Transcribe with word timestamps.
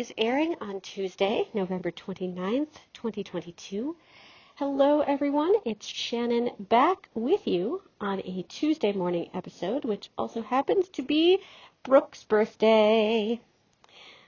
Is 0.00 0.14
airing 0.16 0.56
on 0.62 0.80
Tuesday, 0.80 1.46
November 1.52 1.90
29th, 1.90 2.72
2022. 2.94 3.94
Hello, 4.54 5.02
everyone. 5.02 5.52
It's 5.66 5.84
Shannon 5.84 6.52
back 6.58 7.10
with 7.12 7.46
you 7.46 7.82
on 8.00 8.20
a 8.20 8.46
Tuesday 8.48 8.94
morning 8.94 9.28
episode, 9.34 9.84
which 9.84 10.08
also 10.16 10.40
happens 10.40 10.88
to 10.88 11.02
be 11.02 11.40
Brooke's 11.82 12.24
birthday. 12.24 13.42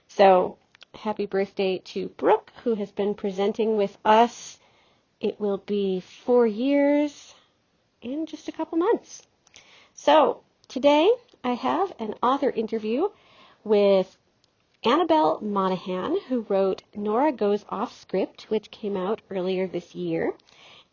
So, 0.07 0.59
happy 0.93 1.25
birthday 1.25 1.79
to 1.85 2.09
Brooke, 2.09 2.51
who 2.63 2.75
has 2.75 2.91
been 2.91 3.15
presenting 3.15 3.75
with 3.75 3.97
us. 4.05 4.59
It 5.19 5.39
will 5.39 5.57
be 5.57 6.01
four 6.01 6.45
years 6.45 7.33
in 7.99 8.27
just 8.27 8.47
a 8.47 8.51
couple 8.51 8.77
months. 8.77 9.23
So, 9.95 10.43
today 10.67 11.11
I 11.43 11.53
have 11.53 11.93
an 11.97 12.13
author 12.21 12.51
interview 12.51 13.09
with 13.63 14.15
Annabel 14.85 15.39
Monaghan, 15.41 16.19
who 16.27 16.41
wrote 16.49 16.83
Nora 16.93 17.31
Goes 17.31 17.63
Off 17.69 17.97
Script, 17.97 18.49
which 18.49 18.69
came 18.69 18.97
out 18.97 19.21
earlier 19.29 19.65
this 19.65 19.95
year. 19.95 20.33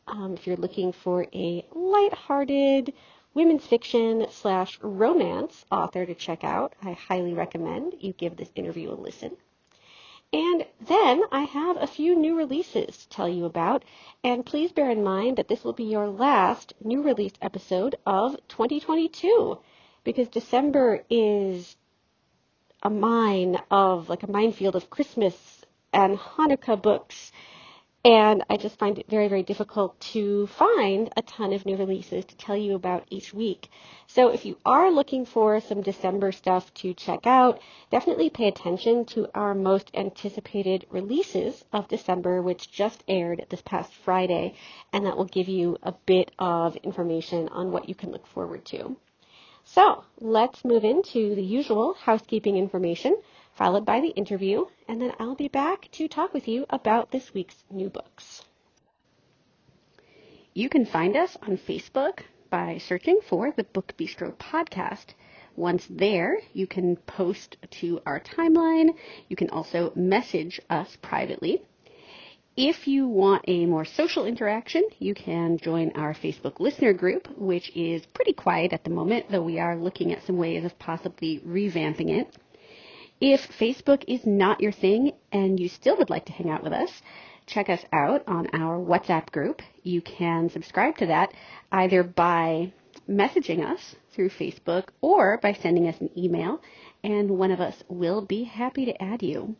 Um, 0.06 0.34
if 0.34 0.46
you're 0.46 0.56
looking 0.56 0.92
for 0.92 1.26
a 1.34 1.66
light-hearted 1.72 2.94
women's 3.34 3.66
fiction 3.66 4.26
slash 4.30 4.78
romance 4.80 5.64
author 5.72 6.06
to 6.06 6.14
check 6.14 6.44
out, 6.44 6.74
I 6.80 6.92
highly 6.92 7.34
recommend 7.34 7.96
you 7.98 8.12
give 8.12 8.36
this 8.36 8.52
interview 8.54 8.92
a 8.92 8.94
listen. 8.94 9.36
And 10.32 10.64
then 10.80 11.22
I 11.32 11.42
have 11.42 11.76
a 11.76 11.88
few 11.88 12.14
new 12.14 12.36
releases 12.36 12.96
to 12.96 13.08
tell 13.08 13.28
you 13.28 13.44
about, 13.44 13.84
and 14.22 14.46
please 14.46 14.70
bear 14.70 14.90
in 14.90 15.02
mind 15.02 15.36
that 15.38 15.48
this 15.48 15.64
will 15.64 15.72
be 15.72 15.84
your 15.84 16.08
last 16.08 16.74
new 16.80 17.02
release 17.02 17.34
episode 17.42 17.96
of 18.06 18.36
2022 18.46 19.58
because 20.04 20.28
December 20.28 21.04
is 21.10 21.76
a 22.82 22.90
mine 22.90 23.58
of 23.70 24.08
like 24.08 24.22
a 24.22 24.30
minefield 24.30 24.76
of 24.76 24.90
Christmas 24.90 25.34
and 25.92 26.18
Hanukkah 26.18 26.80
books. 26.80 27.32
And 28.02 28.42
I 28.48 28.56
just 28.56 28.78
find 28.78 28.98
it 28.98 29.10
very, 29.10 29.28
very 29.28 29.42
difficult 29.42 30.00
to 30.12 30.46
find 30.46 31.12
a 31.18 31.22
ton 31.22 31.52
of 31.52 31.66
new 31.66 31.76
releases 31.76 32.24
to 32.24 32.36
tell 32.36 32.56
you 32.56 32.74
about 32.74 33.04
each 33.10 33.34
week. 33.34 33.68
So 34.06 34.28
if 34.28 34.46
you 34.46 34.56
are 34.64 34.90
looking 34.90 35.26
for 35.26 35.60
some 35.60 35.82
December 35.82 36.32
stuff 36.32 36.72
to 36.74 36.94
check 36.94 37.26
out, 37.26 37.60
definitely 37.90 38.30
pay 38.30 38.48
attention 38.48 39.04
to 39.06 39.28
our 39.34 39.54
most 39.54 39.90
anticipated 39.92 40.86
releases 40.88 41.62
of 41.74 41.88
December, 41.88 42.40
which 42.40 42.72
just 42.72 43.04
aired 43.06 43.44
this 43.50 43.60
past 43.60 43.92
Friday. 43.92 44.54
And 44.94 45.04
that 45.04 45.18
will 45.18 45.26
give 45.26 45.48
you 45.48 45.76
a 45.82 45.92
bit 45.92 46.30
of 46.38 46.76
information 46.76 47.50
on 47.50 47.70
what 47.70 47.86
you 47.90 47.94
can 47.94 48.12
look 48.12 48.26
forward 48.26 48.64
to. 48.66 48.96
So 49.72 50.02
let's 50.18 50.64
move 50.64 50.82
into 50.82 51.36
the 51.36 51.44
usual 51.44 51.94
housekeeping 51.94 52.56
information, 52.56 53.16
followed 53.52 53.84
by 53.84 54.00
the 54.00 54.08
interview, 54.08 54.64
and 54.88 55.00
then 55.00 55.12
I'll 55.20 55.36
be 55.36 55.46
back 55.46 55.88
to 55.92 56.08
talk 56.08 56.34
with 56.34 56.48
you 56.48 56.66
about 56.70 57.12
this 57.12 57.32
week's 57.32 57.62
new 57.70 57.88
books. 57.88 58.42
You 60.54 60.68
can 60.68 60.84
find 60.84 61.16
us 61.16 61.36
on 61.42 61.56
Facebook 61.56 62.24
by 62.50 62.78
searching 62.78 63.20
for 63.28 63.52
the 63.52 63.62
Book 63.62 63.94
Bistro 63.96 64.34
podcast. 64.34 65.14
Once 65.54 65.86
there, 65.88 66.40
you 66.52 66.66
can 66.66 66.96
post 66.96 67.56
to 67.70 68.00
our 68.04 68.18
timeline. 68.18 68.96
You 69.28 69.36
can 69.36 69.50
also 69.50 69.92
message 69.94 70.60
us 70.68 70.96
privately. 71.00 71.62
If 72.62 72.86
you 72.86 73.08
want 73.08 73.46
a 73.48 73.64
more 73.64 73.86
social 73.86 74.26
interaction, 74.26 74.82
you 74.98 75.14
can 75.14 75.56
join 75.56 75.92
our 75.94 76.12
Facebook 76.12 76.60
listener 76.60 76.92
group, 76.92 77.26
which 77.38 77.74
is 77.74 78.04
pretty 78.04 78.34
quiet 78.34 78.74
at 78.74 78.84
the 78.84 78.90
moment, 78.90 79.30
though 79.30 79.40
we 79.40 79.58
are 79.58 79.78
looking 79.78 80.12
at 80.12 80.22
some 80.26 80.36
ways 80.36 80.62
of 80.62 80.78
possibly 80.78 81.38
revamping 81.38 82.10
it. 82.10 82.36
If 83.18 83.48
Facebook 83.58 84.04
is 84.06 84.26
not 84.26 84.60
your 84.60 84.72
thing 84.72 85.12
and 85.32 85.58
you 85.58 85.70
still 85.70 85.96
would 85.96 86.10
like 86.10 86.26
to 86.26 86.32
hang 86.32 86.50
out 86.50 86.62
with 86.62 86.74
us, 86.74 87.00
check 87.46 87.70
us 87.70 87.82
out 87.94 88.24
on 88.28 88.48
our 88.52 88.78
WhatsApp 88.78 89.32
group. 89.32 89.62
You 89.82 90.02
can 90.02 90.50
subscribe 90.50 90.98
to 90.98 91.06
that 91.06 91.32
either 91.72 92.02
by 92.02 92.74
messaging 93.08 93.64
us 93.64 93.96
through 94.12 94.28
Facebook 94.28 94.88
or 95.00 95.38
by 95.38 95.54
sending 95.54 95.88
us 95.88 95.98
an 96.02 96.10
email, 96.14 96.60
and 97.02 97.30
one 97.30 97.52
of 97.52 97.60
us 97.62 97.82
will 97.88 98.20
be 98.20 98.44
happy 98.44 98.84
to 98.84 99.02
add 99.02 99.22
you. 99.22 99.56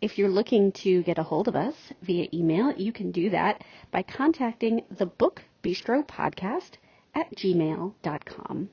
If 0.00 0.18
you're 0.18 0.28
looking 0.28 0.72
to 0.72 1.02
get 1.04 1.16
a 1.16 1.22
hold 1.22 1.48
of 1.48 1.56
us 1.56 1.74
via 2.02 2.28
email, 2.32 2.70
you 2.76 2.92
can 2.92 3.12
do 3.12 3.30
that 3.30 3.64
by 3.90 4.02
contacting 4.02 4.82
the 4.90 5.06
Book 5.06 5.42
Bistro 5.62 6.06
Podcast 6.06 6.72
at 7.14 7.34
gmail.com. 7.34 8.68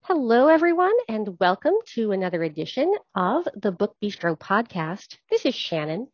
Hello, 0.00 0.48
everyone, 0.48 0.94
and 1.08 1.38
welcome 1.40 1.74
to 1.94 2.12
another 2.12 2.42
edition 2.42 2.94
of 3.14 3.46
the 3.54 3.72
Book 3.72 3.96
Bistro 4.02 4.38
Podcast. 4.38 5.18
This 5.30 5.44
is 5.44 5.54
Shannon, 5.54 6.08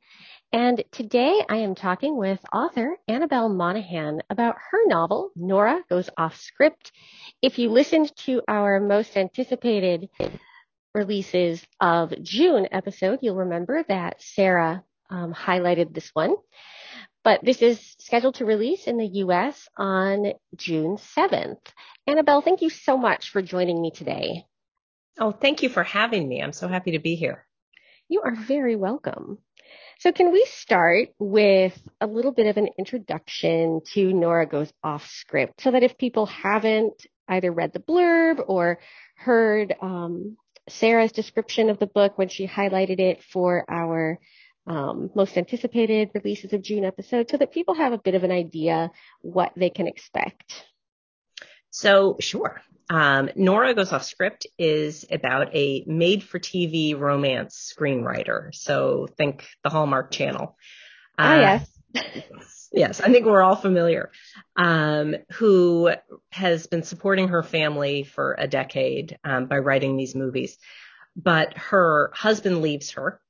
and 0.52 0.84
today 0.92 1.42
I 1.48 1.56
am 1.56 1.74
talking 1.74 2.16
with 2.16 2.38
author 2.52 2.96
Annabel 3.08 3.48
Monaghan 3.48 4.22
about 4.28 4.56
her 4.70 4.86
novel, 4.86 5.30
Nora 5.34 5.80
Goes 5.88 6.10
Off 6.16 6.36
Script. 6.36 6.92
If 7.40 7.58
you 7.58 7.70
listened 7.70 8.14
to 8.26 8.42
our 8.46 8.80
most 8.80 9.16
anticipated 9.16 10.08
releases 10.94 11.64
of 11.80 12.12
June 12.22 12.68
episode, 12.70 13.20
you'll 13.22 13.36
remember 13.36 13.82
that 13.88 14.22
Sarah 14.22 14.84
um, 15.10 15.32
highlighted 15.32 15.94
this 15.94 16.10
one. 16.12 16.34
But 17.24 17.44
this 17.44 17.62
is 17.62 17.94
scheduled 17.98 18.34
to 18.36 18.44
release 18.44 18.86
in 18.86 18.98
the 18.98 19.06
US 19.06 19.68
on 19.76 20.32
June 20.56 20.96
7th. 21.16 21.60
Annabel, 22.06 22.42
thank 22.42 22.62
you 22.62 22.68
so 22.68 22.96
much 22.96 23.30
for 23.30 23.42
joining 23.42 23.80
me 23.80 23.90
today. 23.90 24.44
Oh, 25.18 25.30
thank 25.30 25.62
you 25.62 25.68
for 25.68 25.82
having 25.82 26.28
me. 26.28 26.42
I'm 26.42 26.52
so 26.52 26.68
happy 26.68 26.92
to 26.92 26.98
be 26.98 27.14
here. 27.14 27.46
You 28.08 28.22
are 28.22 28.34
very 28.34 28.76
welcome. 28.76 29.38
So 30.02 30.10
can 30.10 30.32
we 30.32 30.44
start 30.50 31.10
with 31.20 31.80
a 32.00 32.08
little 32.08 32.32
bit 32.32 32.48
of 32.48 32.56
an 32.56 32.70
introduction 32.76 33.82
to 33.94 34.12
Nora 34.12 34.46
Goes 34.48 34.72
Off 34.82 35.06
Script 35.08 35.60
so 35.60 35.70
that 35.70 35.84
if 35.84 35.96
people 35.96 36.26
haven't 36.26 37.06
either 37.28 37.52
read 37.52 37.72
the 37.72 37.78
blurb 37.78 38.42
or 38.48 38.80
heard 39.16 39.76
um, 39.80 40.36
Sarah's 40.68 41.12
description 41.12 41.70
of 41.70 41.78
the 41.78 41.86
book 41.86 42.18
when 42.18 42.28
she 42.28 42.48
highlighted 42.48 42.98
it 42.98 43.22
for 43.32 43.64
our 43.70 44.18
um, 44.66 45.10
most 45.14 45.36
anticipated 45.36 46.10
releases 46.14 46.52
of 46.52 46.62
June 46.62 46.84
episode 46.84 47.30
so 47.30 47.36
that 47.36 47.52
people 47.52 47.74
have 47.76 47.92
a 47.92 47.98
bit 47.98 48.16
of 48.16 48.24
an 48.24 48.32
idea 48.32 48.90
what 49.20 49.52
they 49.54 49.70
can 49.70 49.86
expect. 49.86 50.64
So, 51.72 52.16
sure. 52.20 52.60
Um, 52.90 53.30
Nora 53.34 53.74
Goes 53.74 53.92
Off 53.92 54.04
Script 54.04 54.46
is 54.58 55.06
about 55.10 55.54
a 55.56 55.82
made 55.86 56.22
for 56.22 56.38
TV 56.38 56.96
romance 56.96 57.74
screenwriter. 57.74 58.54
So, 58.54 59.08
think 59.16 59.48
the 59.64 59.70
Hallmark 59.70 60.10
Channel. 60.10 60.56
Ah, 61.18 61.32
uh, 61.32 61.40
yes. 61.40 61.70
yes, 62.72 63.00
I 63.00 63.10
think 63.10 63.24
we're 63.24 63.42
all 63.42 63.56
familiar. 63.56 64.10
Um, 64.54 65.16
who 65.32 65.90
has 66.30 66.66
been 66.66 66.82
supporting 66.82 67.28
her 67.28 67.42
family 67.42 68.04
for 68.04 68.36
a 68.38 68.46
decade 68.46 69.18
um, 69.24 69.46
by 69.46 69.58
writing 69.58 69.96
these 69.96 70.14
movies. 70.14 70.58
But 71.16 71.56
her 71.56 72.10
husband 72.14 72.60
leaves 72.60 72.92
her 72.92 73.20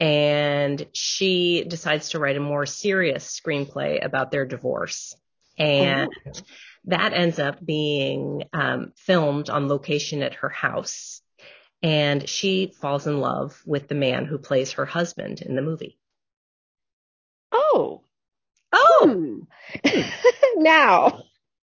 and 0.00 0.84
she 0.92 1.62
decides 1.62 2.10
to 2.10 2.18
write 2.18 2.36
a 2.36 2.40
more 2.40 2.66
serious 2.66 3.40
screenplay 3.40 4.04
about 4.04 4.32
their 4.32 4.44
divorce. 4.44 5.14
And 5.56 6.10
oh. 6.26 6.32
That 6.84 7.12
ends 7.12 7.38
up 7.38 7.64
being 7.64 8.44
um, 8.52 8.92
filmed 8.96 9.48
on 9.50 9.68
location 9.68 10.22
at 10.22 10.34
her 10.34 10.48
house. 10.48 11.20
And 11.82 12.28
she 12.28 12.72
falls 12.80 13.06
in 13.06 13.20
love 13.20 13.60
with 13.66 13.88
the 13.88 13.94
man 13.94 14.24
who 14.24 14.38
plays 14.38 14.72
her 14.72 14.86
husband 14.86 15.42
in 15.42 15.56
the 15.56 15.62
movie. 15.62 15.98
Oh. 17.50 18.02
Oh. 18.72 19.46
Hmm. 19.84 20.00
now. 20.56 21.22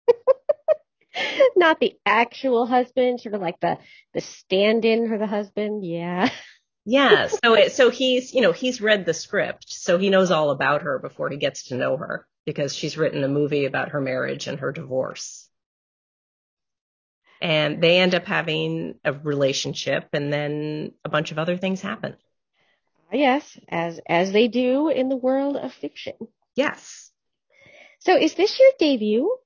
Not 1.56 1.80
the 1.80 1.96
actual 2.06 2.66
husband, 2.66 3.22
sort 3.22 3.36
of 3.36 3.42
like 3.42 3.60
the 3.60 3.78
the 4.14 4.22
stand-in 4.22 5.08
for 5.10 5.18
the 5.18 5.28
husband. 5.28 5.86
Yeah. 5.86 6.30
Yeah. 6.86 7.30
So 7.44 7.54
it, 7.54 7.72
so 7.72 7.90
he's, 7.90 8.34
you 8.34 8.42
know, 8.42 8.52
he's 8.52 8.82
read 8.82 9.06
the 9.06 9.14
script, 9.14 9.66
so 9.70 9.98
he 9.98 10.10
knows 10.10 10.32
all 10.32 10.50
about 10.50 10.82
her 10.82 11.00
before 11.00 11.30
he 11.30 11.38
gets 11.38 11.66
to 11.66 11.76
know 11.76 11.98
her 11.98 12.28
because 12.46 12.76
she's 12.76 12.98
written 12.98 13.24
a 13.24 13.28
movie 13.28 13.66
about 13.66 13.90
her 13.90 14.02
marriage 14.02 14.48
and 14.48 14.60
her 14.60 14.72
divorce. 14.72 15.50
and 17.42 17.82
they 17.84 18.00
end 18.00 18.16
up 18.16 18.26
having 18.26 18.96
a 19.04 19.14
relationship 19.14 20.08
and 20.14 20.32
then 20.32 20.94
a 21.04 21.10
bunch 21.10 21.32
of 21.32 21.38
other 21.40 21.58
things 21.58 21.82
happen. 21.82 22.16
Yes, 23.14 23.60
as 23.70 24.00
as 24.08 24.32
they 24.32 24.48
do 24.50 24.90
in 24.90 25.08
the 25.10 25.16
world 25.16 25.56
of 25.56 25.74
fiction. 25.74 26.16
Yes. 26.56 27.12
So 28.00 28.18
is 28.18 28.34
this 28.36 28.60
your 28.60 28.72
debut? 28.80 29.38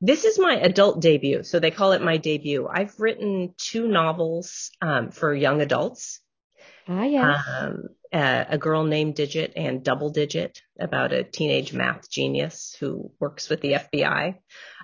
This 0.00 0.24
is 0.24 0.38
my 0.38 0.56
adult 0.56 1.00
debut. 1.00 1.42
So 1.42 1.58
they 1.58 1.70
call 1.70 1.92
it 1.92 2.02
my 2.02 2.16
debut. 2.18 2.68
I've 2.68 2.98
written 3.00 3.54
two 3.56 3.88
novels 3.88 4.70
um, 4.82 5.10
for 5.10 5.34
young 5.34 5.62
adults. 5.62 6.20
Ah, 6.88 7.04
yes. 7.04 7.40
Um, 7.48 7.88
uh, 8.12 8.44
a 8.48 8.58
girl 8.58 8.84
named 8.84 9.16
Digit 9.16 9.54
and 9.56 9.82
Double 9.82 10.10
Digit 10.10 10.60
about 10.78 11.12
a 11.12 11.24
teenage 11.24 11.72
math 11.72 12.08
genius 12.10 12.76
who 12.78 13.10
works 13.18 13.48
with 13.48 13.60
the 13.60 13.72
FBI. 13.72 14.36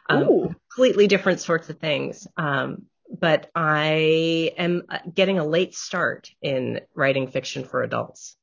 Um, 0.09 0.57
completely 0.75 1.07
different 1.07 1.41
sorts 1.41 1.69
of 1.71 1.79
things. 1.79 2.27
Um, 2.37 2.87
but 3.19 3.51
I 3.55 4.53
am 4.57 4.83
uh, 4.89 4.99
getting 5.13 5.39
a 5.39 5.47
late 5.47 5.75
start 5.75 6.31
in 6.43 6.81
writing 6.95 7.29
fiction 7.29 7.65
for 7.65 7.83
adults. 7.83 8.37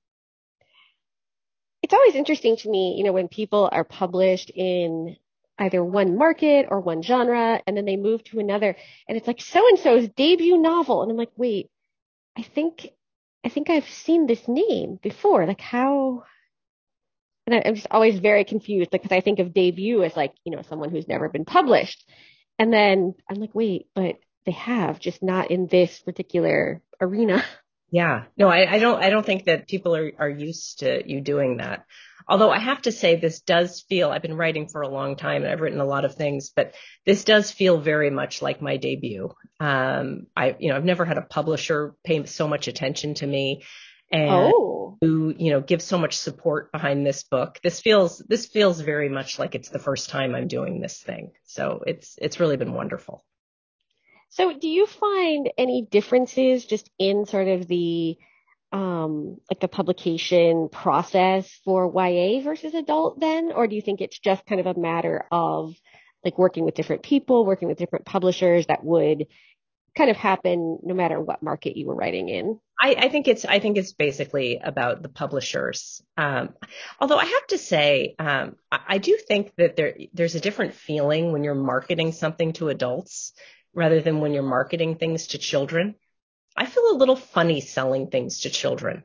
It's 1.81 1.93
always 1.93 2.15
interesting 2.15 2.57
to 2.57 2.69
me, 2.69 2.95
you 2.97 3.03
know, 3.03 3.13
when 3.13 3.27
people 3.27 3.69
are 3.71 3.83
published 3.83 4.51
in 4.53 5.15
either 5.59 5.83
one 5.83 6.17
market 6.17 6.67
or 6.69 6.79
one 6.79 7.01
genre 7.01 7.61
and 7.65 7.75
then 7.75 7.85
they 7.85 7.97
move 7.97 8.23
to 8.25 8.39
another 8.39 8.75
and 9.07 9.17
it's 9.17 9.25
like 9.27 9.41
so 9.41 9.67
and 9.67 9.79
so's 9.79 10.07
debut 10.09 10.57
novel 10.57 11.01
and 11.01 11.11
I'm 11.11 11.17
like, 11.17 11.31
wait, 11.35 11.69
I 12.37 12.43
think 12.43 12.91
I 13.47 13.49
think 13.49 13.69
I've 13.69 13.87
seen 13.87 14.27
this 14.27 14.45
name 14.45 14.99
before. 15.01 15.47
Like 15.47 15.61
how 15.61 16.23
and 17.45 17.63
I'm 17.65 17.75
just 17.75 17.87
always 17.89 18.19
very 18.19 18.43
confused 18.43 18.91
because 18.91 19.13
I 19.13 19.21
think 19.21 19.39
of 19.39 19.53
debut 19.53 20.03
as 20.03 20.17
like, 20.17 20.33
you 20.43 20.53
know, 20.53 20.63
someone 20.63 20.89
who's 20.89 21.07
never 21.07 21.29
been 21.29 21.45
published. 21.45 22.03
And 22.59 22.73
then 22.73 23.15
I'm 23.29 23.39
like, 23.39 23.55
wait, 23.55 23.87
but 23.95 24.15
they 24.45 24.51
have, 24.51 24.99
just 24.99 25.23
not 25.23 25.49
in 25.49 25.65
this 25.67 25.97
particular 25.99 26.81
arena. 26.99 27.41
Yeah. 27.89 28.25
No, 28.35 28.49
I, 28.49 28.69
I 28.69 28.79
don't 28.79 29.01
I 29.01 29.09
don't 29.09 29.25
think 29.25 29.45
that 29.45 29.69
people 29.69 29.95
are, 29.95 30.11
are 30.19 30.29
used 30.29 30.79
to 30.79 31.09
you 31.09 31.21
doing 31.21 31.57
that. 31.57 31.85
Although 32.29 32.51
I 32.51 32.59
have 32.59 32.81
to 32.83 32.91
say 32.91 33.15
this 33.15 33.39
does 33.39 33.81
feel 33.87 34.09
I've 34.09 34.21
been 34.21 34.35
writing 34.35 34.67
for 34.67 34.81
a 34.81 34.89
long 34.89 35.15
time 35.15 35.43
and 35.43 35.51
I've 35.51 35.61
written 35.61 35.79
a 35.79 35.85
lot 35.85 36.03
of 36.03 36.15
things, 36.15 36.51
but 36.55 36.75
this 37.05 37.23
does 37.23 37.51
feel 37.51 37.79
very 37.79 38.09
much 38.09 38.41
like 38.41 38.61
my 38.61 38.77
debut. 38.77 39.31
Um 39.59 40.27
I 40.35 40.55
you 40.59 40.69
know, 40.69 40.75
I've 40.75 40.85
never 40.85 41.05
had 41.05 41.17
a 41.17 41.21
publisher 41.21 41.95
pay 42.03 42.25
so 42.25 42.47
much 42.47 42.67
attention 42.67 43.13
to 43.15 43.27
me 43.27 43.63
and 44.11 44.29
oh. 44.29 44.97
who, 45.01 45.33
you 45.37 45.51
know, 45.51 45.61
give 45.61 45.81
so 45.81 45.97
much 45.97 46.17
support 46.17 46.71
behind 46.71 47.05
this 47.05 47.23
book. 47.23 47.59
This 47.63 47.79
feels 47.79 48.19
this 48.19 48.45
feels 48.45 48.81
very 48.81 49.09
much 49.09 49.39
like 49.39 49.55
it's 49.55 49.69
the 49.69 49.79
first 49.79 50.09
time 50.09 50.35
I'm 50.35 50.47
doing 50.47 50.81
this 50.81 51.01
thing. 51.01 51.31
So 51.45 51.81
it's 51.85 52.17
it's 52.21 52.39
really 52.39 52.57
been 52.57 52.73
wonderful. 52.73 53.23
So 54.29 54.57
do 54.57 54.67
you 54.67 54.85
find 54.85 55.49
any 55.57 55.87
differences 55.89 56.65
just 56.65 56.89
in 56.99 57.25
sort 57.25 57.47
of 57.47 57.67
the 57.67 58.17
um 58.71 59.37
like 59.49 59.59
the 59.61 59.67
publication 59.67 60.67
process 60.69 61.59
for 61.63 61.91
YA 61.95 62.41
versus 62.41 62.73
adult 62.73 63.19
then 63.19 63.51
or 63.53 63.65
do 63.67 63.75
you 63.75 63.81
think 63.81 64.01
it's 64.01 64.19
just 64.19 64.45
kind 64.45 64.59
of 64.59 64.67
a 64.67 64.79
matter 64.79 65.25
of 65.31 65.73
like 66.23 66.37
working 66.37 66.65
with 66.65 66.75
different 66.75 67.03
people, 67.03 67.45
working 67.45 67.67
with 67.67 67.77
different 67.77 68.05
publishers 68.05 68.65
that 68.67 68.83
would 68.83 69.27
kind 69.95 70.09
of 70.09 70.17
happen 70.17 70.79
no 70.83 70.93
matter 70.93 71.19
what 71.19 71.41
market 71.41 71.77
you 71.77 71.87
were 71.87 71.95
writing 71.95 72.29
in? 72.29 72.59
I, 72.79 72.95
I 72.97 73.09
think 73.09 73.27
it's 73.27 73.45
I 73.45 73.59
think 73.59 73.77
it's 73.77 73.93
basically 73.93 74.59
about 74.63 75.01
the 75.01 75.09
publishers. 75.09 76.01
Um, 76.17 76.53
although 76.99 77.17
I 77.17 77.25
have 77.25 77.47
to 77.47 77.57
say, 77.57 78.15
um, 78.19 78.55
I, 78.71 78.79
I 78.87 78.97
do 78.99 79.17
think 79.27 79.53
that 79.57 79.75
there 79.75 79.95
there's 80.13 80.35
a 80.35 80.39
different 80.39 80.73
feeling 80.73 81.31
when 81.31 81.43
you're 81.43 81.55
marketing 81.55 82.11
something 82.11 82.53
to 82.53 82.69
adults 82.69 83.33
rather 83.73 84.01
than 84.01 84.19
when 84.19 84.33
you're 84.33 84.43
marketing 84.43 84.95
things 84.95 85.27
to 85.27 85.37
children. 85.37 85.95
I 86.57 86.65
feel 86.65 86.91
a 86.91 86.97
little 86.97 87.15
funny 87.15 87.61
selling 87.61 88.09
things 88.09 88.41
to 88.41 88.49
children. 88.49 89.03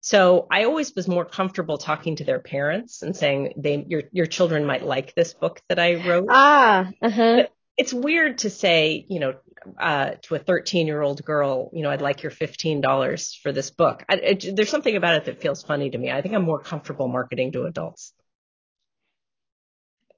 So 0.00 0.46
I 0.50 0.64
always 0.64 0.94
was 0.94 1.08
more 1.08 1.24
comfortable 1.24 1.78
talking 1.78 2.16
to 2.16 2.24
their 2.24 2.40
parents 2.40 3.00
and 3.00 3.16
saying 3.16 3.54
they 3.56 3.86
your 3.88 4.02
your 4.12 4.26
children 4.26 4.66
might 4.66 4.84
like 4.84 5.14
this 5.14 5.32
book 5.32 5.62
that 5.70 5.78
I 5.78 5.94
wrote. 5.94 6.26
Ah, 6.30 6.90
uh-huh. 7.00 7.44
it's 7.78 7.94
weird 7.94 8.38
to 8.38 8.50
say, 8.50 9.06
you 9.08 9.20
know, 9.20 9.34
uh, 9.80 10.10
to 10.22 10.34
a 10.34 10.38
13 10.38 10.86
year 10.86 11.00
old 11.00 11.24
girl, 11.24 11.70
you 11.72 11.82
know, 11.82 11.90
I'd 11.90 12.02
like 12.02 12.22
your 12.22 12.32
$15 12.32 13.40
for 13.40 13.52
this 13.52 13.70
book. 13.70 14.04
I, 14.08 14.14
it, 14.16 14.56
there's 14.56 14.68
something 14.68 14.94
about 14.94 15.14
it 15.14 15.24
that 15.24 15.40
feels 15.40 15.62
funny 15.62 15.88
to 15.88 15.96
me. 15.96 16.10
I 16.10 16.20
think 16.20 16.34
I'm 16.34 16.44
more 16.44 16.60
comfortable 16.60 17.08
marketing 17.08 17.52
to 17.52 17.64
adults. 17.64 18.12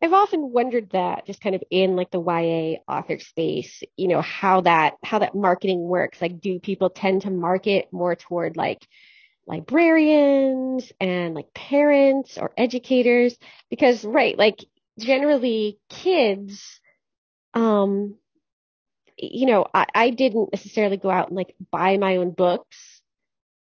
I've 0.02 0.12
often 0.12 0.52
wondered 0.52 0.90
that 0.90 1.26
just 1.26 1.40
kind 1.40 1.54
of 1.54 1.62
in 1.70 1.96
like 1.96 2.10
the 2.10 2.20
YA 2.20 2.78
author 2.92 3.18
space, 3.18 3.82
you 3.96 4.08
know, 4.08 4.20
how 4.20 4.60
that, 4.62 4.94
how 5.02 5.20
that 5.20 5.34
marketing 5.34 5.82
works. 5.82 6.20
Like, 6.20 6.40
do 6.40 6.60
people 6.60 6.90
tend 6.90 7.22
to 7.22 7.30
market 7.30 7.88
more 7.92 8.14
toward 8.14 8.56
like 8.56 8.86
librarians 9.46 10.92
and 11.00 11.34
like 11.34 11.54
parents 11.54 12.36
or 12.36 12.52
educators? 12.58 13.36
Because, 13.70 14.04
right, 14.04 14.36
like 14.36 14.64
generally 14.98 15.78
kids, 15.88 16.80
um, 17.54 18.16
you 19.16 19.46
know, 19.46 19.66
I, 19.72 19.86
I 19.94 20.10
didn't 20.10 20.52
necessarily 20.52 20.98
go 20.98 21.10
out 21.10 21.28
and 21.28 21.36
like 21.36 21.54
buy 21.70 21.96
my 21.96 22.16
own 22.16 22.32
books 22.32 23.00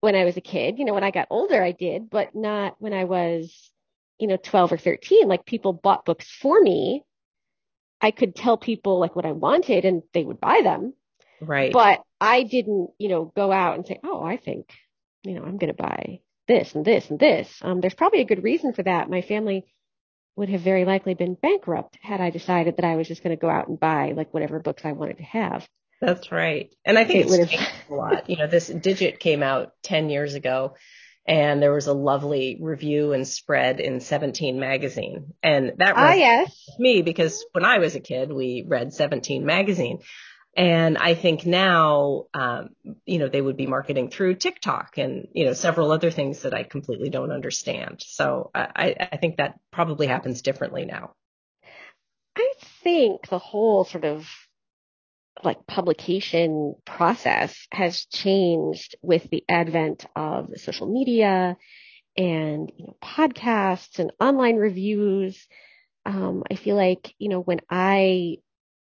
when 0.00 0.14
I 0.14 0.24
was 0.24 0.36
a 0.38 0.42
kid. 0.42 0.78
You 0.78 0.86
know, 0.86 0.94
when 0.94 1.04
I 1.04 1.10
got 1.10 1.28
older, 1.30 1.62
I 1.62 1.72
did, 1.72 2.08
but 2.08 2.34
not 2.34 2.76
when 2.78 2.94
I 2.94 3.04
was 3.04 3.70
you 4.18 4.26
know, 4.26 4.36
12 4.36 4.72
or 4.72 4.78
13, 4.78 5.28
like 5.28 5.44
people 5.44 5.72
bought 5.72 6.04
books 6.04 6.30
for 6.30 6.60
me. 6.60 7.04
I 8.00 8.10
could 8.10 8.34
tell 8.34 8.56
people 8.56 8.98
like 8.98 9.16
what 9.16 9.26
I 9.26 9.32
wanted 9.32 9.84
and 9.84 10.02
they 10.12 10.24
would 10.24 10.40
buy 10.40 10.60
them. 10.62 10.94
Right. 11.40 11.72
But 11.72 12.02
I 12.20 12.42
didn't, 12.42 12.90
you 12.98 13.08
know, 13.08 13.32
go 13.36 13.50
out 13.50 13.76
and 13.76 13.86
say, 13.86 14.00
oh, 14.04 14.22
I 14.22 14.36
think, 14.36 14.70
you 15.22 15.34
know, 15.34 15.42
I'm 15.42 15.58
going 15.58 15.74
to 15.74 15.82
buy 15.82 16.20
this 16.46 16.74
and 16.74 16.84
this 16.84 17.10
and 17.10 17.18
this. 17.18 17.48
Um, 17.62 17.80
there's 17.80 17.94
probably 17.94 18.20
a 18.20 18.26
good 18.26 18.44
reason 18.44 18.72
for 18.72 18.82
that. 18.82 19.10
My 19.10 19.22
family 19.22 19.66
would 20.36 20.48
have 20.48 20.60
very 20.60 20.84
likely 20.84 21.14
been 21.14 21.34
bankrupt 21.34 21.98
had 22.02 22.20
I 22.20 22.30
decided 22.30 22.76
that 22.76 22.84
I 22.84 22.96
was 22.96 23.08
just 23.08 23.22
going 23.22 23.36
to 23.36 23.40
go 23.40 23.48
out 23.48 23.68
and 23.68 23.78
buy 23.78 24.12
like 24.16 24.34
whatever 24.34 24.58
books 24.58 24.84
I 24.84 24.92
wanted 24.92 25.18
to 25.18 25.24
have. 25.24 25.66
That's 26.00 26.32
right. 26.32 26.70
And 26.84 26.98
I 26.98 27.04
think 27.04 27.26
it 27.26 27.32
it's 27.32 27.50
changed 27.50 27.72
a 27.88 27.94
lot. 27.94 28.28
You 28.28 28.36
know, 28.36 28.46
this 28.46 28.66
Digit 28.66 29.20
came 29.20 29.42
out 29.42 29.72
10 29.84 30.10
years 30.10 30.34
ago 30.34 30.74
and 31.26 31.62
there 31.62 31.72
was 31.72 31.86
a 31.86 31.94
lovely 31.94 32.58
review 32.60 33.12
and 33.12 33.26
spread 33.26 33.80
in 33.80 34.00
17 34.00 34.60
magazine. 34.60 35.32
And 35.42 35.72
that 35.78 35.96
was 35.96 36.10
ah, 36.10 36.12
yes. 36.12 36.68
me 36.78 37.02
because 37.02 37.44
when 37.52 37.64
I 37.64 37.78
was 37.78 37.94
a 37.94 38.00
kid, 38.00 38.30
we 38.30 38.64
read 38.66 38.92
17 38.92 39.46
magazine. 39.46 40.00
And 40.56 40.98
I 40.98 41.14
think 41.14 41.46
now, 41.46 42.26
um, 42.32 42.70
you 43.06 43.18
know, 43.18 43.28
they 43.28 43.40
would 43.40 43.56
be 43.56 43.66
marketing 43.66 44.10
through 44.10 44.36
TikTok 44.36 44.98
and, 44.98 45.26
you 45.32 45.46
know, 45.46 45.52
several 45.52 45.90
other 45.90 46.10
things 46.10 46.42
that 46.42 46.54
I 46.54 46.62
completely 46.62 47.10
don't 47.10 47.32
understand. 47.32 48.02
So 48.06 48.50
I, 48.54 48.94
I 49.12 49.16
think 49.16 49.38
that 49.38 49.58
probably 49.72 50.06
happens 50.06 50.42
differently 50.42 50.84
now. 50.84 51.14
I 52.36 52.52
think 52.82 53.28
the 53.28 53.38
whole 53.38 53.84
sort 53.84 54.04
of 54.04 54.28
like 55.42 55.66
publication 55.66 56.74
process 56.84 57.66
has 57.72 58.04
changed 58.06 58.94
with 59.02 59.28
the 59.30 59.44
advent 59.48 60.06
of 60.14 60.50
social 60.56 60.86
media 60.86 61.56
and 62.16 62.72
you 62.76 62.86
know, 62.86 62.96
podcasts 63.02 63.98
and 63.98 64.12
online 64.20 64.56
reviews. 64.56 65.46
Um, 66.06 66.44
I 66.50 66.54
feel 66.54 66.76
like 66.76 67.14
you 67.18 67.28
know 67.28 67.40
when 67.40 67.60
I 67.68 68.36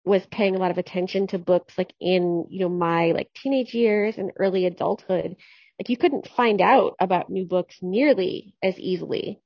was 0.05 0.25
paying 0.27 0.55
a 0.55 0.59
lot 0.59 0.71
of 0.71 0.77
attention 0.77 1.27
to 1.27 1.37
books 1.37 1.77
like 1.77 1.93
in 1.99 2.45
you 2.49 2.61
know 2.61 2.69
my 2.69 3.11
like 3.11 3.29
teenage 3.33 3.73
years 3.73 4.17
and 4.17 4.31
early 4.37 4.65
adulthood, 4.65 5.35
like 5.79 5.89
you 5.89 5.97
couldn't 5.97 6.29
find 6.29 6.61
out 6.61 6.95
about 6.99 7.29
new 7.29 7.45
books 7.45 7.77
nearly 7.81 8.55
as 8.63 8.79
easily 8.79 9.41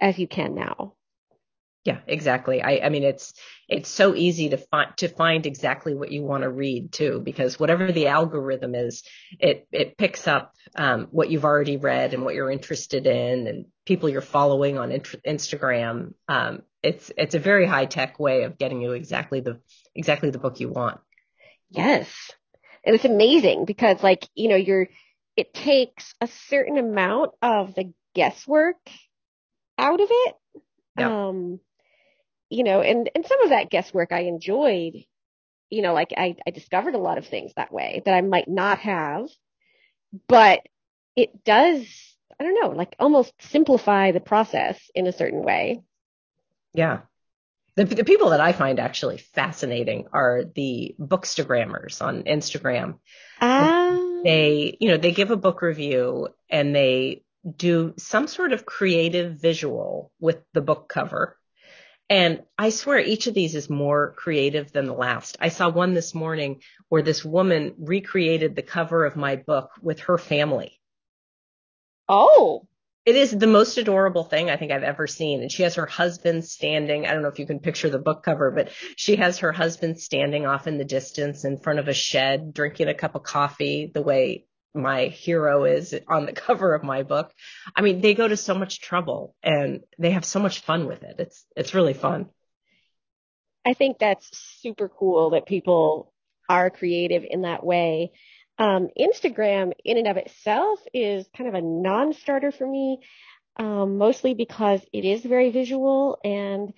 as 0.00 0.18
you 0.18 0.28
can 0.28 0.54
now. 0.54 0.94
Yeah, 1.84 1.98
exactly. 2.06 2.62
I, 2.62 2.80
I 2.84 2.88
mean, 2.88 3.02
it's 3.02 3.34
it's 3.68 3.90
so 3.90 4.14
easy 4.14 4.48
to 4.48 4.56
find 4.56 4.96
to 4.96 5.08
find 5.08 5.44
exactly 5.44 5.94
what 5.94 6.10
you 6.10 6.22
want 6.22 6.42
to 6.42 6.48
read 6.48 6.92
too, 6.92 7.20
because 7.22 7.60
whatever 7.60 7.92
the 7.92 8.06
algorithm 8.06 8.74
is, 8.74 9.02
it 9.38 9.68
it 9.70 9.98
picks 9.98 10.26
up 10.26 10.54
um, 10.74 11.08
what 11.10 11.30
you've 11.30 11.44
already 11.44 11.76
read 11.76 12.14
and 12.14 12.24
what 12.24 12.34
you're 12.34 12.50
interested 12.50 13.06
in, 13.06 13.46
and 13.46 13.66
people 13.84 14.08
you're 14.08 14.22
following 14.22 14.78
on 14.78 14.92
int- 14.92 15.22
Instagram. 15.26 16.14
Um, 16.26 16.62
it's 16.82 17.12
it's 17.18 17.34
a 17.34 17.38
very 17.38 17.66
high 17.66 17.84
tech 17.84 18.18
way 18.18 18.44
of 18.44 18.56
getting 18.56 18.80
you 18.80 18.92
exactly 18.92 19.40
the 19.40 19.60
exactly 19.94 20.30
the 20.30 20.38
book 20.38 20.60
you 20.60 20.70
want. 20.70 21.00
Yes, 21.68 22.08
and 22.82 22.94
it's 22.94 23.04
amazing 23.04 23.66
because 23.66 24.02
like 24.02 24.26
you 24.34 24.48
know 24.48 24.56
you're 24.56 24.88
it 25.36 25.52
takes 25.52 26.14
a 26.22 26.28
certain 26.48 26.78
amount 26.78 27.32
of 27.42 27.74
the 27.74 27.92
guesswork 28.14 28.78
out 29.76 30.00
of 30.00 30.08
it. 30.10 30.34
Yeah. 30.98 31.28
Um, 31.28 31.60
you 32.50 32.64
know, 32.64 32.80
and, 32.80 33.10
and 33.14 33.26
some 33.26 33.42
of 33.42 33.50
that 33.50 33.70
guesswork 33.70 34.12
I 34.12 34.20
enjoyed, 34.20 34.94
you 35.70 35.82
know, 35.82 35.94
like 35.94 36.12
I, 36.16 36.36
I 36.46 36.50
discovered 36.50 36.94
a 36.94 36.98
lot 36.98 37.18
of 37.18 37.26
things 37.26 37.52
that 37.56 37.72
way 37.72 38.02
that 38.04 38.14
I 38.14 38.20
might 38.20 38.48
not 38.48 38.78
have, 38.78 39.28
but 40.28 40.60
it 41.16 41.44
does, 41.44 41.86
I 42.38 42.44
don't 42.44 42.60
know, 42.60 42.70
like 42.70 42.96
almost 42.98 43.32
simplify 43.40 44.12
the 44.12 44.20
process 44.20 44.80
in 44.94 45.06
a 45.06 45.12
certain 45.12 45.42
way. 45.42 45.82
Yeah. 46.72 47.00
The, 47.76 47.84
the 47.84 48.04
people 48.04 48.30
that 48.30 48.40
I 48.40 48.52
find 48.52 48.78
actually 48.78 49.18
fascinating 49.18 50.06
are 50.12 50.44
the 50.54 50.94
bookstagrammers 51.00 52.00
on 52.02 52.22
Instagram. 52.22 52.98
Um, 53.40 54.22
They, 54.24 54.76
you 54.80 54.88
know, 54.88 54.96
they 54.96 55.12
give 55.12 55.30
a 55.30 55.36
book 55.36 55.60
review 55.60 56.28
and 56.48 56.74
they 56.74 57.24
do 57.56 57.94
some 57.98 58.26
sort 58.26 58.52
of 58.52 58.64
creative 58.64 59.40
visual 59.40 60.10
with 60.20 60.38
the 60.52 60.62
book 60.62 60.88
cover. 60.88 61.36
And 62.10 62.42
I 62.58 62.70
swear 62.70 62.98
each 62.98 63.26
of 63.26 63.34
these 63.34 63.54
is 63.54 63.70
more 63.70 64.12
creative 64.12 64.72
than 64.72 64.86
the 64.86 64.92
last. 64.92 65.36
I 65.40 65.48
saw 65.48 65.70
one 65.70 65.94
this 65.94 66.14
morning 66.14 66.60
where 66.88 67.02
this 67.02 67.24
woman 67.24 67.74
recreated 67.78 68.54
the 68.54 68.62
cover 68.62 69.04
of 69.06 69.16
my 69.16 69.36
book 69.36 69.70
with 69.80 70.00
her 70.00 70.18
family. 70.18 70.80
oh, 72.08 72.66
It 73.06 73.16
is 73.16 73.30
the 73.30 73.46
most 73.46 73.78
adorable 73.78 74.24
thing 74.24 74.50
I 74.50 74.56
think 74.56 74.72
I've 74.72 74.82
ever 74.82 75.06
seen. 75.06 75.40
And 75.42 75.50
she 75.52 75.62
has 75.62 75.74
her 75.76 75.86
husband 75.86 76.44
standing. 76.44 77.06
I 77.06 77.12
don't 77.12 77.22
know 77.22 77.28
if 77.28 77.38
you 77.38 77.46
can 77.46 77.60
picture 77.60 77.90
the 77.90 77.98
book 77.98 78.22
cover, 78.22 78.50
but 78.50 78.70
she 78.96 79.16
has 79.16 79.38
her 79.38 79.52
husband 79.52 79.98
standing 79.98 80.46
off 80.46 80.66
in 80.66 80.78
the 80.78 80.84
distance 80.84 81.44
in 81.44 81.58
front 81.58 81.78
of 81.78 81.88
a 81.88 81.94
shed, 81.94 82.54
drinking 82.54 82.88
a 82.88 82.94
cup 82.94 83.14
of 83.14 83.22
coffee 83.22 83.90
the 83.92 84.02
way 84.02 84.46
my 84.74 85.06
hero 85.06 85.64
is 85.64 85.94
on 86.08 86.26
the 86.26 86.32
cover 86.46 86.74
of 86.74 86.82
my 86.82 87.02
book. 87.02 87.32
I 87.74 87.82
mean, 87.82 88.00
they 88.00 88.14
go 88.14 88.26
to 88.26 88.36
so 88.36 88.54
much 88.54 88.80
trouble 88.80 89.34
and 89.42 89.80
they 89.98 90.10
have 90.10 90.24
so 90.24 90.40
much 90.40 90.60
fun 90.60 90.86
with 90.86 91.02
it. 91.02 91.16
It's, 91.18 91.44
it's 91.56 91.74
really 91.74 91.94
fun. 91.94 92.26
I 93.64 93.74
think 93.74 93.98
that's 93.98 94.28
super 94.60 94.88
cool 94.88 95.30
that 95.30 95.46
people 95.46 96.12
are 96.48 96.68
creative 96.68 97.24
in 97.28 97.42
that 97.42 97.64
way. 97.64 98.12
Um, 98.58 98.88
Instagram 98.98 99.72
in 99.84 99.98
and 99.98 100.06
of 100.06 100.16
itself 100.16 100.80
is 100.92 101.26
kind 101.36 101.48
of 101.48 101.54
a 101.54 101.62
non-starter 101.62 102.52
for 102.52 102.66
me, 102.66 103.00
um, 103.56 103.96
mostly 103.96 104.34
because 104.34 104.80
it 104.92 105.04
is 105.04 105.22
very 105.22 105.50
visual 105.50 106.18
and 106.22 106.72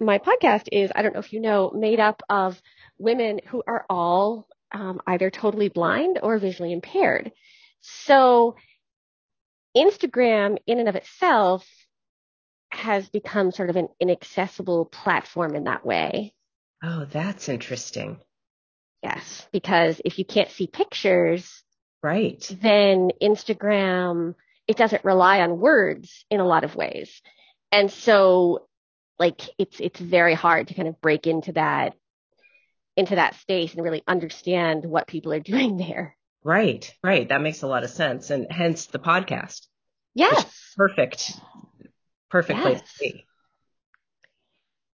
my 0.00 0.18
podcast 0.18 0.68
is, 0.72 0.90
I 0.94 1.02
don't 1.02 1.14
know 1.14 1.20
if 1.20 1.32
you 1.32 1.40
know, 1.40 1.70
made 1.74 2.00
up 2.00 2.22
of 2.28 2.60
women 2.98 3.40
who 3.48 3.62
are 3.66 3.86
all 3.88 4.48
um, 4.72 5.00
either 5.06 5.30
totally 5.30 5.68
blind 5.68 6.18
or 6.22 6.38
visually 6.38 6.72
impaired. 6.72 7.32
So 7.80 8.56
Instagram 9.76 10.58
in 10.66 10.78
and 10.78 10.88
of 10.88 10.96
itself 10.96 11.66
has 12.70 13.08
become 13.08 13.52
sort 13.52 13.70
of 13.70 13.76
an 13.76 13.88
inaccessible 14.00 14.86
platform 14.86 15.54
in 15.54 15.64
that 15.64 15.84
way. 15.84 16.32
Oh, 16.82 17.04
that's 17.04 17.48
interesting. 17.48 18.18
Yes, 19.02 19.46
because 19.52 20.00
if 20.04 20.18
you 20.18 20.24
can't 20.24 20.50
see 20.50 20.66
pictures, 20.66 21.62
Right. 22.02 22.44
then 22.60 23.10
Instagram, 23.22 24.34
it 24.66 24.76
doesn't 24.76 25.04
rely 25.04 25.40
on 25.40 25.60
words 25.60 26.24
in 26.30 26.40
a 26.40 26.46
lot 26.46 26.64
of 26.64 26.74
ways. 26.74 27.20
And 27.70 27.90
so 27.90 28.66
like 29.18 29.42
it's 29.58 29.78
it's 29.80 30.00
very 30.00 30.34
hard 30.34 30.68
to 30.68 30.74
kind 30.74 30.88
of 30.88 31.00
break 31.00 31.26
into 31.26 31.52
that 31.52 31.94
into 32.96 33.16
that 33.16 33.36
space 33.36 33.74
and 33.74 33.82
really 33.82 34.02
understand 34.06 34.84
what 34.84 35.06
people 35.06 35.32
are 35.32 35.40
doing 35.52 35.76
there. 35.76 36.16
Right. 36.44 36.92
Right. 37.02 37.28
That 37.28 37.40
makes 37.40 37.62
a 37.62 37.68
lot 37.68 37.84
of 37.84 37.90
sense. 37.90 38.30
And 38.30 38.46
hence 38.50 38.86
the 38.86 38.98
podcast. 38.98 39.66
Yes. 40.14 40.74
Perfect. 40.76 41.32
Perfect 42.30 42.60
place 42.60 42.80
to 42.80 42.86
be. 42.98 43.26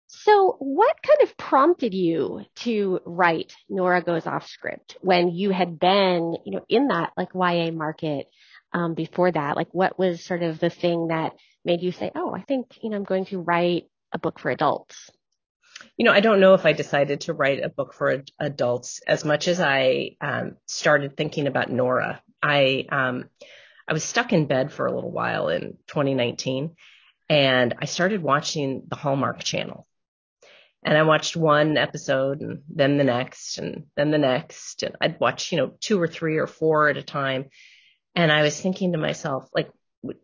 So 0.07 0.55
what 0.59 0.95
kind 1.05 1.21
of 1.23 1.35
prompted 1.35 1.93
you 1.93 2.45
to 2.57 3.01
write 3.05 3.53
Nora 3.67 4.01
Goes 4.01 4.25
Off 4.25 4.47
script 4.47 4.95
when 5.01 5.29
you 5.29 5.50
had 5.50 5.79
been, 5.79 6.38
you 6.45 6.53
know, 6.53 6.65
in 6.69 6.88
that 6.88 7.12
like 7.17 7.33
YA 7.33 7.71
market 7.71 8.27
um, 8.71 8.93
before 8.93 9.31
that? 9.31 9.57
Like 9.57 9.73
what 9.73 10.00
was 10.00 10.23
sort 10.23 10.43
of 10.43 10.59
the 10.59 10.69
thing 10.69 11.07
that 11.07 11.33
made 11.65 11.81
you 11.81 11.91
say, 11.91 12.12
oh, 12.15 12.33
I 12.33 12.41
think, 12.41 12.67
you 12.81 12.89
know, 12.89 12.95
I'm 12.95 13.03
going 13.03 13.25
to 13.25 13.39
write 13.39 13.89
a 14.13 14.19
book 14.19 14.39
for 14.39 14.50
adults? 14.50 15.09
You 15.97 16.05
know, 16.05 16.12
I 16.12 16.21
don't 16.21 16.39
know 16.39 16.55
if 16.55 16.65
I 16.65 16.73
decided 16.73 17.21
to 17.21 17.33
write 17.33 17.63
a 17.63 17.69
book 17.69 17.93
for 17.93 18.09
ad- 18.12 18.31
adults 18.39 19.01
as 19.07 19.23
much 19.23 19.47
as 19.47 19.59
I 19.59 20.15
um, 20.21 20.57
started 20.65 21.15
thinking 21.15 21.47
about 21.47 21.71
Nora. 21.71 22.21
I 22.41 22.85
um, 22.91 23.29
I 23.88 23.93
was 23.93 24.03
stuck 24.03 24.33
in 24.33 24.47
bed 24.47 24.71
for 24.71 24.85
a 24.85 24.93
little 24.93 25.12
while 25.12 25.50
in 25.50 25.77
2019, 25.88 26.75
and 27.29 27.75
I 27.79 27.85
started 27.85 28.23
watching 28.23 28.83
the 28.88 28.95
Hallmark 28.95 29.43
Channel. 29.43 29.88
And 30.85 30.97
I 30.97 31.03
watched 31.03 31.38
one 31.38 31.77
episode, 31.77 32.41
and 32.41 32.63
then 32.69 32.97
the 32.97 33.05
next, 33.05 33.57
and 33.57 33.85
then 33.95 34.12
the 34.12 34.17
next, 34.17 34.83
and 34.83 34.95
I'd 35.00 35.19
watch, 35.19 35.51
you 35.51 35.57
know, 35.57 35.73
two 35.79 36.01
or 36.01 36.07
three 36.07 36.38
or 36.38 36.47
four 36.47 36.89
at 36.89 36.97
a 36.97 37.03
time. 37.03 37.45
And 38.15 38.31
I 38.31 38.41
was 38.41 38.59
thinking 38.59 38.91
to 38.91 38.97
myself, 38.97 39.47
like, 39.55 39.71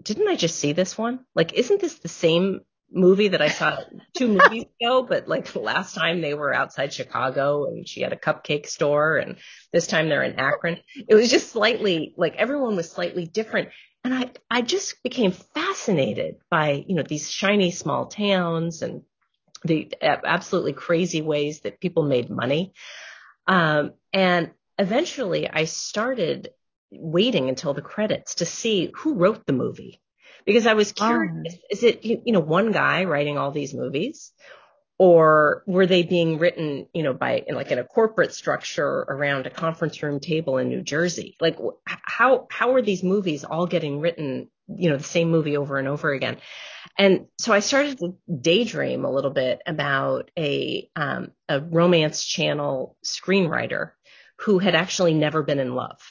didn't 0.03 0.27
I 0.27 0.35
just 0.35 0.59
see 0.59 0.73
this 0.73 0.97
one? 0.97 1.21
Like, 1.33 1.53
isn't 1.53 1.79
this 1.79 1.99
the 1.99 2.09
same 2.09 2.61
movie 2.91 3.29
that 3.29 3.41
I 3.41 3.49
saw 3.49 3.77
two 4.15 4.27
movies 4.27 4.65
ago? 4.81 5.03
But 5.03 5.27
like 5.27 5.55
last 5.55 5.95
time 5.95 6.21
they 6.21 6.33
were 6.33 6.53
outside 6.53 6.93
Chicago 6.93 7.65
and 7.65 7.87
she 7.87 8.01
had 8.01 8.13
a 8.13 8.17
cupcake 8.17 8.67
store 8.67 9.17
and 9.17 9.37
this 9.71 9.87
time 9.87 10.09
they're 10.09 10.23
in 10.23 10.39
Akron. 10.39 10.77
It 11.07 11.15
was 11.15 11.29
just 11.29 11.51
slightly 11.51 12.13
like 12.17 12.35
everyone 12.35 12.75
was 12.75 12.89
slightly 12.89 13.25
different. 13.25 13.69
And 14.03 14.13
I, 14.13 14.31
I 14.49 14.61
just 14.61 15.03
became 15.03 15.31
fascinated 15.31 16.35
by, 16.49 16.85
you 16.87 16.95
know, 16.95 17.03
these 17.03 17.29
shiny 17.29 17.71
small 17.71 18.05
towns 18.07 18.81
and 18.81 19.01
the 19.63 19.91
absolutely 20.01 20.73
crazy 20.73 21.21
ways 21.21 21.61
that 21.61 21.81
people 21.81 22.03
made 22.03 22.29
money. 22.29 22.73
Um, 23.45 23.93
and 24.13 24.51
eventually 24.77 25.49
I 25.49 25.65
started 25.65 26.49
waiting 26.91 27.49
until 27.49 27.73
the 27.73 27.81
credits 27.81 28.35
to 28.35 28.45
see 28.45 28.91
who 28.95 29.15
wrote 29.15 29.45
the 29.45 29.53
movie 29.53 30.01
because 30.45 30.67
I 30.67 30.73
was 30.73 30.91
curious, 30.91 31.55
is 31.69 31.83
it, 31.83 32.03
you 32.05 32.21
you 32.25 32.33
know, 32.33 32.39
one 32.39 32.71
guy 32.71 33.05
writing 33.05 33.37
all 33.37 33.51
these 33.51 33.73
movies 33.73 34.31
or 34.99 35.63
were 35.65 35.87
they 35.87 36.03
being 36.03 36.39
written, 36.39 36.87
you 36.93 37.03
know, 37.03 37.13
by 37.13 37.43
in 37.47 37.55
like 37.55 37.71
in 37.71 37.79
a 37.79 37.85
corporate 37.85 38.33
structure 38.33 38.99
around 39.07 39.47
a 39.47 39.49
conference 39.49 40.03
room 40.03 40.19
table 40.19 40.57
in 40.57 40.67
New 40.67 40.83
Jersey? 40.83 41.37
Like 41.39 41.57
how, 41.85 42.47
how 42.51 42.73
are 42.73 42.81
these 42.81 43.01
movies 43.01 43.45
all 43.45 43.65
getting 43.65 44.01
written, 44.01 44.49
you 44.67 44.89
know, 44.89 44.97
the 44.97 45.03
same 45.03 45.31
movie 45.31 45.55
over 45.55 45.77
and 45.77 45.87
over 45.87 46.11
again? 46.11 46.37
And 46.97 47.27
so 47.39 47.53
I 47.53 47.61
started 47.61 47.97
to 47.99 48.17
daydream 48.29 49.05
a 49.05 49.11
little 49.11 49.31
bit 49.31 49.61
about 49.65 50.31
a, 50.37 50.89
um, 50.97 51.31
a 51.47 51.61
romance 51.61 52.25
channel 52.25 52.97
screenwriter 53.05 53.91
who 54.39 54.59
had 54.59 54.75
actually 54.75 55.13
never 55.13 55.43
been 55.43 55.59
in 55.59 55.75
love. 55.75 56.01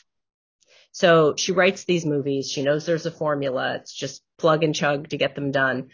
So 0.99 1.37
she 1.37 1.53
writes 1.53 1.85
these 1.85 2.05
movies. 2.05 2.51
She 2.51 2.65
knows 2.65 2.85
there's 2.85 3.07
a 3.07 3.13
formula. 3.13 3.77
It's 3.77 3.95
just 3.95 4.21
plug 4.37 4.65
and 4.65 4.75
chug 4.75 5.11
to 5.11 5.17
get 5.17 5.37
them 5.37 5.53
done. 5.53 5.91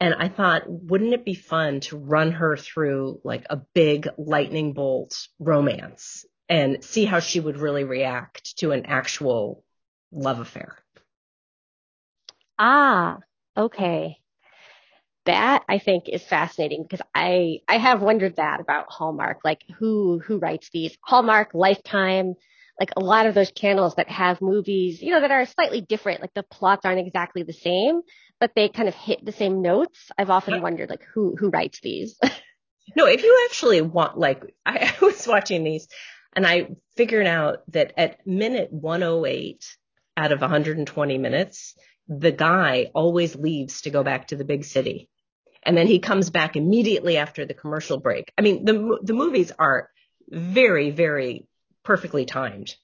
And 0.00 0.12
I 0.12 0.28
thought, 0.28 0.64
wouldn't 0.66 1.14
it 1.14 1.24
be 1.24 1.34
fun 1.34 1.78
to 1.82 1.96
run 1.96 2.32
her 2.32 2.56
through 2.56 3.20
like 3.22 3.46
a 3.48 3.58
big 3.74 4.08
lightning 4.18 4.72
bolt 4.72 5.28
romance 5.38 6.24
and 6.48 6.82
see 6.82 7.04
how 7.04 7.20
she 7.20 7.38
would 7.38 7.58
really 7.58 7.84
react 7.84 8.58
to 8.58 8.72
an 8.72 8.86
actual 8.86 9.62
love 10.10 10.40
affair? 10.40 10.76
Ah, 12.58 13.18
okay. 13.56 14.18
That 15.26 15.62
I 15.68 15.78
think 15.78 16.08
is 16.08 16.24
fascinating 16.24 16.82
because 16.82 17.06
I 17.14 17.60
I 17.68 17.76
have 17.76 18.02
wondered 18.02 18.34
that 18.34 18.58
about 18.58 18.90
Hallmark, 18.90 19.44
like 19.44 19.62
who 19.78 20.18
who 20.18 20.38
writes 20.38 20.70
these 20.72 20.98
Hallmark, 21.02 21.50
Lifetime, 21.54 22.34
like 22.78 22.90
a 22.96 23.00
lot 23.00 23.26
of 23.26 23.34
those 23.34 23.50
channels 23.52 23.94
that 23.96 24.08
have 24.08 24.40
movies, 24.40 25.02
you 25.02 25.10
know, 25.10 25.20
that 25.20 25.30
are 25.30 25.46
slightly 25.46 25.80
different, 25.80 26.20
like 26.20 26.34
the 26.34 26.42
plots 26.42 26.84
aren't 26.84 27.06
exactly 27.06 27.42
the 27.42 27.52
same, 27.52 28.00
but 28.38 28.52
they 28.54 28.68
kind 28.68 28.88
of 28.88 28.94
hit 28.94 29.24
the 29.24 29.32
same 29.32 29.62
notes. 29.62 30.10
I've 30.16 30.30
often 30.30 30.62
wondered 30.62 30.88
like 30.90 31.02
who 31.14 31.36
who 31.36 31.50
writes 31.50 31.80
these. 31.80 32.18
No, 32.96 33.06
if 33.06 33.22
you 33.22 33.46
actually 33.48 33.80
want, 33.80 34.18
like, 34.18 34.42
I, 34.66 34.92
I 35.00 35.04
was 35.04 35.26
watching 35.26 35.64
these 35.64 35.88
and 36.34 36.46
I 36.46 36.70
figured 36.96 37.26
out 37.26 37.58
that 37.72 37.92
at 37.96 38.26
minute 38.26 38.72
108 38.72 39.64
out 40.16 40.32
of 40.32 40.40
120 40.40 41.18
minutes, 41.18 41.74
the 42.08 42.32
guy 42.32 42.90
always 42.94 43.36
leaves 43.36 43.82
to 43.82 43.90
go 43.90 44.02
back 44.02 44.28
to 44.28 44.36
the 44.36 44.44
big 44.44 44.64
city. 44.64 45.08
And 45.62 45.76
then 45.76 45.86
he 45.86 45.98
comes 45.98 46.30
back 46.30 46.56
immediately 46.56 47.16
after 47.16 47.44
the 47.44 47.54
commercial 47.54 47.98
break. 47.98 48.32
I 48.36 48.42
mean, 48.42 48.64
the, 48.64 48.98
the 49.02 49.12
movies 49.12 49.52
are 49.58 49.90
very, 50.28 50.90
very 50.90 51.46
perfectly 51.84 52.24
timed. 52.24 52.74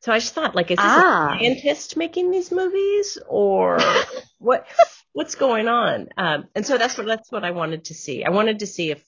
So 0.00 0.12
I 0.12 0.18
just 0.18 0.34
thought, 0.34 0.54
like, 0.54 0.70
is 0.70 0.76
this 0.76 0.84
Ah. 0.86 1.34
a 1.34 1.38
scientist 1.38 1.96
making 1.96 2.30
these 2.30 2.52
movies 2.52 3.18
or 3.26 3.78
what, 4.38 4.66
what's 5.12 5.34
going 5.34 5.68
on? 5.68 6.08
Um, 6.16 6.48
and 6.54 6.66
so 6.66 6.78
that's 6.78 6.96
what, 6.96 7.06
that's 7.06 7.32
what 7.32 7.44
I 7.44 7.50
wanted 7.50 7.86
to 7.86 7.94
see. 7.94 8.24
I 8.24 8.30
wanted 8.30 8.60
to 8.60 8.66
see 8.66 8.90
if 8.90 9.02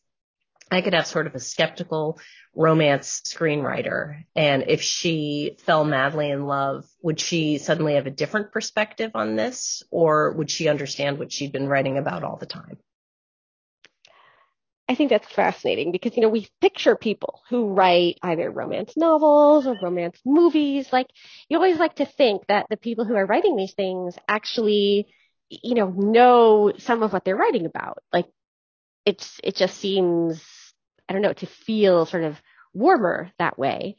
I 0.71 0.83
could 0.83 0.95
have 0.95 1.07
sort 1.07 1.27
of 1.27 1.35
a 1.35 1.41
skeptical 1.41 2.19
romance 2.55 3.23
screenwriter. 3.25 4.25
And 4.35 4.65
if 4.67 4.83
she 4.83 5.57
fell 5.65 5.85
madly 5.85 6.31
in 6.31 6.47
love, 6.47 6.85
would 7.03 7.21
she 7.21 7.59
suddenly 7.59 7.95
have 7.95 8.07
a 8.07 8.11
different 8.11 8.53
perspective 8.53 9.13
on 9.15 9.37
this 9.37 9.83
or 9.91 10.33
would 10.33 10.51
she 10.51 10.69
understand 10.69 11.19
what 11.19 11.33
she'd 11.33 11.53
been 11.53 11.69
writing 11.69 11.97
about 11.97 12.25
all 12.25 12.37
the 12.37 12.47
time? 12.47 12.79
I 14.89 14.95
think 14.95 15.11
that's 15.11 15.31
fascinating 15.31 15.93
because, 15.93 16.17
you 16.17 16.23
know, 16.23 16.31
we 16.31 16.49
picture 16.63 16.97
people 16.97 17.43
who 17.51 17.67
write 17.75 18.19
either 18.23 18.51
romance 18.51 18.97
novels 18.97 19.67
or 19.67 19.77
romance 19.83 20.19
movies. 20.25 20.91
Like, 20.93 21.09
you 21.49 21.59
always 21.59 21.79
like 21.79 21.97
to 21.97 22.07
think 22.07 22.47
that 22.47 22.67
the 22.71 22.79
people 22.79 23.05
who 23.05 23.15
are 23.15 23.27
writing 23.27 23.57
these 23.57 23.75
things 23.75 24.17
actually, 24.29 25.09
you 25.51 25.75
know, 25.75 25.91
know 25.91 26.73
some 26.79 27.03
of 27.03 27.13
what 27.13 27.25
they're 27.25 27.37
writing 27.37 27.67
about. 27.67 28.03
Like, 28.13 28.27
it's 29.07 29.41
it 29.45 29.57
just 29.57 29.79
seems 29.79 30.43
I 31.09 31.13
don't 31.13 31.23
know 31.23 31.33
to 31.35 31.47
feel 31.47 32.07
sort 32.07 32.25
of 32.25 32.41
warmer 32.75 33.31
that 33.39 33.59
way. 33.59 33.97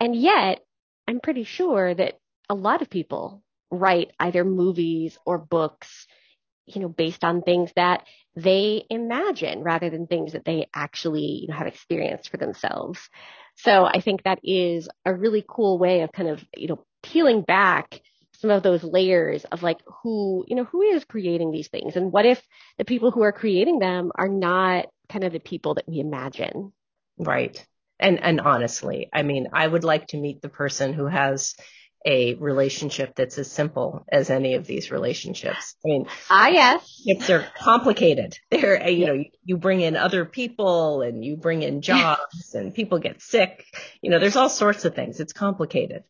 And 0.00 0.14
yet, 0.14 0.60
I'm 1.08 1.20
pretty 1.20 1.44
sure 1.44 1.94
that 1.94 2.18
a 2.48 2.54
lot 2.54 2.82
of 2.82 2.90
people 2.90 3.42
write 3.70 4.12
either 4.20 4.44
movies 4.44 5.18
or 5.26 5.38
books, 5.38 6.06
you 6.66 6.80
know, 6.80 6.88
based 6.88 7.24
on 7.24 7.42
things 7.42 7.70
that 7.76 8.04
they 8.34 8.84
imagine 8.90 9.62
rather 9.62 9.88
than 9.88 10.06
things 10.06 10.32
that 10.32 10.44
they 10.44 10.66
actually 10.74 11.42
you 11.42 11.48
know, 11.48 11.54
have 11.54 11.66
experienced 11.66 12.30
for 12.30 12.36
themselves. 12.36 13.00
So 13.56 13.84
I 13.84 14.00
think 14.00 14.24
that 14.24 14.40
is 14.42 14.88
a 15.04 15.14
really 15.14 15.44
cool 15.48 15.78
way 15.78 16.02
of 16.02 16.12
kind 16.12 16.28
of, 16.28 16.44
you 16.56 16.68
know, 16.68 16.84
peeling 17.02 17.42
back 17.42 18.00
some 18.40 18.50
of 18.50 18.62
those 18.62 18.84
layers 18.84 19.44
of 19.44 19.62
like 19.62 19.78
who, 20.02 20.44
you 20.46 20.56
know, 20.56 20.64
who 20.64 20.82
is 20.82 21.04
creating 21.04 21.52
these 21.52 21.68
things 21.68 21.96
and 21.96 22.12
what 22.12 22.26
if 22.26 22.42
the 22.76 22.84
people 22.84 23.10
who 23.10 23.22
are 23.22 23.32
creating 23.32 23.78
them 23.78 24.12
are 24.14 24.28
not 24.28 24.86
kind 25.08 25.24
of 25.24 25.32
the 25.32 25.40
people 25.40 25.74
that 25.74 25.88
we 25.88 26.00
imagine. 26.00 26.72
Right. 27.18 27.64
And, 27.98 28.22
and 28.22 28.40
honestly, 28.40 29.08
I 29.12 29.22
mean, 29.22 29.48
I 29.54 29.66
would 29.66 29.84
like 29.84 30.08
to 30.08 30.18
meet 30.18 30.42
the 30.42 30.50
person 30.50 30.92
who 30.92 31.06
has 31.06 31.54
a 32.06 32.34
relationship 32.34 33.16
that's 33.16 33.36
as 33.36 33.50
simple 33.50 34.04
as 34.10 34.30
any 34.30 34.54
of 34.54 34.66
these 34.66 34.92
relationships. 34.92 35.74
I 35.84 35.88
mean, 35.88 36.06
ah, 36.30 36.46
yes, 36.46 37.02
relationships 37.04 37.30
are 37.30 37.46
complicated. 37.58 38.38
They're, 38.50 38.88
you 38.88 39.06
know, 39.06 39.12
you, 39.14 39.24
you 39.44 39.56
bring 39.56 39.80
in 39.80 39.96
other 39.96 40.24
people 40.24 41.02
and 41.02 41.24
you 41.24 41.36
bring 41.36 41.62
in 41.62 41.82
jobs 41.82 42.54
and 42.54 42.72
people 42.72 43.00
get 43.00 43.20
sick. 43.20 43.66
You 44.00 44.10
know, 44.10 44.20
there's 44.20 44.36
all 44.36 44.48
sorts 44.48 44.84
of 44.84 44.94
things. 44.94 45.18
It's 45.18 45.32
complicated. 45.32 46.04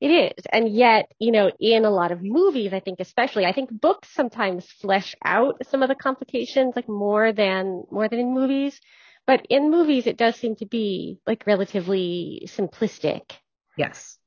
It 0.00 0.08
is. 0.08 0.44
And 0.52 0.68
yet, 0.68 1.10
you 1.18 1.32
know, 1.32 1.50
in 1.58 1.84
a 1.84 1.90
lot 1.90 2.12
of 2.12 2.22
movies, 2.22 2.72
I 2.72 2.80
think 2.80 3.00
especially, 3.00 3.46
I 3.46 3.52
think 3.52 3.70
books 3.72 4.08
sometimes 4.12 4.66
flesh 4.66 5.16
out 5.24 5.66
some 5.70 5.82
of 5.82 5.88
the 5.88 5.94
complications 5.94 6.74
like 6.76 6.88
more 6.88 7.32
than, 7.32 7.84
more 7.90 8.06
than 8.08 8.20
in 8.20 8.34
movies. 8.34 8.78
But 9.26 9.46
in 9.50 9.70
movies, 9.70 10.06
it 10.06 10.16
does 10.16 10.36
seem 10.36 10.54
to 10.56 10.66
be 10.66 11.18
like 11.26 11.46
relatively 11.46 12.46
simplistic. 12.46 13.32
Yes. 13.76 14.18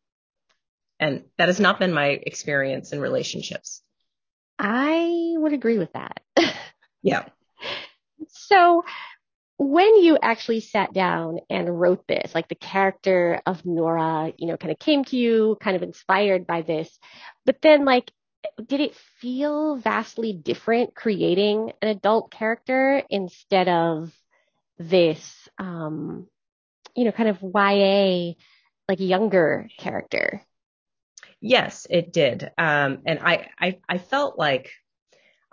And 0.99 1.23
that 1.37 1.47
has 1.47 1.59
not 1.59 1.79
been 1.79 1.93
my 1.93 2.07
experience 2.07 2.91
in 2.91 2.99
relationships. 2.99 3.81
I 4.57 5.33
would 5.37 5.53
agree 5.53 5.77
with 5.77 5.93
that. 5.93 6.19
yeah. 7.01 7.25
So 8.27 8.83
when 9.57 10.01
you 10.01 10.17
actually 10.21 10.61
sat 10.61 10.93
down 10.93 11.39
and 11.49 11.79
wrote 11.79 12.07
this, 12.07 12.33
like 12.33 12.47
the 12.47 12.55
character 12.55 13.41
of 13.45 13.65
Nora, 13.65 14.33
you 14.37 14.47
know, 14.47 14.57
kind 14.57 14.71
of 14.71 14.79
came 14.79 15.03
to 15.05 15.17
you, 15.17 15.57
kind 15.61 15.75
of 15.75 15.83
inspired 15.83 16.47
by 16.47 16.61
this, 16.61 16.97
but 17.45 17.57
then 17.61 17.85
like, 17.85 18.11
did 18.67 18.79
it 18.79 18.95
feel 19.19 19.75
vastly 19.75 20.31
different 20.31 20.95
creating 20.95 21.73
an 21.81 21.89
adult 21.89 22.31
character 22.31 23.03
instead 23.09 23.67
of 23.67 24.13
this, 24.77 25.49
um, 25.57 26.27
you 26.95 27.03
know, 27.03 27.11
kind 27.11 27.29
of 27.29 27.41
YA, 27.41 28.33
like 28.87 28.99
younger 28.99 29.69
character? 29.77 30.41
Yes, 31.41 31.87
it 31.89 32.11
did. 32.11 32.51
Um, 32.57 32.99
and 33.05 33.19
I, 33.19 33.49
I, 33.59 33.79
I 33.87 33.97
felt 33.97 34.37
like 34.37 34.71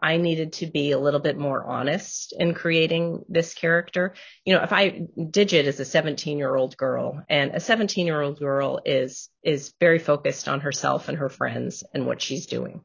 I 0.00 0.18
needed 0.18 0.54
to 0.54 0.66
be 0.66 0.90
a 0.90 0.98
little 0.98 1.20
bit 1.20 1.38
more 1.38 1.64
honest 1.64 2.34
in 2.38 2.54
creating 2.54 3.24
this 3.28 3.54
character. 3.54 4.14
You 4.44 4.54
know, 4.54 4.62
if 4.62 4.72
I 4.72 5.06
Digit 5.30 5.66
is 5.66 5.80
a 5.80 5.84
17 5.84 6.38
year 6.38 6.54
old 6.54 6.76
girl 6.76 7.22
and 7.28 7.52
a 7.54 7.60
17 7.60 8.06
year 8.06 8.20
old 8.20 8.38
girl 8.38 8.80
is, 8.84 9.30
is 9.42 9.72
very 9.80 9.98
focused 9.98 10.48
on 10.48 10.60
herself 10.60 11.08
and 11.08 11.18
her 11.18 11.28
friends 11.28 11.82
and 11.94 12.06
what 12.06 12.20
she's 12.20 12.46
doing. 12.46 12.82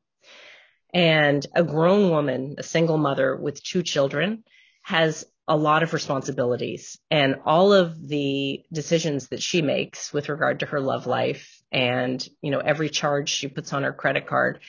And 0.93 1.45
a 1.55 1.63
grown 1.63 2.09
woman, 2.09 2.55
a 2.57 2.63
single 2.63 2.97
mother 2.97 3.35
with 3.35 3.63
two 3.63 3.81
children 3.83 4.43
has 4.83 5.25
a 5.47 5.57
lot 5.57 5.83
of 5.83 5.93
responsibilities 5.93 6.97
and 7.09 7.35
all 7.45 7.73
of 7.73 8.07
the 8.07 8.63
decisions 8.71 9.29
that 9.29 9.41
she 9.41 9.61
makes 9.61 10.13
with 10.13 10.29
regard 10.29 10.59
to 10.59 10.65
her 10.67 10.79
love 10.79 11.07
life 11.07 11.60
and, 11.71 12.25
you 12.41 12.51
know, 12.51 12.59
every 12.59 12.89
charge 12.89 13.29
she 13.29 13.47
puts 13.47 13.73
on 13.73 13.83
her 13.83 13.93
credit 13.93 14.27
card 14.27 14.59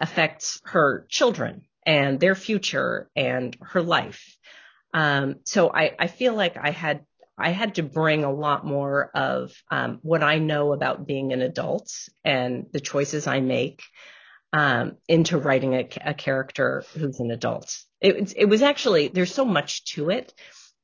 affects 0.00 0.60
her 0.64 1.06
children 1.08 1.62
and 1.84 2.18
their 2.18 2.34
future 2.34 3.10
and 3.14 3.56
her 3.60 3.82
life. 3.82 4.36
Um, 4.92 5.36
so 5.44 5.70
I, 5.72 5.94
I 5.98 6.06
feel 6.06 6.34
like 6.34 6.56
I 6.56 6.70
had 6.70 7.04
I 7.38 7.50
had 7.50 7.74
to 7.74 7.82
bring 7.82 8.24
a 8.24 8.32
lot 8.32 8.64
more 8.64 9.10
of 9.14 9.52
um, 9.70 9.98
what 10.00 10.22
I 10.22 10.38
know 10.38 10.72
about 10.72 11.06
being 11.06 11.34
an 11.34 11.42
adult 11.42 11.92
and 12.24 12.64
the 12.72 12.80
choices 12.80 13.26
I 13.26 13.40
make 13.40 13.82
um, 14.54 14.96
into 15.06 15.36
writing 15.36 15.74
a, 15.74 15.86
a, 16.02 16.14
character 16.14 16.82
who's 16.94 17.20
an 17.20 17.30
adult. 17.30 17.76
It, 18.00 18.32
it 18.34 18.46
was 18.46 18.62
actually 18.62 19.08
there's 19.08 19.34
so 19.34 19.44
much 19.44 19.84
to 19.96 20.08
it 20.08 20.32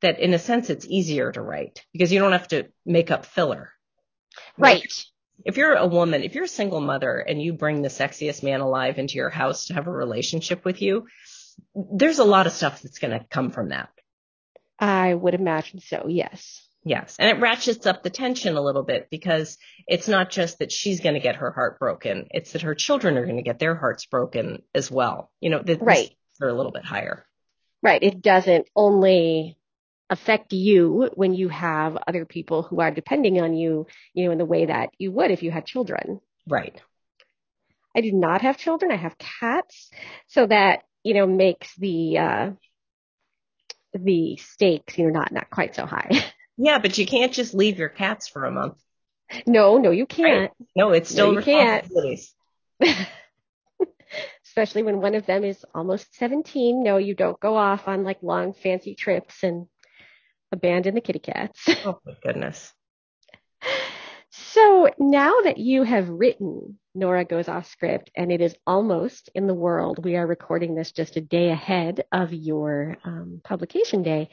that 0.02 0.20
in 0.20 0.34
a 0.34 0.38
sense 0.38 0.68
it's 0.68 0.84
easier 0.84 1.32
to 1.32 1.40
write 1.40 1.82
because 1.90 2.12
you 2.12 2.18
don't 2.18 2.32
have 2.32 2.48
to 2.48 2.66
make 2.84 3.10
up 3.10 3.24
filler. 3.24 3.70
Right 4.58 4.92
if 5.44 5.56
you're 5.56 5.74
a 5.74 5.86
woman, 5.86 6.22
if 6.22 6.34
you're 6.34 6.44
a 6.44 6.48
single 6.48 6.80
mother 6.80 7.18
and 7.18 7.40
you 7.40 7.52
bring 7.52 7.82
the 7.82 7.88
sexiest 7.88 8.42
man 8.42 8.60
alive 8.60 8.98
into 8.98 9.14
your 9.14 9.30
house 9.30 9.66
to 9.66 9.74
have 9.74 9.86
a 9.86 9.92
relationship 9.92 10.64
with 10.64 10.82
you, 10.82 11.06
there's 11.74 12.18
a 12.18 12.24
lot 12.24 12.46
of 12.46 12.52
stuff 12.52 12.82
that's 12.82 12.98
going 12.98 13.18
to 13.18 13.24
come 13.30 13.50
from 13.50 13.70
that. 13.70 13.90
I 14.78 15.14
would 15.14 15.34
imagine 15.34 15.80
so, 15.80 16.06
yes. 16.08 16.66
Yes. 16.84 17.16
And 17.18 17.28
it 17.30 17.40
ratchets 17.40 17.86
up 17.86 18.02
the 18.02 18.10
tension 18.10 18.56
a 18.56 18.60
little 18.60 18.82
bit 18.82 19.08
because 19.10 19.56
it's 19.86 20.08
not 20.08 20.30
just 20.30 20.58
that 20.58 20.72
she's 20.72 21.00
going 21.00 21.14
to 21.14 21.20
get 21.20 21.36
her 21.36 21.52
heart 21.52 21.78
broken. 21.78 22.26
It's 22.32 22.52
that 22.52 22.62
her 22.62 22.74
children 22.74 23.16
are 23.16 23.24
going 23.24 23.36
to 23.36 23.42
get 23.42 23.60
their 23.60 23.76
hearts 23.76 24.06
broken 24.06 24.62
as 24.74 24.90
well. 24.90 25.30
You 25.40 25.50
know, 25.50 25.62
the, 25.62 25.76
right. 25.76 26.10
They're 26.40 26.48
a 26.48 26.54
little 26.54 26.72
bit 26.72 26.84
higher. 26.84 27.24
Right. 27.82 28.02
It 28.02 28.20
doesn't 28.20 28.66
only 28.74 29.56
affect 30.12 30.52
you 30.52 31.10
when 31.14 31.34
you 31.34 31.48
have 31.48 31.96
other 32.06 32.26
people 32.26 32.62
who 32.62 32.80
are 32.80 32.90
depending 32.90 33.40
on 33.40 33.54
you, 33.54 33.86
you 34.12 34.26
know, 34.26 34.30
in 34.30 34.38
the 34.38 34.44
way 34.44 34.66
that 34.66 34.90
you 34.98 35.10
would 35.10 35.30
if 35.30 35.42
you 35.42 35.50
had 35.50 35.64
children. 35.64 36.20
Right. 36.46 36.78
I 37.96 38.02
do 38.02 38.12
not 38.12 38.42
have 38.42 38.58
children. 38.58 38.92
I 38.92 38.96
have 38.96 39.16
cats. 39.16 39.90
So 40.28 40.46
that, 40.46 40.82
you 41.02 41.14
know, 41.14 41.26
makes 41.26 41.74
the, 41.76 42.18
uh, 42.18 42.50
the 43.94 44.36
stakes, 44.36 44.98
you 44.98 45.06
know, 45.06 45.18
not, 45.18 45.32
not 45.32 45.48
quite 45.50 45.74
so 45.74 45.86
high. 45.86 46.24
Yeah, 46.58 46.78
but 46.78 46.98
you 46.98 47.06
can't 47.06 47.32
just 47.32 47.54
leave 47.54 47.78
your 47.78 47.88
cats 47.88 48.28
for 48.28 48.44
a 48.44 48.50
month. 48.50 48.76
No, 49.46 49.78
no, 49.78 49.90
you 49.90 50.04
can't. 50.04 50.52
Right. 50.60 50.68
No, 50.76 50.90
it's 50.90 51.10
still 51.10 51.32
no, 51.32 51.38
you 51.38 51.44
can't. 51.44 51.90
Especially 54.44 54.82
when 54.82 55.00
one 55.00 55.14
of 55.14 55.24
them 55.24 55.44
is 55.44 55.64
almost 55.74 56.14
17. 56.16 56.84
No, 56.84 56.98
you 56.98 57.14
don't 57.14 57.40
go 57.40 57.56
off 57.56 57.88
on 57.88 58.04
like 58.04 58.22
long 58.22 58.52
fancy 58.52 58.94
trips 58.94 59.42
and 59.42 59.66
abandon 60.52 60.94
the 60.94 61.00
kitty 61.00 61.18
cats. 61.18 61.66
Oh 61.84 61.98
my 62.06 62.14
goodness. 62.22 62.72
So 64.30 64.88
now 64.98 65.40
that 65.44 65.58
you 65.58 65.82
have 65.82 66.08
written 66.08 66.78
Nora 66.94 67.24
Goes 67.24 67.48
Off 67.48 67.66
Script 67.66 68.10
and 68.16 68.30
it 68.30 68.40
is 68.40 68.54
almost 68.66 69.30
in 69.34 69.46
the 69.46 69.54
world, 69.54 70.04
we 70.04 70.16
are 70.16 70.26
recording 70.26 70.74
this 70.74 70.92
just 70.92 71.16
a 71.16 71.20
day 71.20 71.50
ahead 71.50 72.04
of 72.12 72.32
your 72.32 72.96
um, 73.04 73.40
publication 73.44 74.02
day. 74.02 74.30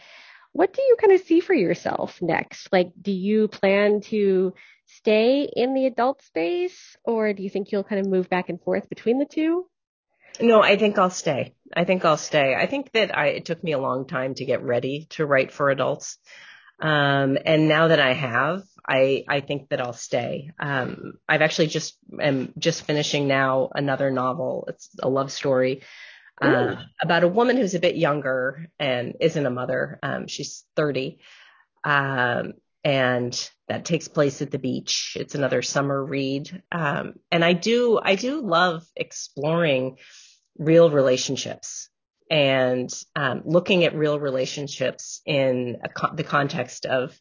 What 0.52 0.74
do 0.74 0.82
you 0.82 0.96
kind 1.00 1.14
of 1.14 1.22
see 1.22 1.40
for 1.40 1.54
yourself 1.54 2.22
next? 2.22 2.70
Like, 2.72 2.92
do 3.02 3.12
you 3.12 3.48
plan 3.48 4.02
to 4.02 4.54
stay 4.86 5.50
in 5.54 5.74
the 5.74 5.86
adult 5.86 6.22
space 6.24 6.98
or 7.04 7.34
do 7.34 7.44
you 7.44 7.50
think 7.50 7.72
you'll 7.72 7.84
kind 7.84 8.02
of 8.02 8.12
move 8.12 8.30
back 8.30 8.50
and 8.50 8.62
forth 8.62 8.90
between 8.90 9.20
the 9.20 9.26
two? 9.26 9.68
No, 10.42 10.62
I 10.62 10.78
think 10.78 10.98
I'll 10.98 11.10
stay. 11.10 11.54
I 11.76 11.84
think 11.84 12.06
I'll 12.06 12.18
stay. 12.18 12.56
I 12.56 12.66
think 12.66 12.92
that 12.94 13.16
I, 13.18 13.28
it 13.28 13.46
took 13.46 13.64
me 13.64 13.74
a 13.74 13.80
long 13.80 14.08
time 14.08 14.36
to 14.36 14.46
get 14.46 14.64
ready 14.64 15.08
to 15.12 15.26
write 15.26 15.52
for 15.52 15.70
adults. 15.70 16.18
Um, 16.80 17.38
and 17.46 17.68
now 17.68 17.90
that 17.90 18.00
I 18.00 18.14
have, 18.14 18.64
I, 18.88 19.26
I 19.28 19.42
think 19.42 19.70
that 19.70 19.82
I'll 19.82 19.94
stay. 19.94 20.52
Um, 20.60 21.14
I've 21.28 21.42
actually 21.42 21.68
just, 21.68 21.98
am 22.20 22.54
just 22.58 22.84
finishing 22.84 23.28
now 23.28 23.70
another 23.76 24.12
novel. 24.12 24.66
It's 24.70 24.90
a 25.02 25.10
love 25.10 25.32
story, 25.32 25.82
uh, 26.42 26.76
about 27.02 27.24
a 27.24 27.28
woman 27.28 27.58
who's 27.58 27.76
a 27.76 27.80
bit 27.80 27.98
younger 27.98 28.68
and 28.80 29.16
isn't 29.20 29.46
a 29.46 29.50
mother. 29.50 30.00
Um, 30.02 30.28
she's 30.28 30.64
30. 30.76 31.20
Um, 31.84 32.54
and 32.84 33.50
that 33.68 33.86
takes 33.86 34.08
place 34.08 34.42
at 34.42 34.52
the 34.52 34.60
beach. 34.60 35.18
It's 35.20 35.36
another 35.36 35.62
summer 35.62 36.04
read. 36.04 36.64
Um, 36.72 37.16
and 37.32 37.44
I 37.44 37.54
do, 37.54 38.00
I 38.02 38.16
do 38.16 38.42
love 38.42 38.84
exploring 38.96 39.98
real 40.58 40.90
relationships 40.90 41.90
and 42.30 42.92
um, 43.16 43.42
looking 43.46 43.84
at 43.86 43.96
real 43.96 44.20
relationships 44.20 45.22
in 45.26 45.78
co- 45.96 46.16
the 46.16 46.24
context 46.24 46.86
of 46.86 47.20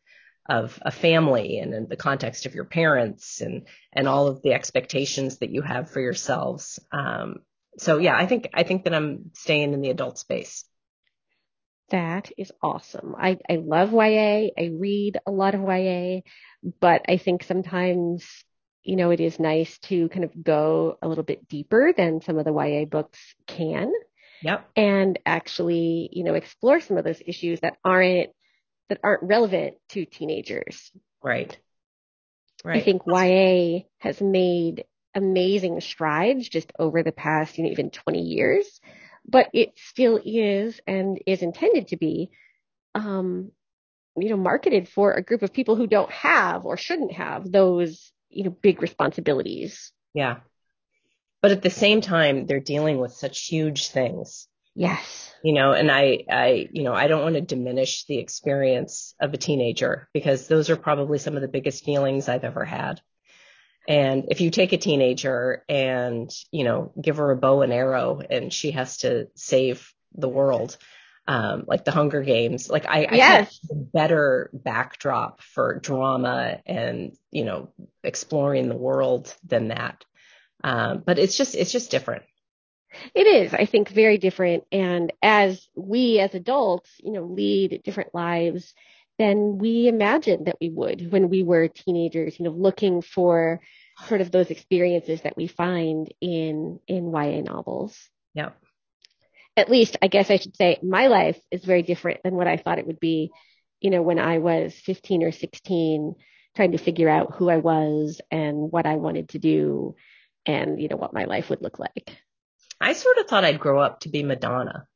of 0.49 0.79
a 0.81 0.91
family 0.91 1.59
and 1.59 1.75
in 1.75 1.89
the 1.89 1.97
context 1.97 2.47
of 2.47 2.55
your 2.55 2.65
parents 2.65 3.43
and 3.43 3.67
and 3.93 4.09
all 4.09 4.29
of 4.29 4.41
the 4.43 4.55
expectations 4.55 5.39
that 5.39 5.51
you 5.51 5.63
have 5.63 5.91
for 5.91 6.01
yourselves. 6.01 6.79
Um, 6.91 7.37
so 7.79 7.99
yeah, 7.99 8.17
I 8.17 8.27
think 8.27 8.49
I 8.55 8.63
think 8.63 8.85
that 8.85 8.95
I'm 8.95 9.31
staying 9.35 9.73
in 9.73 9.81
the 9.81 9.91
adult 9.91 10.19
space. 10.19 10.65
That 11.91 12.31
is 12.37 12.53
awesome. 12.63 13.15
I, 13.19 13.39
I 13.49 13.57
love 13.57 13.93
YA. 13.93 14.49
I 14.59 14.71
read 14.73 15.19
a 15.27 15.31
lot 15.31 15.55
of 15.55 15.63
YA, 15.63 16.21
but 16.81 17.03
I 17.09 17.17
think 17.17 17.45
sometimes 17.45 18.27
you 18.89 18.97
know, 18.97 19.11
it 19.11 19.21
is 19.21 19.39
nice 19.39 19.77
to 19.81 20.09
kind 20.09 20.25
of 20.25 20.43
go 20.43 20.97
a 21.03 21.09
little 21.09 21.23
bit 21.23 21.47
deeper 21.47 21.93
than 21.95 22.23
some 22.23 22.39
of 22.39 22.47
the 22.47 22.55
YA 22.55 22.87
books 22.87 23.19
can. 23.47 23.93
Yep. 24.41 24.71
and 24.77 25.19
actually, 25.27 26.09
you 26.13 26.23
know, 26.23 26.35
explore 26.35 26.81
some 26.81 26.97
of 26.97 27.05
those 27.05 27.21
issues 27.27 27.61
that 27.61 27.77
aren't 27.85 28.31
that 28.89 29.01
aren't 29.03 29.25
relevant 29.25 29.75
to 29.91 30.05
teenagers. 30.05 30.91
Right. 31.23 31.59
Right. 32.65 32.81
I 32.81 32.85
think 32.85 33.03
YA 33.07 33.87
has 33.99 34.21
made 34.21 34.85
amazing 35.15 35.81
strides 35.81 36.49
just 36.49 36.73
over 36.79 37.03
the 37.03 37.13
past, 37.13 37.59
you 37.59 37.65
know, 37.65 37.71
even 37.71 37.91
20 37.91 38.21
years, 38.23 38.81
but 39.29 39.49
it 39.53 39.73
still 39.77 40.19
is 40.25 40.81
and 40.87 41.21
is 41.27 41.43
intended 41.43 41.89
to 41.89 41.97
be, 41.97 42.31
um, 42.95 43.53
you 44.17 44.31
know, 44.31 44.37
marketed 44.37 44.89
for 44.89 45.13
a 45.13 45.23
group 45.23 45.43
of 45.43 45.53
people 45.53 45.77
who 45.77 45.87
don't 45.87 46.11
have 46.11 46.65
or 46.65 46.77
shouldn't 46.77 47.13
have 47.13 47.51
those, 47.51 48.11
you 48.31 48.45
know, 48.45 48.51
big 48.51 48.83
responsibilities. 48.83 49.93
Yeah. 50.15 50.39
But 51.43 51.53
at 51.53 51.63
the 51.63 51.71
same 51.71 52.01
time, 52.01 52.47
they're 52.47 52.59
dealing 52.59 52.99
with 52.99 53.13
such 53.13 53.47
huge 53.47 53.91
things. 53.91 54.49
Yes. 54.75 55.35
you 55.43 55.55
know 55.55 55.73
and 55.73 55.91
i 55.91 56.25
i 56.31 56.69
you 56.71 56.85
know 56.85 56.95
i 56.95 57.09
don't 57.09 57.23
want 57.23 57.35
to 57.35 57.41
diminish 57.41 58.05
the 58.05 58.19
experience 58.19 59.13
of 59.21 59.35
a 59.35 59.37
teenager 59.37 60.09
because 60.15 60.47
those 60.47 60.71
are 60.71 60.77
probably 60.77 61.19
some 61.19 61.35
of 61.35 61.43
the 61.43 61.49
biggest 61.49 61.85
feelings 61.85 62.29
i've 62.29 62.45
ever 62.45 62.65
had 62.65 63.01
and 63.89 64.27
if 64.31 64.43
you 64.43 64.51
take 64.51 64.75
a 64.75 64.79
teenager 64.79 65.65
and 65.69 66.31
you 66.53 66.65
know 66.65 66.93
give 67.01 67.19
her 67.19 67.33
a 67.33 67.37
bow 67.37 67.63
and 67.63 67.73
arrow 67.73 68.21
and 68.31 68.53
she 68.55 68.73
has 68.73 68.99
to 68.99 69.29
save 69.37 69.93
the 70.15 70.29
world 70.29 70.79
um 71.29 71.65
like 71.69 71.85
the 71.85 71.93
hunger 71.93 72.23
games 72.23 72.71
like 72.71 72.87
i, 72.87 73.09
I 73.11 73.17
Yes. 73.17 73.61
a 73.71 73.75
better 73.75 74.51
backdrop 74.55 75.43
for 75.43 75.81
drama 75.81 76.61
and 76.67 77.17
you 77.33 77.45
know 77.45 77.71
exploring 78.05 78.69
the 78.69 78.77
world 78.77 79.35
than 79.47 79.69
that 79.69 80.05
um 80.65 81.03
but 81.07 81.19
it's 81.19 81.37
just 81.37 81.57
it's 81.57 81.73
just 81.73 81.91
different 81.91 82.25
It 83.15 83.27
is, 83.27 83.55
I 83.55 83.67
think, 83.67 83.89
very 83.91 84.19
different. 84.19 84.65
And 84.73 85.13
as 85.23 85.69
we 85.77 86.21
as 86.21 86.35
adults, 86.35 86.91
you 87.01 87.13
know, 87.13 87.25
lead 87.25 87.83
different 87.85 88.15
lives 88.15 88.75
than 89.19 89.59
we 89.59 89.89
imagined 89.89 90.47
that 90.47 90.57
we 90.61 90.71
would 90.71 91.11
when 91.13 91.29
we 91.29 91.43
were 91.43 91.69
teenagers, 91.69 92.39
you 92.39 92.45
know, 92.45 92.53
looking 92.53 93.03
for 93.03 93.61
sort 94.07 94.21
of 94.21 94.31
those 94.31 94.51
experiences 94.51 95.23
that 95.23 95.37
we 95.37 95.47
find 95.47 96.13
in 96.21 96.81
in 96.87 97.13
YA 97.13 97.41
novels. 97.43 97.99
yeah 98.35 98.51
At 99.57 99.71
least, 99.71 99.97
I 100.01 100.07
guess 100.09 100.31
I 100.31 100.37
should 100.37 100.57
say 100.57 100.79
my 100.83 101.09
life 101.09 101.39
is 101.51 101.65
very 101.65 101.83
different 101.83 102.21
than 102.23 102.35
what 102.35 102.47
I 102.47 102.57
thought 102.57 102.79
it 102.79 102.87
would 102.87 103.01
be, 103.01 103.33
you 103.81 103.91
know, 103.91 104.03
when 104.03 104.19
I 104.19 104.39
was 104.39 104.75
15 104.75 105.25
or 105.25 105.33
16 105.33 106.15
trying 106.57 106.73
to 106.73 106.79
figure 106.79 107.09
out 107.09 107.35
who 107.35 107.49
I 107.51 107.57
was 107.59 108.21
and 108.31 108.71
what 108.71 108.87
I 108.87 108.97
wanted 108.97 109.31
to 109.31 109.39
do 109.39 109.97
and, 110.47 110.81
you 110.81 110.89
know, 110.89 110.97
what 110.97 111.13
my 111.13 111.25
life 111.25 111.51
would 111.51 111.63
look 111.63 111.79
like. 111.79 112.17
I 112.81 112.93
sort 112.93 113.19
of 113.19 113.27
thought 113.27 113.45
I'd 113.45 113.61
grow 113.61 113.81
up 113.81 114.01
to 114.01 114.09
be 114.09 114.23
Madonna. 114.23 114.87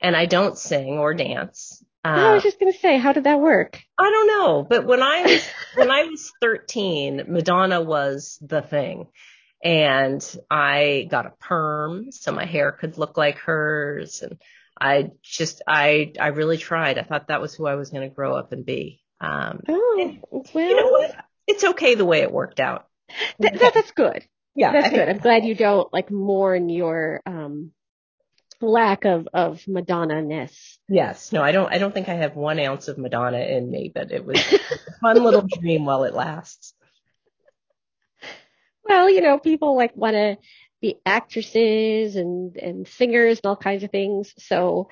And 0.00 0.16
I 0.16 0.26
don't 0.26 0.56
sing 0.58 0.98
or 0.98 1.14
dance. 1.14 1.82
I 2.04 2.30
Uh, 2.30 2.34
was 2.34 2.42
just 2.42 2.58
going 2.58 2.72
to 2.72 2.78
say, 2.78 2.96
how 2.98 3.12
did 3.12 3.24
that 3.24 3.40
work? 3.40 3.78
I 3.98 4.10
don't 4.10 4.26
know, 4.26 4.62
but 4.68 4.86
when 4.86 5.02
I 5.02 5.22
was 5.22 5.48
when 5.74 5.90
I 5.90 6.04
was 6.04 6.32
13, 6.40 7.24
Madonna 7.28 7.80
was 7.82 8.38
the 8.40 8.62
thing. 8.62 9.06
And 9.62 10.24
I 10.50 11.06
got 11.10 11.26
a 11.26 11.34
perm 11.38 12.12
so 12.12 12.32
my 12.32 12.46
hair 12.46 12.72
could 12.72 12.96
look 12.96 13.18
like 13.18 13.36
hers 13.36 14.22
and 14.22 14.40
I 14.80 15.10
just 15.22 15.60
I 15.66 16.12
I 16.18 16.28
really 16.28 16.56
tried. 16.56 16.96
I 16.96 17.02
thought 17.02 17.28
that 17.28 17.42
was 17.42 17.54
who 17.54 17.66
I 17.66 17.74
was 17.74 17.90
going 17.90 18.08
to 18.08 18.14
grow 18.14 18.34
up 18.36 18.52
and 18.52 18.64
be. 18.64 19.02
Um 19.20 19.60
Oh, 19.68 20.16
well, 20.30 20.44
you 20.68 20.76
know 20.76 20.88
what? 20.90 21.14
It's 21.46 21.64
okay 21.64 21.94
the 21.94 22.06
way 22.06 22.20
it 22.22 22.32
worked 22.32 22.60
out. 22.60 22.86
th- 23.42 23.60
that, 23.60 23.74
that's 23.74 23.90
good. 23.90 24.24
Yeah, 24.54 24.72
That's 24.72 24.86
I 24.86 24.88
think- 24.88 25.00
good. 25.02 25.08
I'm 25.10 25.18
glad 25.18 25.44
you 25.44 25.54
don't 25.54 25.92
like 25.92 26.10
mourn 26.10 26.70
your 26.70 27.20
um 27.26 27.72
lack 28.60 29.04
of 29.04 29.28
of 29.32 29.66
Madonna 29.66 30.22
ness. 30.22 30.78
Yes. 30.88 31.32
No, 31.32 31.42
I 31.42 31.52
don't 31.52 31.72
I 31.72 31.78
don't 31.78 31.92
think 31.92 32.08
I 32.08 32.14
have 32.14 32.36
one 32.36 32.58
ounce 32.58 32.88
of 32.88 32.98
Madonna 32.98 33.38
in 33.38 33.70
me, 33.70 33.90
but 33.94 34.12
it 34.12 34.24
was 34.24 34.38
a 34.38 34.92
fun 35.00 35.22
little 35.22 35.46
dream 35.60 35.84
while 35.84 36.04
it 36.04 36.14
lasts. 36.14 36.74
Well, 38.84 39.10
you 39.10 39.20
know, 39.20 39.38
people 39.38 39.76
like 39.76 39.96
want 39.96 40.14
to 40.14 40.38
be 40.80 40.96
actresses 41.04 42.16
and 42.16 42.56
and 42.56 42.88
singers 42.88 43.38
and 43.38 43.48
all 43.48 43.56
kinds 43.56 43.82
of 43.82 43.90
things. 43.90 44.34
So 44.38 44.88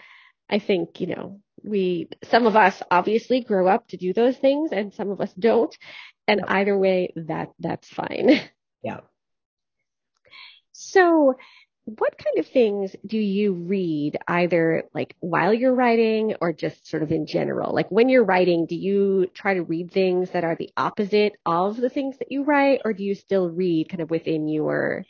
I 0.49 0.59
think, 0.59 1.01
you 1.01 1.09
know, 1.09 1.41
we 1.63 2.09
some 2.25 2.47
of 2.47 2.57
us 2.57 2.83
obviously 2.91 3.41
grow 3.41 3.67
up 3.69 3.89
to 3.89 3.97
do 3.97 4.13
those 4.13 4.37
things 4.37 4.71
and 4.73 4.95
some 4.95 5.11
of 5.11 5.21
us 5.21 5.33
don't. 5.35 5.77
And 6.27 6.43
either 6.47 6.77
way, 6.79 7.13
that 7.17 7.51
that's 7.59 7.89
fine. 7.89 8.41
Yeah. 8.83 9.01
So, 10.73 11.35
what 11.99 12.19
kind 12.19 12.39
of 12.39 12.47
things 12.47 12.95
do 13.07 13.19
you 13.19 13.53
read 13.55 14.19
either 14.29 14.85
like 14.95 15.17
while 15.21 15.55
you're 15.55 15.75
writing 15.75 16.35
or 16.41 16.53
just 16.53 16.87
sort 16.87 17.03
of 17.03 17.13
in 17.13 17.27
general? 17.27 17.75
Like 17.75 17.91
when 17.91 18.09
you're 18.09 18.25
writing, 18.25 18.67
do 18.67 18.77
you 18.77 19.29
try 19.35 19.55
to 19.55 19.63
read 19.63 19.91
things 19.93 20.31
that 20.31 20.45
are 20.45 20.57
the 20.57 20.71
opposite 20.77 21.35
of 21.47 21.77
the 21.77 21.91
things 21.91 22.19
that 22.19 22.31
you 22.33 22.45
write 22.45 22.83
or 22.85 22.93
do 22.93 23.05
you 23.05 23.15
still 23.15 23.49
read 23.51 23.89
kind 23.89 24.03
of 24.03 24.11
within 24.11 24.49
your 24.49 25.05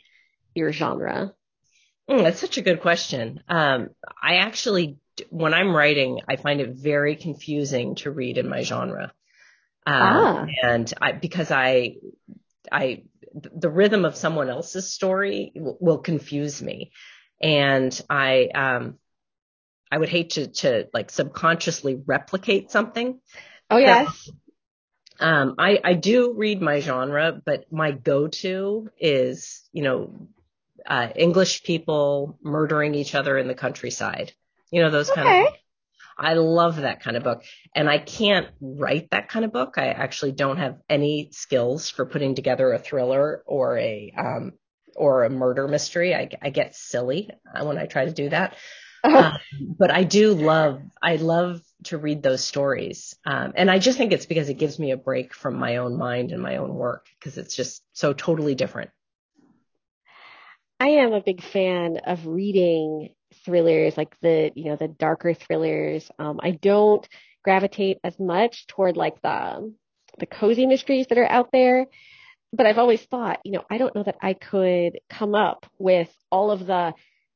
your 0.55 0.71
genre? 0.73 1.33
Mm, 2.09 2.23
that's 2.23 2.39
such 2.39 2.57
a 2.57 2.61
good 2.61 2.81
question. 2.81 3.43
Um, 3.47 3.89
I 4.21 4.37
actually, 4.37 4.97
when 5.29 5.53
I'm 5.53 5.75
writing, 5.75 6.21
I 6.27 6.37
find 6.37 6.59
it 6.59 6.69
very 6.71 7.15
confusing 7.15 7.95
to 7.95 8.11
read 8.11 8.37
in 8.37 8.49
my 8.49 8.63
genre. 8.63 9.13
Um, 9.87 10.31
Ah. 10.31 10.45
and 10.63 10.93
I, 11.01 11.13
because 11.13 11.51
I, 11.51 11.97
I, 12.71 13.03
the 13.33 13.69
rhythm 13.69 14.05
of 14.05 14.15
someone 14.15 14.49
else's 14.49 14.91
story 14.91 15.51
will, 15.55 15.77
will 15.79 15.97
confuse 15.99 16.61
me. 16.61 16.91
And 17.41 17.99
I, 18.09 18.49
um, 18.53 18.97
I 19.91 19.97
would 19.97 20.09
hate 20.09 20.31
to, 20.31 20.47
to 20.47 20.87
like 20.93 21.09
subconsciously 21.09 22.01
replicate 22.05 22.71
something. 22.71 23.19
Oh 23.69 23.77
yes. 23.77 24.29
Um, 25.19 25.55
I, 25.57 25.79
I 25.83 25.93
do 25.95 26.33
read 26.33 26.61
my 26.61 26.79
genre, 26.79 27.41
but 27.43 27.71
my 27.71 27.91
go-to 27.91 28.89
is, 28.97 29.67
you 29.73 29.83
know, 29.83 30.29
uh, 30.85 31.09
English 31.15 31.63
people 31.63 32.37
murdering 32.41 32.95
each 32.95 33.15
other 33.15 33.37
in 33.37 33.47
the 33.47 33.53
countryside. 33.53 34.31
You 34.71 34.81
know, 34.81 34.91
those 34.91 35.09
kind 35.09 35.47
of, 35.47 35.53
I 36.19 36.33
love 36.33 36.77
that 36.77 37.01
kind 37.01 37.17
of 37.17 37.23
book. 37.23 37.43
And 37.75 37.89
I 37.89 37.97
can't 37.97 38.47
write 38.61 39.11
that 39.11 39.29
kind 39.29 39.45
of 39.45 39.53
book. 39.53 39.75
I 39.77 39.87
actually 39.87 40.33
don't 40.33 40.57
have 40.57 40.77
any 40.89 41.29
skills 41.31 41.89
for 41.89 42.05
putting 42.05 42.35
together 42.35 42.71
a 42.73 42.79
thriller 42.79 43.43
or 43.45 43.77
a, 43.77 44.13
um, 44.17 44.51
or 44.95 45.23
a 45.23 45.29
murder 45.29 45.67
mystery. 45.67 46.13
I, 46.13 46.29
I 46.41 46.49
get 46.49 46.75
silly 46.75 47.29
uh, 47.55 47.65
when 47.65 47.77
I 47.77 47.85
try 47.85 48.05
to 48.05 48.11
do 48.11 48.29
that 48.29 48.55
Oh, 49.03 49.31
but 49.59 49.91
I 49.91 50.03
do 50.03 50.33
love, 50.33 50.81
I 51.01 51.15
love 51.15 51.61
to 51.85 51.97
read 51.97 52.21
those 52.21 52.43
stories. 52.43 53.15
Um, 53.25 53.53
and 53.55 53.71
I 53.71 53.79
just 53.79 53.97
think 53.97 54.11
it's 54.11 54.25
because 54.25 54.49
it 54.49 54.55
gives 54.55 54.77
me 54.77 54.91
a 54.91 54.97
break 54.97 55.33
from 55.33 55.55
my 55.55 55.77
own 55.77 55.97
mind 55.97 56.31
and 56.31 56.41
my 56.41 56.57
own 56.57 56.73
work 56.73 57.07
because 57.19 57.37
it's 57.37 57.55
just 57.55 57.81
so 57.93 58.13
totally 58.13 58.55
different. 58.55 58.91
I 60.79 60.89
am 60.89 61.13
a 61.13 61.21
big 61.21 61.43
fan 61.43 61.97
of 62.05 62.25
reading 62.25 63.09
thrillers, 63.45 63.97
like 63.97 64.15
the, 64.21 64.51
you 64.55 64.65
know, 64.65 64.75
the 64.75 64.87
darker 64.87 65.33
thrillers. 65.33 66.09
Um, 66.17 66.39
I 66.41 66.51
don't 66.51 67.07
gravitate 67.43 67.97
as 68.03 68.19
much 68.19 68.67
toward 68.67 68.97
like 68.97 69.21
the 69.21 69.73
the 70.17 70.25
cozy 70.25 70.65
mysteries 70.65 71.07
that 71.07 71.17
are 71.17 71.29
out 71.29 71.49
there. 71.51 71.87
But 72.51 72.65
I've 72.65 72.79
always 72.79 73.01
thought, 73.03 73.39
you 73.43 73.51
know, 73.51 73.63
I 73.69 73.77
don't 73.77 73.93
know 73.93 74.03
that 74.03 74.17
I 74.21 74.33
could 74.33 74.99
come 75.09 75.35
up 75.35 75.65
with 75.77 76.09
all 76.31 76.51
of 76.51 76.65
the 76.65 76.93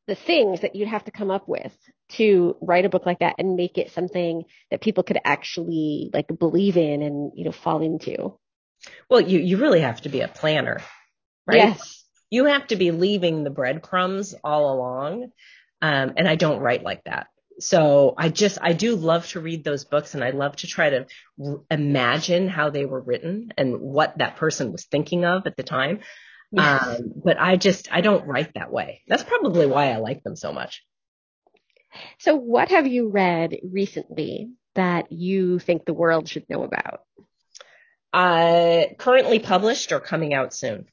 the 0.07 0.15
things 0.15 0.61
that 0.61 0.75
you'd 0.75 0.89
have 0.89 1.05
to 1.05 1.11
come 1.11 1.31
up 1.31 1.47
with 1.47 1.71
to 2.09 2.57
write 2.61 2.85
a 2.85 2.89
book 2.89 3.05
like 3.05 3.19
that 3.19 3.35
and 3.37 3.55
make 3.55 3.77
it 3.77 3.91
something 3.91 4.43
that 4.69 4.81
people 4.81 5.03
could 5.03 5.17
actually 5.23 6.09
like 6.13 6.27
believe 6.39 6.77
in 6.77 7.01
and, 7.01 7.31
you 7.35 7.45
know, 7.45 7.51
fall 7.51 7.81
into. 7.81 8.37
Well, 9.09 9.21
you, 9.21 9.39
you 9.39 9.57
really 9.57 9.79
have 9.79 10.01
to 10.01 10.09
be 10.09 10.19
a 10.21 10.27
planner, 10.27 10.81
right? 11.47 11.57
Yes. 11.57 12.02
You 12.33 12.45
have 12.45 12.65
to 12.69 12.75
be 12.75 12.89
leaving 12.89 13.43
the 13.43 13.51
breadcrumbs 13.51 14.33
all 14.43 14.73
along. 14.73 15.31
Um, 15.83 16.13
and 16.17 16.27
I 16.27 16.33
don't 16.33 16.61
write 16.61 16.81
like 16.81 17.03
that. 17.03 17.27
So 17.59 18.15
I 18.17 18.29
just, 18.29 18.57
I 18.59 18.73
do 18.73 18.95
love 18.95 19.27
to 19.27 19.39
read 19.39 19.63
those 19.63 19.85
books 19.85 20.15
and 20.15 20.23
I 20.23 20.31
love 20.31 20.55
to 20.55 20.67
try 20.67 20.89
to 20.89 21.05
r- 21.39 21.61
imagine 21.69 22.47
how 22.47 22.71
they 22.71 22.85
were 22.85 22.99
written 22.99 23.53
and 23.55 23.79
what 23.79 24.17
that 24.17 24.37
person 24.37 24.71
was 24.71 24.85
thinking 24.85 25.25
of 25.25 25.45
at 25.45 25.55
the 25.57 25.61
time. 25.61 25.99
Yes. 26.51 26.81
Um, 26.83 27.13
but 27.23 27.39
I 27.39 27.55
just, 27.55 27.93
I 27.93 28.01
don't 28.01 28.25
write 28.25 28.55
that 28.55 28.71
way. 28.71 29.03
That's 29.07 29.23
probably 29.23 29.67
why 29.67 29.91
I 29.91 29.97
like 29.97 30.23
them 30.23 30.35
so 30.35 30.51
much. 30.51 30.83
So, 32.17 32.33
what 32.33 32.69
have 32.69 32.87
you 32.87 33.09
read 33.09 33.57
recently 33.63 34.49
that 34.73 35.11
you 35.11 35.59
think 35.59 35.85
the 35.85 35.93
world 35.93 36.27
should 36.27 36.49
know 36.49 36.63
about? 36.63 37.01
Uh, 38.11 38.85
currently 38.97 39.37
published 39.37 39.91
or 39.91 39.99
coming 39.99 40.33
out 40.33 40.55
soon? 40.55 40.87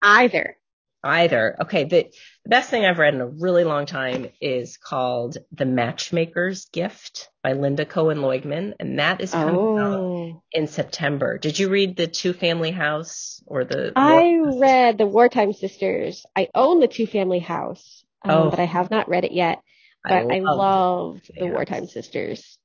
Either. 0.00 0.56
Either. 1.02 1.56
Okay. 1.62 1.84
The, 1.84 2.10
the 2.44 2.48
best 2.50 2.68
thing 2.70 2.84
I've 2.84 2.98
read 2.98 3.14
in 3.14 3.20
a 3.20 3.26
really 3.26 3.64
long 3.64 3.86
time 3.86 4.28
is 4.40 4.76
called 4.76 5.38
The 5.52 5.64
Matchmaker's 5.64 6.66
Gift 6.66 7.30
by 7.42 7.54
Lynda 7.54 7.88
Cohen 7.88 8.18
Loigman. 8.18 8.74
And 8.78 8.98
that 8.98 9.20
is 9.20 9.30
coming 9.32 9.54
out 9.78 9.98
Oh. 9.98 10.42
in 10.52 10.66
September. 10.66 11.38
Did 11.38 11.58
you 11.58 11.68
read 11.70 11.96
the 11.96 12.06
two 12.06 12.32
family 12.34 12.70
house 12.70 13.42
or 13.46 13.64
the? 13.64 13.92
I 13.96 14.38
read 14.60 14.98
The 14.98 15.06
Wartime 15.06 15.52
Sisters. 15.54 16.26
I 16.36 16.48
own 16.54 16.80
the 16.80 16.88
two 16.88 17.06
family 17.06 17.38
house. 17.40 18.04
um, 18.22 18.30
Oh. 18.30 18.50
but 18.50 18.60
I 18.60 18.64
have 18.66 18.90
not 18.90 19.08
read 19.08 19.24
it 19.24 19.32
yet. 19.32 19.60
But 20.04 20.30
I, 20.32 20.40
love 20.40 20.56
loved 20.58 21.26
Two 21.26 21.32
the 21.46 21.46
Wartime 21.52 21.86
Sisters. 21.86 22.58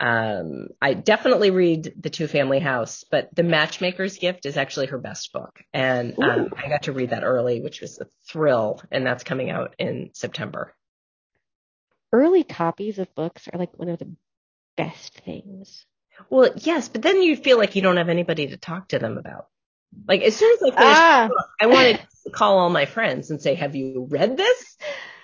Um, 0.00 0.68
I 0.80 0.94
definitely 0.94 1.50
read 1.50 1.92
The 2.00 2.08
Two 2.08 2.26
Family 2.26 2.58
House, 2.58 3.04
but 3.10 3.28
The 3.34 3.42
Matchmaker's 3.42 4.16
Gift 4.16 4.46
is 4.46 4.56
actually 4.56 4.86
her 4.86 4.98
best 4.98 5.32
book. 5.32 5.60
And 5.74 6.18
um, 6.18 6.48
I 6.56 6.68
got 6.68 6.84
to 6.84 6.92
read 6.92 7.10
that 7.10 7.22
early, 7.22 7.60
which 7.60 7.82
was 7.82 8.00
a 8.00 8.06
thrill. 8.26 8.80
And 8.90 9.04
that's 9.06 9.24
coming 9.24 9.50
out 9.50 9.74
in 9.78 10.10
September. 10.14 10.74
Early 12.12 12.44
copies 12.44 12.98
of 12.98 13.14
books 13.14 13.46
are 13.52 13.58
like 13.58 13.78
one 13.78 13.90
of 13.90 13.98
the 13.98 14.10
best 14.76 15.20
things. 15.20 15.84
Well, 16.30 16.50
yes, 16.56 16.88
but 16.88 17.02
then 17.02 17.22
you 17.22 17.36
feel 17.36 17.58
like 17.58 17.76
you 17.76 17.82
don't 17.82 17.98
have 17.98 18.08
anybody 18.08 18.48
to 18.48 18.56
talk 18.56 18.88
to 18.88 18.98
them 18.98 19.18
about. 19.18 19.46
Like 20.06 20.22
as 20.22 20.36
soon 20.36 20.52
as 20.54 20.62
I 20.62 20.66
finished 20.76 21.00
Ah. 21.00 21.28
book, 21.28 21.46
I 21.60 21.66
wanted 21.66 22.00
to 22.24 22.30
call 22.30 22.58
all 22.58 22.70
my 22.70 22.86
friends 22.86 23.30
and 23.30 23.40
say, 23.42 23.54
"Have 23.54 23.74
you 23.74 24.06
read 24.08 24.36
this?" 24.36 24.76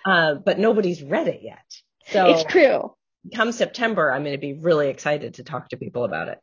Uh, 0.04 0.34
but 0.34 0.58
nobody's 0.58 1.02
read 1.02 1.28
it 1.28 1.40
yet. 1.42 1.64
So 2.08 2.26
It's 2.30 2.44
true. 2.44 2.94
Come 3.34 3.52
September, 3.52 4.12
I'm 4.12 4.22
going 4.22 4.34
to 4.34 4.38
be 4.38 4.54
really 4.54 4.88
excited 4.88 5.34
to 5.34 5.44
talk 5.44 5.68
to 5.70 5.76
people 5.76 6.04
about 6.04 6.28
it. 6.28 6.38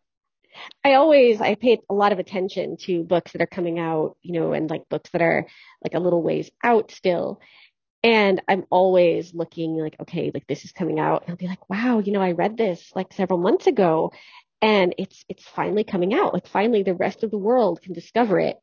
I 0.83 0.93
always 0.93 1.41
I 1.41 1.55
pay 1.55 1.79
a 1.89 1.93
lot 1.93 2.11
of 2.11 2.19
attention 2.19 2.77
to 2.81 3.03
books 3.03 3.31
that 3.31 3.41
are 3.41 3.47
coming 3.47 3.79
out, 3.79 4.17
you 4.21 4.33
know, 4.33 4.53
and 4.53 4.69
like 4.69 4.87
books 4.89 5.09
that 5.11 5.21
are 5.21 5.47
like 5.83 5.93
a 5.95 5.99
little 5.99 6.21
ways 6.21 6.51
out 6.63 6.91
still. 6.91 7.41
And 8.03 8.41
I'm 8.47 8.65
always 8.69 9.33
looking 9.33 9.77
like, 9.77 9.95
okay, 10.01 10.29
like 10.33 10.45
this 10.47 10.65
is 10.65 10.71
coming 10.71 10.99
out. 10.99 11.23
And 11.23 11.31
I'll 11.31 11.37
be 11.37 11.47
like, 11.47 11.69
wow, 11.69 11.99
you 11.99 12.11
know, 12.11 12.21
I 12.21 12.33
read 12.33 12.57
this 12.57 12.91
like 12.93 13.13
several 13.13 13.39
months 13.39 13.65
ago 13.65 14.11
and 14.61 14.95
it's 14.97 15.23
it's 15.29 15.43
finally 15.43 15.83
coming 15.83 16.13
out. 16.13 16.33
Like 16.33 16.47
finally 16.47 16.83
the 16.83 16.93
rest 16.93 17.23
of 17.23 17.31
the 17.31 17.37
world 17.37 17.81
can 17.81 17.93
discover 17.93 18.39
it. 18.39 18.57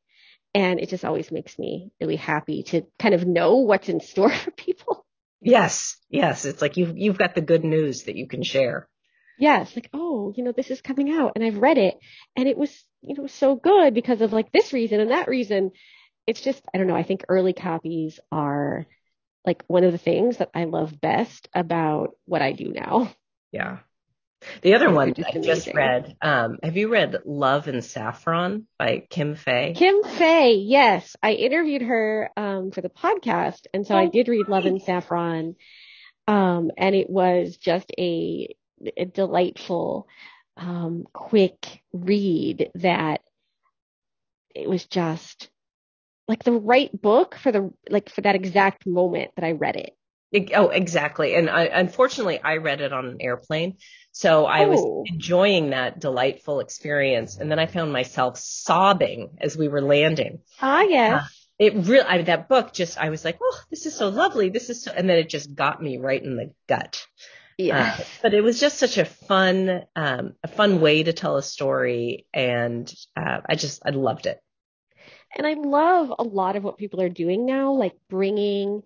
And 0.55 0.81
it 0.81 0.89
just 0.89 1.05
always 1.05 1.31
makes 1.31 1.59
me 1.59 1.91
really 2.01 2.17
happy 2.17 2.65
to 2.65 2.83
kind 2.99 3.15
of 3.15 3.27
know 3.27 3.57
what's 3.57 3.89
in 3.89 4.01
store 4.01 4.31
for 4.45 4.51
people. 4.51 5.07
Yes, 5.41 5.97
yes, 6.09 6.45
it's 6.45 6.61
like 6.61 6.77
you've 6.77 6.97
you've 6.97 7.19
got 7.19 7.35
the 7.35 7.41
good 7.41 7.65
news 7.65 8.05
that 8.05 8.17
you 8.17 8.27
can 8.27 8.43
share. 8.43 8.89
Yes, 9.39 9.75
like, 9.75 9.89
oh, 9.95 10.35
you 10.37 10.45
know, 10.45 10.53
this 10.53 10.71
is 10.71 10.83
coming 10.83 11.11
out 11.11 11.33
and 11.35 11.43
I've 11.43 11.57
read 11.57 11.79
it 11.79 11.99
and 12.37 12.47
it 12.47 12.59
was, 12.59 12.71
you 13.01 13.15
know, 13.15 13.27
so 13.27 13.57
good 13.57 13.95
because 13.95 14.21
of 14.21 14.35
like 14.35 14.53
this 14.53 14.75
reason 14.75 15.01
and 15.01 15.11
that 15.11 15.29
reason. 15.29 15.71
It's 16.27 16.43
just, 16.43 16.63
I 16.75 16.79
don't 16.79 16.87
know, 16.87 16.95
I 16.95 17.05
think 17.05 17.25
early 17.27 17.55
copies 17.55 18.21
are 18.31 18.87
like 19.47 19.65
one 19.67 19.85
of 19.85 19.93
the 19.93 19.99
things 19.99 20.37
that 20.37 20.51
I 20.55 20.65
love 20.65 21.01
best 21.01 21.49
about 21.55 22.11
what 22.27 22.43
I 22.43 22.53
do 22.53 22.71
now. 22.71 23.11
Yeah. 23.51 23.79
The 24.63 24.75
other 24.75 24.91
one 24.91 25.15
just 25.15 25.35
I 25.35 25.39
just 25.43 25.69
amazing. 25.69 25.75
read. 25.75 26.17
Um, 26.23 26.59
have 26.63 26.77
you 26.77 26.89
read 26.89 27.17
Love 27.25 27.69
and 27.69 27.85
Saffron 27.85 28.67
by 28.79 29.07
Kim 29.11 29.35
Fay? 29.35 29.75
Kim 29.75 30.03
Fay, 30.05 30.55
yes, 30.55 31.17
I 31.23 31.33
interviewed 31.33 31.83
her 31.83 32.31
um, 32.37 32.71
for 32.73 32.81
the 32.81 32.89
podcast, 32.89 33.67
and 33.73 33.87
so 33.87 33.97
I 33.97 34.07
Oh, 34.07 34.09
did 34.09 34.29
read 34.29 34.49
Love 34.49 34.67
and 34.67 34.81
Saffron, 34.83 35.57
um, 36.29 36.71
and 36.77 36.95
it 36.95 37.09
was 37.11 37.57
just 37.57 37.91
a, 37.99 38.55
a 38.97 39.05
delightful, 39.07 40.09
um, 40.57 41.07
quick 41.13 41.83
read 41.93 42.71
that 42.77 43.23
it 44.55 44.69
was 44.69 44.85
just 44.87 45.51
like 46.29 46.45
the 46.45 46.53
right 46.53 46.91
book 47.01 47.37
for 47.37 47.53
the 47.53 47.73
like 47.89 48.09
for 48.11 48.21
that 48.23 48.35
exact 48.35 48.87
moment 48.87 49.33
that 49.37 49.45
I 49.45 49.53
read 49.53 49.77
it. 49.77 49.97
Oh, 50.55 50.69
exactly. 50.69 51.35
And 51.35 51.51
I, 51.51 51.65
unfortunately, 51.65 52.41
I 52.43 52.59
read 52.59 52.81
it 52.81 52.93
on 52.93 53.07
an 53.07 53.17
airplane, 53.21 53.79
so 54.13 54.47
I 54.47 54.67
was 54.67 54.81
Oh. 54.81 55.05
enjoying 55.07 55.71
that 55.71 55.99
delightful 55.99 56.61
experience. 56.61 57.37
And 57.37 57.51
then 57.51 57.59
I 57.59 57.67
found 57.67 57.93
myself 57.93 58.39
sobbing 58.39 59.39
as 59.41 59.57
we 59.57 59.69
were 59.69 59.83
landing. 59.83 60.41
Ah, 60.63 60.83
yes. 60.83 61.47
It 61.59 61.75
really, 61.75 62.07
I, 62.07 62.23
that 62.23 62.49
book 62.49 62.73
just, 62.73 62.97
I 62.97 63.11
was 63.11 63.25
like, 63.25 63.39
oh, 63.43 63.61
this 63.71 63.87
is 63.87 63.95
so 63.95 64.09
lovely. 64.09 64.49
This 64.49 64.71
is 64.71 64.85
so, 64.85 64.93
and 64.93 65.11
then 65.11 65.19
it 65.19 65.29
just 65.29 65.55
got 65.55 65.83
me 65.83 65.99
right 65.99 66.23
in 66.23 66.37
the 66.37 66.53
gut. 66.69 67.05
Yeah. 67.59 67.97
Uh, 67.99 68.05
but 68.23 68.33
it 68.33 68.41
was 68.41 68.59
just 68.59 68.79
such 68.79 68.97
a 68.97 69.05
fun, 69.05 69.83
um, 69.95 70.35
a 70.43 70.49
fun 70.49 70.81
way 70.81 71.03
to 71.03 71.13
tell 71.13 71.37
a 71.37 71.43
story, 71.43 72.27
and 72.33 72.91
uh, 73.15 73.41
I 73.45 73.57
just, 73.57 73.83
I 73.85 73.91
loved 73.91 74.25
it. 74.25 74.41
And 75.37 75.47
I 75.47 75.53
love 75.53 76.13
a 76.19 76.23
lot 76.23 76.57
of 76.57 76.65
what 76.65 76.79
people 76.79 77.03
are 77.03 77.11
doing 77.11 77.45
now, 77.45 77.73
like 77.73 77.97
bringing 78.09 78.83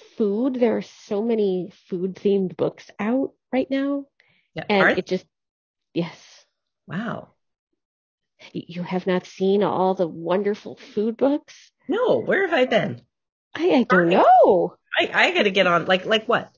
food. 0.00 0.54
There 0.54 0.76
are 0.78 0.82
so 0.82 1.22
many 1.22 1.72
food 1.88 2.14
themed 2.16 2.56
books 2.56 2.90
out 2.98 3.32
right 3.52 3.70
now. 3.70 4.06
Yeah. 4.54 4.64
And 4.68 4.98
it 4.98 5.06
just, 5.06 5.26
yes. 5.94 6.46
wow. 6.86 7.28
You 8.52 8.82
have 8.82 9.06
not 9.06 9.26
seen 9.26 9.62
all 9.62 9.94
the 9.94 10.06
wonderful 10.06 10.76
food 10.76 11.16
books? 11.16 11.72
No, 11.88 12.18
where 12.18 12.46
have 12.46 12.52
I 12.58 12.64
been? 12.66 13.02
I, 13.54 13.70
I 13.70 13.82
don't 13.84 14.08
Right. 14.08 14.08
know. 14.08 14.76
I, 14.98 15.10
I 15.12 15.30
got 15.32 15.44
to 15.44 15.50
get 15.50 15.66
on. 15.66 15.86
Like, 15.86 16.06
like 16.06 16.26
what? 16.26 16.50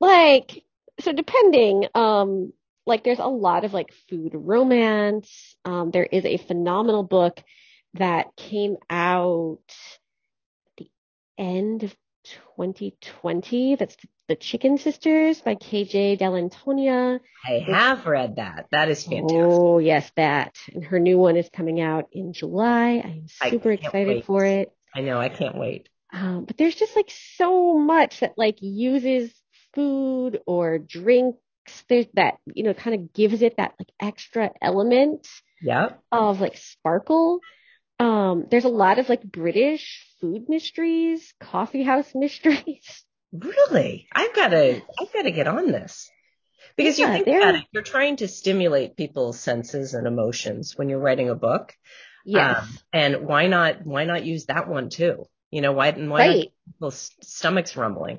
Like, 0.00 0.64
so 1.00 1.12
depending, 1.12 1.86
um, 1.94 2.52
like 2.86 3.04
there's 3.04 3.18
a 3.18 3.26
lot 3.26 3.64
of 3.64 3.74
like 3.74 3.92
food 4.08 4.32
romance. 4.34 5.56
Um, 5.64 5.90
there 5.90 6.04
is 6.04 6.24
a 6.24 6.36
phenomenal 6.38 7.02
book 7.02 7.42
that 7.94 8.34
came 8.36 8.76
out 8.88 9.58
the 10.76 10.90
end 11.36 11.82
of 11.82 11.94
2020. 12.24 13.76
That's 13.76 13.96
the, 14.28 14.36
Chicken 14.36 14.76
Sisters 14.76 15.40
by 15.40 15.54
KJ 15.54 16.18
Dell'Antonia. 16.18 17.18
I 17.46 17.64
have 17.66 18.04
read 18.06 18.36
that. 18.36 18.66
That 18.70 18.90
is 18.90 19.02
fantastic. 19.04 19.38
Oh, 19.40 19.78
yes, 19.78 20.12
that. 20.16 20.54
And 20.74 20.84
her 20.84 20.98
new 20.98 21.16
one 21.16 21.38
is 21.38 21.48
coming 21.50 21.80
out 21.80 22.08
in 22.12 22.34
July. 22.34 23.00
I 23.02 23.22
am 23.22 23.26
super 23.50 23.72
excited 23.72 24.08
wait. 24.16 24.24
for 24.26 24.44
it. 24.44 24.70
I 24.94 25.00
know. 25.00 25.18
I 25.18 25.30
can't 25.30 25.56
wait. 25.56 25.88
Um, 26.12 26.44
but 26.44 26.58
there's 26.58 26.74
just 26.74 26.94
like 26.94 27.10
so 27.36 27.78
much 27.78 28.20
that 28.20 28.34
like 28.36 28.58
uses 28.60 29.32
food 29.74 30.40
or 30.46 30.78
drinks. 30.78 31.38
There's 31.88 32.06
that, 32.14 32.36
you 32.54 32.64
know, 32.64 32.74
kind 32.74 32.96
of 32.96 33.12
gives 33.14 33.40
it 33.40 33.56
that 33.56 33.74
like 33.78 33.88
extra 34.00 34.50
element 34.60 35.26
Yep. 35.62 36.02
of 36.12 36.40
like 36.40 36.56
sparkle. 36.56 37.40
Um, 37.98 38.46
there's 38.50 38.64
a 38.64 38.68
lot 38.68 38.98
of 38.98 39.08
like 39.08 39.22
British 39.22 40.04
food 40.20 40.48
mysteries, 40.48 41.34
coffee 41.40 41.82
house 41.82 42.10
mysteries. 42.14 43.04
Really? 43.32 44.08
I've 44.12 44.34
got 44.34 44.48
to, 44.48 44.80
I've 45.00 45.12
got 45.12 45.22
to 45.22 45.30
get 45.30 45.48
on 45.48 45.70
this. 45.72 46.10
Because 46.76 46.98
you 46.98 47.06
Yeah, 47.06 47.12
think 47.12 47.26
they're- 47.26 47.40
about 47.40 47.54
it, 47.56 47.64
you're 47.72 47.82
trying 47.82 48.16
to 48.16 48.28
stimulate 48.28 48.96
people's 48.96 49.40
senses 49.40 49.94
and 49.94 50.06
emotions 50.06 50.74
when 50.76 50.88
you're 50.88 51.00
writing 51.00 51.28
a 51.28 51.34
book. 51.34 51.74
Yes. 52.24 52.62
Um, 52.62 52.68
and 52.92 53.26
why 53.26 53.46
not, 53.46 53.84
why 53.84 54.04
not 54.04 54.24
use 54.24 54.46
that 54.46 54.68
one 54.68 54.90
too? 54.90 55.24
You 55.50 55.62
know, 55.62 55.72
why, 55.72 55.90
why 55.92 56.28
right. 56.28 56.52
people's 56.66 57.10
stomachs 57.22 57.76
rumbling? 57.76 58.18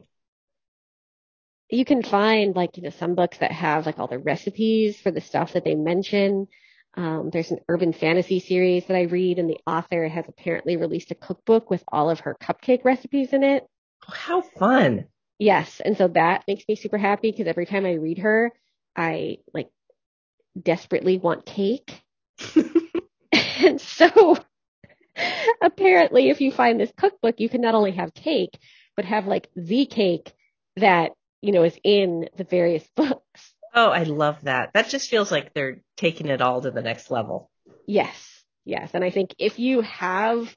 You 1.70 1.86
can 1.86 2.02
find 2.02 2.56
like, 2.56 2.78
you 2.78 2.84
know, 2.84 2.90
some 2.90 3.14
books 3.14 3.38
that 3.38 3.52
have 3.52 3.86
like 3.86 4.00
all 4.00 4.08
the 4.08 4.18
recipes 4.18 5.00
for 5.00 5.12
the 5.12 5.22
stuff 5.22 5.54
that 5.54 5.64
they 5.64 5.76
mention. 5.76 6.48
Um, 6.96 7.30
there's 7.32 7.52
an 7.52 7.60
urban 7.70 7.94
fantasy 7.94 8.40
series 8.40 8.86
that 8.88 8.98
I 8.98 9.04
read 9.04 9.40
and 9.40 9.50
the 9.50 9.60
author 9.66 10.08
has 10.08 10.26
apparently 10.28 10.76
released 10.76 11.12
a 11.12 11.16
cookbook 11.16 11.70
with 11.70 11.84
all 11.88 12.10
of 12.10 12.22
her 12.22 12.36
cupcake 12.42 12.84
recipes 12.84 13.32
in 13.32 13.44
it. 13.44 13.68
Oh, 14.08 14.14
how 14.14 14.42
fun. 14.42 15.06
Yes. 15.38 15.82
And 15.84 15.98
so 15.98 16.08
that 16.10 16.44
makes 16.48 16.66
me 16.68 16.76
super 16.76 16.98
happy 16.98 17.32
because 17.32 17.48
every 17.48 17.66
time 17.66 17.86
I 17.86 17.94
read 17.94 18.20
her, 18.20 18.52
I 18.96 19.38
like 19.54 19.70
desperately 20.62 21.18
want 21.18 21.46
cake. 21.46 22.02
and 23.32 23.80
so 23.80 24.38
apparently 25.62 26.30
if 26.30 26.42
you 26.42 26.52
find 26.52 26.80
this 26.80 26.92
cookbook, 26.98 27.40
you 27.40 27.50
can 27.50 27.62
not 27.62 27.76
only 27.76 27.92
have 27.92 28.14
cake, 28.14 28.58
but 28.96 29.06
have 29.06 29.28
like 29.28 29.50
the 29.56 29.86
cake 29.86 30.34
that, 30.76 31.12
you 31.42 31.52
know, 31.52 31.64
is 31.64 31.78
in 31.84 32.28
the 32.36 32.44
various 32.44 32.84
books. 32.96 33.54
Oh, 33.74 33.90
I 33.90 34.04
love 34.04 34.38
that. 34.44 34.72
That 34.74 34.90
just 34.90 35.10
feels 35.10 35.32
like 35.32 35.54
they're 35.54 35.82
taking 35.98 36.28
it 36.28 36.42
all 36.42 36.62
to 36.62 36.72
the 36.72 36.82
next 36.82 37.12
level. 37.12 37.50
Yes. 37.86 38.44
Yes. 38.66 38.92
And 38.94 39.04
I 39.04 39.10
think 39.10 39.36
if 39.40 39.60
you 39.60 39.82
have 39.82 40.56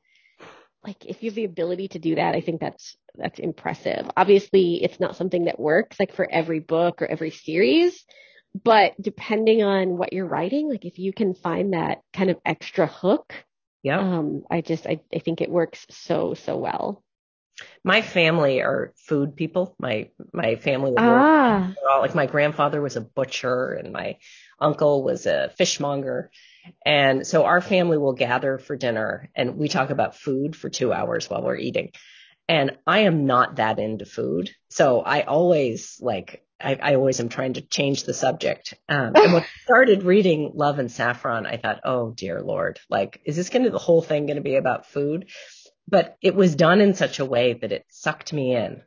like 0.84 1.04
if 1.06 1.22
you 1.22 1.30
have 1.30 1.36
the 1.36 1.44
ability 1.44 1.88
to 1.88 1.98
do 1.98 2.16
that, 2.16 2.34
I 2.34 2.40
think 2.40 2.60
that's 2.60 2.96
that's 3.14 3.38
impressive. 3.38 4.10
Obviously, 4.16 4.82
it's 4.82 4.98
not 4.98 5.16
something 5.16 5.44
that 5.44 5.60
works 5.60 5.98
like 6.00 6.12
for 6.12 6.28
every 6.30 6.60
book 6.60 7.02
or 7.02 7.06
every 7.06 7.30
series, 7.30 8.04
but 8.64 8.92
depending 9.00 9.62
on 9.62 9.96
what 9.96 10.12
you're 10.12 10.26
writing, 10.26 10.68
like 10.68 10.84
if 10.84 10.98
you 10.98 11.12
can 11.12 11.34
find 11.34 11.72
that 11.72 11.98
kind 12.12 12.30
of 12.30 12.38
extra 12.44 12.86
hook, 12.86 13.32
yeah. 13.82 13.98
um, 14.00 14.42
I 14.50 14.60
just 14.60 14.86
I, 14.86 15.00
I 15.14 15.20
think 15.20 15.40
it 15.40 15.50
works 15.50 15.86
so 15.90 16.34
so 16.34 16.56
well. 16.56 17.02
My 17.84 18.02
family 18.02 18.62
are 18.62 18.92
food 18.96 19.36
people. 19.36 19.74
My 19.78 20.10
my 20.32 20.56
family 20.56 20.92
Ah, 20.96 21.72
all, 21.90 22.00
like 22.00 22.14
my 22.14 22.26
grandfather 22.26 22.80
was 22.80 22.96
a 22.96 23.00
butcher 23.00 23.72
and 23.72 23.92
my 23.92 24.18
uncle 24.60 25.02
was 25.02 25.26
a 25.26 25.50
fishmonger. 25.56 26.30
And 26.86 27.26
so 27.26 27.44
our 27.44 27.60
family 27.60 27.98
will 27.98 28.12
gather 28.12 28.58
for 28.58 28.76
dinner 28.76 29.30
and 29.34 29.56
we 29.56 29.68
talk 29.68 29.90
about 29.90 30.16
food 30.16 30.54
for 30.54 30.70
2 30.70 30.92
hours 30.92 31.28
while 31.28 31.42
we're 31.42 31.56
eating. 31.56 31.90
And 32.48 32.78
I 32.86 33.00
am 33.00 33.26
not 33.26 33.56
that 33.56 33.78
into 33.78 34.04
food. 34.04 34.50
So 34.68 35.00
I 35.00 35.22
always 35.22 35.98
like 36.00 36.44
I, 36.60 36.78
I 36.80 36.94
always 36.94 37.18
am 37.18 37.28
trying 37.28 37.54
to 37.54 37.60
change 37.60 38.04
the 38.04 38.14
subject. 38.14 38.74
Um, 38.88 39.12
and 39.16 39.32
when 39.32 39.42
I 39.42 39.46
started 39.64 40.04
reading 40.04 40.52
Love 40.54 40.78
and 40.78 40.90
Saffron, 40.90 41.46
I 41.46 41.56
thought, 41.56 41.80
oh 41.84 42.12
dear 42.12 42.40
Lord, 42.40 42.78
like, 42.88 43.20
is 43.24 43.36
this 43.36 43.50
going 43.50 43.64
to, 43.64 43.70
the 43.70 43.78
whole 43.78 44.02
thing 44.02 44.26
going 44.26 44.36
to 44.36 44.42
be 44.42 44.54
about 44.54 44.86
food? 44.86 45.28
But 45.88 46.16
it 46.22 46.34
was 46.34 46.56
done 46.56 46.80
in 46.80 46.94
such 46.94 47.18
a 47.18 47.24
way 47.24 47.52
that 47.54 47.72
it 47.72 47.84
sucked 47.88 48.32
me 48.32 48.54
in. 48.56 48.82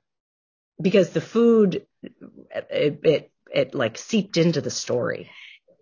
because 0.81 1.11
the 1.11 1.21
food 1.21 1.85
it, 2.03 2.99
it 3.03 3.31
it 3.53 3.75
like 3.75 3.97
seeped 3.97 4.37
into 4.37 4.61
the 4.61 4.71
story. 4.71 5.29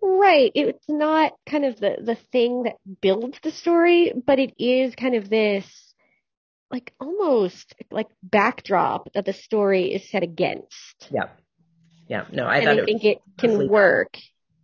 Right. 0.02 0.52
It's 0.54 0.88
not 0.88 1.32
kind 1.46 1.64
of 1.64 1.80
the 1.80 1.96
the 2.00 2.16
thing 2.32 2.64
that 2.64 2.76
builds 3.00 3.38
the 3.42 3.50
story, 3.50 4.12
but 4.26 4.38
it 4.38 4.54
is 4.58 4.94
kind 4.94 5.14
of 5.14 5.28
this 5.30 5.94
like 6.70 6.92
almost 7.00 7.74
like 7.90 8.08
backdrop 8.22 9.12
that 9.14 9.24
the 9.26 9.32
story 9.32 9.92
is 9.92 10.10
set 10.10 10.22
against. 10.22 11.12
Yeah. 11.12 11.28
Yeah. 12.08 12.26
No, 12.32 12.46
I 12.46 12.60
I 12.60 12.74
it 12.74 12.84
think 12.84 13.04
it 13.04 13.18
can 13.38 13.68
work 13.68 14.18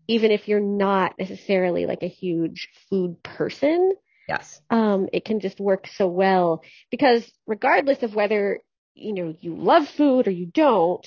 even 0.08 0.30
if 0.32 0.48
you're 0.48 0.60
not 0.60 1.14
necessarily 1.18 1.86
like 1.86 2.02
a 2.02 2.08
huge 2.08 2.68
food 2.88 3.22
person. 3.22 3.92
Yes. 4.30 4.60
Um, 4.70 5.08
it 5.12 5.24
can 5.24 5.40
just 5.40 5.58
work 5.58 5.88
so 5.96 6.06
well 6.06 6.62
because 6.90 7.28
regardless 7.46 8.02
of 8.04 8.14
whether, 8.14 8.60
you 8.94 9.12
know, 9.12 9.34
you 9.40 9.56
love 9.56 9.88
food 9.88 10.28
or 10.28 10.30
you 10.30 10.46
don't, 10.46 11.04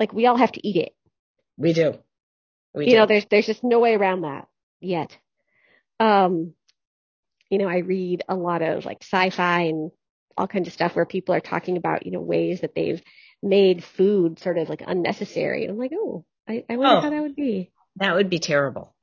like 0.00 0.12
we 0.12 0.26
all 0.26 0.36
have 0.36 0.52
to 0.52 0.66
eat 0.66 0.76
it. 0.76 0.92
We 1.56 1.72
do. 1.72 1.98
We 2.74 2.86
you 2.86 2.90
do. 2.90 2.96
know, 2.98 3.06
there's 3.06 3.24
there's 3.30 3.46
just 3.46 3.62
no 3.62 3.78
way 3.78 3.94
around 3.94 4.22
that 4.22 4.48
yet. 4.80 5.16
Um, 6.00 6.54
you 7.50 7.58
know, 7.58 7.68
I 7.68 7.78
read 7.78 8.24
a 8.28 8.34
lot 8.34 8.62
of 8.62 8.84
like 8.84 8.98
sci-fi 9.02 9.60
and 9.62 9.92
all 10.36 10.48
kinds 10.48 10.66
of 10.66 10.74
stuff 10.74 10.96
where 10.96 11.06
people 11.06 11.34
are 11.36 11.40
talking 11.40 11.76
about, 11.76 12.04
you 12.04 12.10
know, 12.12 12.20
ways 12.20 12.62
that 12.62 12.74
they've 12.74 13.00
made 13.42 13.84
food 13.84 14.40
sort 14.40 14.58
of 14.58 14.68
like 14.68 14.82
unnecessary. 14.84 15.62
And 15.62 15.70
I'm 15.70 15.78
like, 15.78 15.92
oh, 15.94 16.24
I, 16.48 16.64
I 16.68 16.76
wonder 16.76 16.96
Oh. 16.96 17.00
how 17.00 17.10
that 17.10 17.22
would 17.22 17.36
be. 17.36 17.70
That 17.96 18.16
would 18.16 18.28
be 18.28 18.40
terrible. 18.40 18.95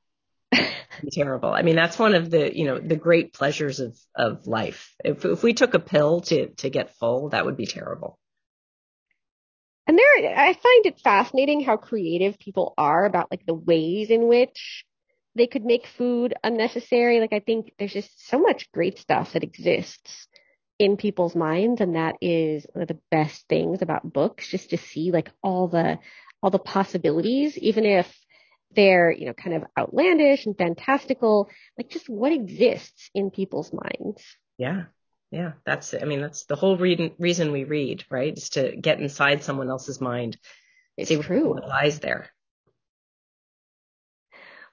Terrible. 1.12 1.50
I 1.50 1.62
mean, 1.62 1.76
that's 1.76 1.98
one 1.98 2.14
of 2.14 2.30
the, 2.30 2.56
you 2.56 2.64
know, 2.64 2.78
the 2.78 2.96
great 2.96 3.32
pleasures 3.32 3.80
of, 3.80 3.96
of 4.14 4.46
life. 4.46 4.94
If, 5.04 5.24
if 5.24 5.42
we 5.42 5.54
took 5.54 5.74
a 5.74 5.80
pill 5.80 6.20
to, 6.22 6.48
to 6.48 6.70
get 6.70 6.96
full, 6.96 7.30
that 7.30 7.44
would 7.44 7.56
be 7.56 7.66
terrible. 7.66 8.18
And 9.86 9.98
there, 9.98 10.38
I 10.38 10.54
find 10.54 10.86
it 10.86 11.00
fascinating 11.00 11.62
how 11.62 11.76
creative 11.76 12.38
people 12.38 12.72
are 12.78 13.04
about 13.04 13.30
like 13.30 13.44
the 13.44 13.54
ways 13.54 14.10
in 14.10 14.28
which 14.28 14.84
they 15.34 15.46
could 15.46 15.64
make 15.64 15.86
food 15.86 16.34
unnecessary. 16.42 17.20
Like 17.20 17.32
I 17.32 17.40
think 17.40 17.74
there's 17.78 17.92
just 17.92 18.28
so 18.28 18.38
much 18.38 18.70
great 18.72 18.98
stuff 18.98 19.32
that 19.32 19.42
exists 19.42 20.26
in 20.78 20.96
people's 20.96 21.34
minds, 21.34 21.80
and 21.80 21.96
that 21.96 22.16
is 22.20 22.66
one 22.72 22.82
of 22.82 22.88
the 22.88 22.98
best 23.10 23.46
things 23.48 23.82
about 23.82 24.10
books, 24.10 24.48
just 24.48 24.70
to 24.70 24.78
see 24.78 25.10
like 25.10 25.30
all 25.42 25.68
the 25.68 25.98
all 26.42 26.50
the 26.50 26.58
possibilities, 26.58 27.56
even 27.58 27.84
if 27.84 28.12
they're 28.74 29.10
you 29.10 29.26
know 29.26 29.32
kind 29.32 29.56
of 29.56 29.64
outlandish 29.78 30.46
and 30.46 30.56
fantastical, 30.56 31.48
like 31.78 31.90
just 31.90 32.08
what 32.08 32.32
exists 32.32 33.10
in 33.14 33.30
people's 33.30 33.72
minds. 33.72 34.22
Yeah. 34.58 34.84
Yeah. 35.30 35.52
That's, 35.64 35.94
I 35.94 36.04
mean, 36.04 36.20
that's 36.20 36.44
the 36.44 36.54
whole 36.54 36.76
re- 36.76 37.12
reason 37.18 37.50
we 37.50 37.64
read, 37.64 38.04
right? 38.08 38.36
Is 38.36 38.50
to 38.50 38.76
get 38.76 39.00
inside 39.00 39.42
someone 39.42 39.68
else's 39.68 40.00
mind. 40.00 40.38
It's 40.96 41.08
see 41.08 41.16
what 41.16 41.26
true. 41.26 41.58
lies 41.60 41.98
there. 41.98 42.30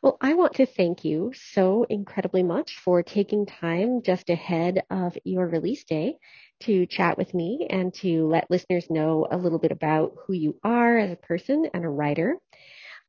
Well, 0.04 0.18
I 0.20 0.34
want 0.34 0.56
to 0.56 0.66
thank 0.66 1.06
you 1.06 1.32
so 1.36 1.86
incredibly 1.88 2.42
much 2.42 2.78
for 2.78 3.04
taking 3.04 3.46
time 3.46 4.02
just 4.02 4.32
ahead 4.32 4.82
of 4.90 5.16
your 5.24 5.48
release 5.48 5.84
day 5.84 6.18
to 6.62 6.88
chat 6.88 7.20
with 7.20 7.34
me 7.36 7.68
and 7.70 7.94
to 7.96 8.28
let 8.28 8.50
listeners 8.50 8.90
know 8.90 9.28
a 9.30 9.38
little 9.38 9.60
bit 9.60 9.72
about 9.72 10.16
who 10.26 10.34
you 10.34 10.60
are 10.64 10.98
as 10.98 11.12
a 11.12 11.16
person 11.16 11.70
and 11.74 11.86
a 11.86 11.90
writer. 11.90 12.38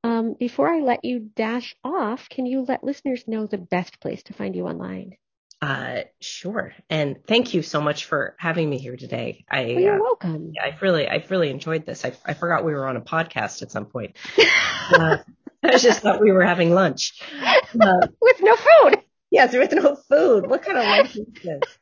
Um, 0.04 0.34
before 0.34 0.68
I 0.68 0.80
let 0.80 1.04
you 1.04 1.30
dash 1.36 1.76
off, 1.84 2.28
can 2.28 2.46
you 2.46 2.62
let 2.62 2.82
listeners 2.84 3.24
know 3.28 3.46
the 3.46 3.58
best 3.58 4.00
place 4.00 4.22
to 4.24 4.32
find 4.32 4.54
you 4.56 4.66
online? 4.66 5.16
Uh, 5.60 6.00
sure. 6.20 6.72
And 6.90 7.24
thank 7.28 7.54
you 7.54 7.62
so 7.62 7.80
much 7.80 8.06
for 8.06 8.34
having 8.38 8.68
me 8.68 8.78
here 8.78 8.96
today. 8.96 9.44
I, 9.48 9.62
Well, 9.66 9.80
you're 9.80 9.96
uh, 9.96 10.00
welcome. 10.00 10.52
I've 10.60 10.82
really, 10.82 11.06
I've 11.06 11.30
really 11.30 11.50
enjoyed 11.50 11.86
this. 11.86 12.04
I, 12.04 12.12
I 12.26 12.34
forgot 12.34 12.64
we 12.64 12.72
were 12.72 12.88
on 12.88 12.96
a 12.96 13.00
podcast 13.00 13.62
at 13.62 13.70
some 13.70 13.86
point. 13.86 14.16
Uh, 14.92 15.18
I 15.62 15.78
just 15.78 16.00
thought 16.00 16.20
we 16.20 16.32
were 16.32 16.44
having 16.44 16.72
lunch. 16.74 17.22
Uh, 17.80 18.06
With 18.20 18.36
no 18.42 18.56
food. 18.56 18.98
yes, 19.30 19.54
with 19.54 19.72
no 19.72 19.94
food. 19.96 20.46
What 20.46 20.62
kind 20.62 20.76
of 20.76 20.84
life 20.84 21.16
is 21.16 21.24
this? 21.42 21.78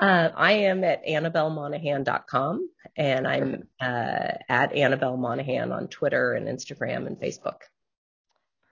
Uh, 0.00 0.30
I 0.34 0.52
am 0.52 0.82
at 0.82 1.04
AnnabelMonaghan.com 1.04 2.70
and 2.96 3.28
I'm 3.28 3.68
uh, 3.78 4.32
at 4.48 4.72
Annabel 4.74 5.18
Monaghan 5.18 5.72
on 5.72 5.88
Twitter 5.88 6.32
and 6.32 6.48
Instagram 6.48 7.06
and 7.06 7.18
Facebook. 7.18 7.58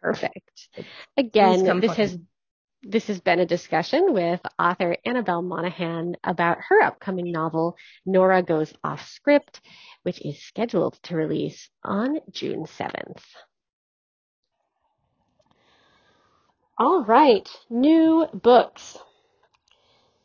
Perfect. 0.00 0.68
Again, 1.18 1.80
this 1.80 1.96
has 1.96 2.18
this 2.82 3.08
has 3.08 3.20
been 3.20 3.40
a 3.40 3.46
discussion 3.46 4.14
with 4.14 4.40
author 4.58 4.96
Annabel 5.04 5.42
Monaghan 5.42 6.16
about 6.24 6.58
her 6.68 6.80
upcoming 6.80 7.30
novel, 7.30 7.76
Nora 8.06 8.42
Goes 8.42 8.72
Off 8.82 9.06
Script, 9.10 9.60
which 10.04 10.24
is 10.24 10.40
scheduled 10.42 10.98
to 11.02 11.16
release 11.16 11.68
on 11.84 12.20
June 12.30 12.64
7th. 12.64 13.20
All 16.78 17.04
right, 17.04 17.48
new 17.68 18.28
books. 18.32 18.96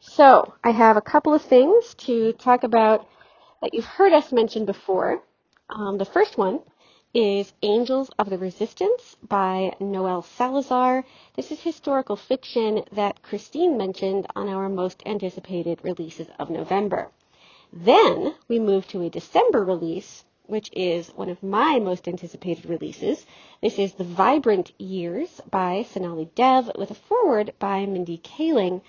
So 0.06 0.54
I 0.64 0.72
have 0.72 0.98
a 0.98 1.02
couple 1.02 1.34
of 1.34 1.42
things 1.42 1.94
to 2.00 2.34
talk 2.34 2.64
about 2.64 3.08
that 3.62 3.74
you've 3.74 3.86
heard 3.86 4.12
us 4.12 4.34
mention 4.34 4.66
before. 4.66 5.24
Um, 5.70 5.98
the 5.98 6.06
first 6.06 6.38
one 6.38 6.60
is 7.14 7.54
Angels 7.62 8.12
of 8.20 8.30
the 8.30 8.38
Resistance 8.38 9.16
by 9.28 9.74
Noelle 9.80 10.22
Salazar. 10.22 11.06
This 11.36 11.52
is 11.52 11.62
historical 11.62 12.18
fiction 12.18 12.84
that 12.92 13.24
Christine 13.24 13.78
mentioned 13.78 14.28
on 14.36 14.50
our 14.50 14.68
most 14.68 15.02
anticipated 15.06 15.80
releases 15.84 16.28
of 16.38 16.50
November. 16.50 17.10
Then 17.72 18.36
we 18.50 18.60
move 18.60 18.86
to 18.90 19.02
a 19.04 19.10
December 19.10 19.64
release, 19.64 20.26
which 20.46 20.70
is 20.74 21.10
one 21.16 21.30
of 21.30 21.42
my 21.42 21.80
most 21.80 22.10
anticipated 22.10 22.66
releases. 22.66 23.26
This 23.62 23.80
is 23.80 23.94
The 23.94 24.04
Vibrant 24.04 24.74
Years 24.78 25.42
by 25.50 25.88
Sonali 25.90 26.30
Dev 26.36 26.70
with 26.78 26.92
a 26.92 26.96
foreword 26.96 27.54
by 27.58 27.86
Mindy 27.86 28.18
Kaling. 28.18 28.82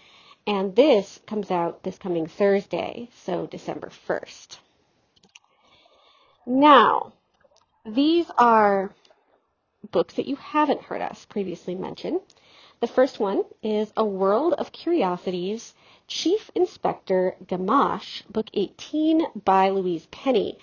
And 0.47 0.77
this 0.77 1.21
comes 1.27 1.51
out 1.51 1.83
this 1.83 1.97
coming 1.99 2.27
Thursday, 2.27 3.09
so 3.25 3.47
December 3.47 3.91
1st. 4.07 4.59
Now, 6.47 7.13
these 7.87 8.31
are 8.37 8.93
books 9.91 10.15
that 10.15 10.27
you 10.27 10.37
haven't 10.37 10.83
heard 10.83 11.01
us 11.01 11.25
previously 11.25 11.75
mention. 11.75 12.21
The 12.81 12.87
first 12.87 13.19
one 13.19 13.45
is 13.63 13.93
A 13.97 14.05
World 14.05 14.53
of 14.55 14.73
Curiosities, 14.73 15.75
Chief 16.07 16.51
Inspector 16.55 17.37
Gamache, 17.47 18.25
Book 18.31 18.49
18 18.53 19.27
by 19.45 19.71
Louise 19.71 20.07
Penny. 20.11 20.59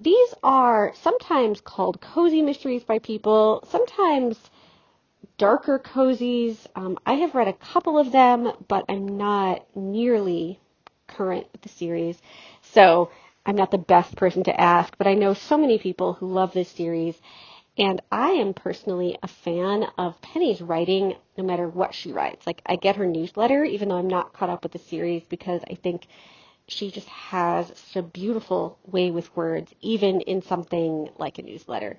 These 0.00 0.34
are 0.42 0.94
sometimes 0.94 1.60
called 1.60 2.00
cozy 2.00 2.40
mysteries 2.40 2.84
by 2.84 2.98
people, 2.98 3.62
sometimes 3.68 4.38
darker 5.38 5.78
cozies. 5.78 6.66
Um, 6.74 6.98
I 7.04 7.14
have 7.14 7.34
read 7.34 7.48
a 7.48 7.52
couple 7.52 7.98
of 7.98 8.12
them, 8.12 8.52
but 8.68 8.84
I'm 8.88 9.16
not 9.18 9.66
nearly 9.74 10.60
current 11.06 11.46
with 11.52 11.62
the 11.62 11.68
series. 11.68 12.20
So 12.62 13.10
I'm 13.44 13.56
not 13.56 13.70
the 13.70 13.78
best 13.78 14.16
person 14.16 14.44
to 14.44 14.60
ask, 14.60 14.96
but 14.98 15.06
I 15.06 15.14
know 15.14 15.34
so 15.34 15.56
many 15.58 15.78
people 15.78 16.14
who 16.14 16.32
love 16.32 16.52
this 16.52 16.70
series. 16.70 17.20
And 17.78 18.00
I 18.10 18.30
am 18.30 18.54
personally 18.54 19.18
a 19.22 19.28
fan 19.28 19.84
of 19.98 20.20
Penny's 20.22 20.62
writing, 20.62 21.14
no 21.36 21.44
matter 21.44 21.68
what 21.68 21.94
she 21.94 22.10
writes. 22.10 22.46
Like, 22.46 22.62
I 22.64 22.76
get 22.76 22.96
her 22.96 23.06
newsletter, 23.06 23.64
even 23.64 23.90
though 23.90 23.98
I'm 23.98 24.08
not 24.08 24.32
caught 24.32 24.48
up 24.48 24.62
with 24.62 24.72
the 24.72 24.78
series, 24.78 25.24
because 25.24 25.60
I 25.70 25.74
think 25.74 26.06
she 26.68 26.90
just 26.90 27.08
has 27.08 27.68
such 27.68 27.96
a 27.96 28.02
beautiful 28.02 28.78
way 28.86 29.10
with 29.10 29.34
words, 29.36 29.72
even 29.82 30.22
in 30.22 30.40
something 30.40 31.10
like 31.18 31.38
a 31.38 31.42
newsletter. 31.42 31.98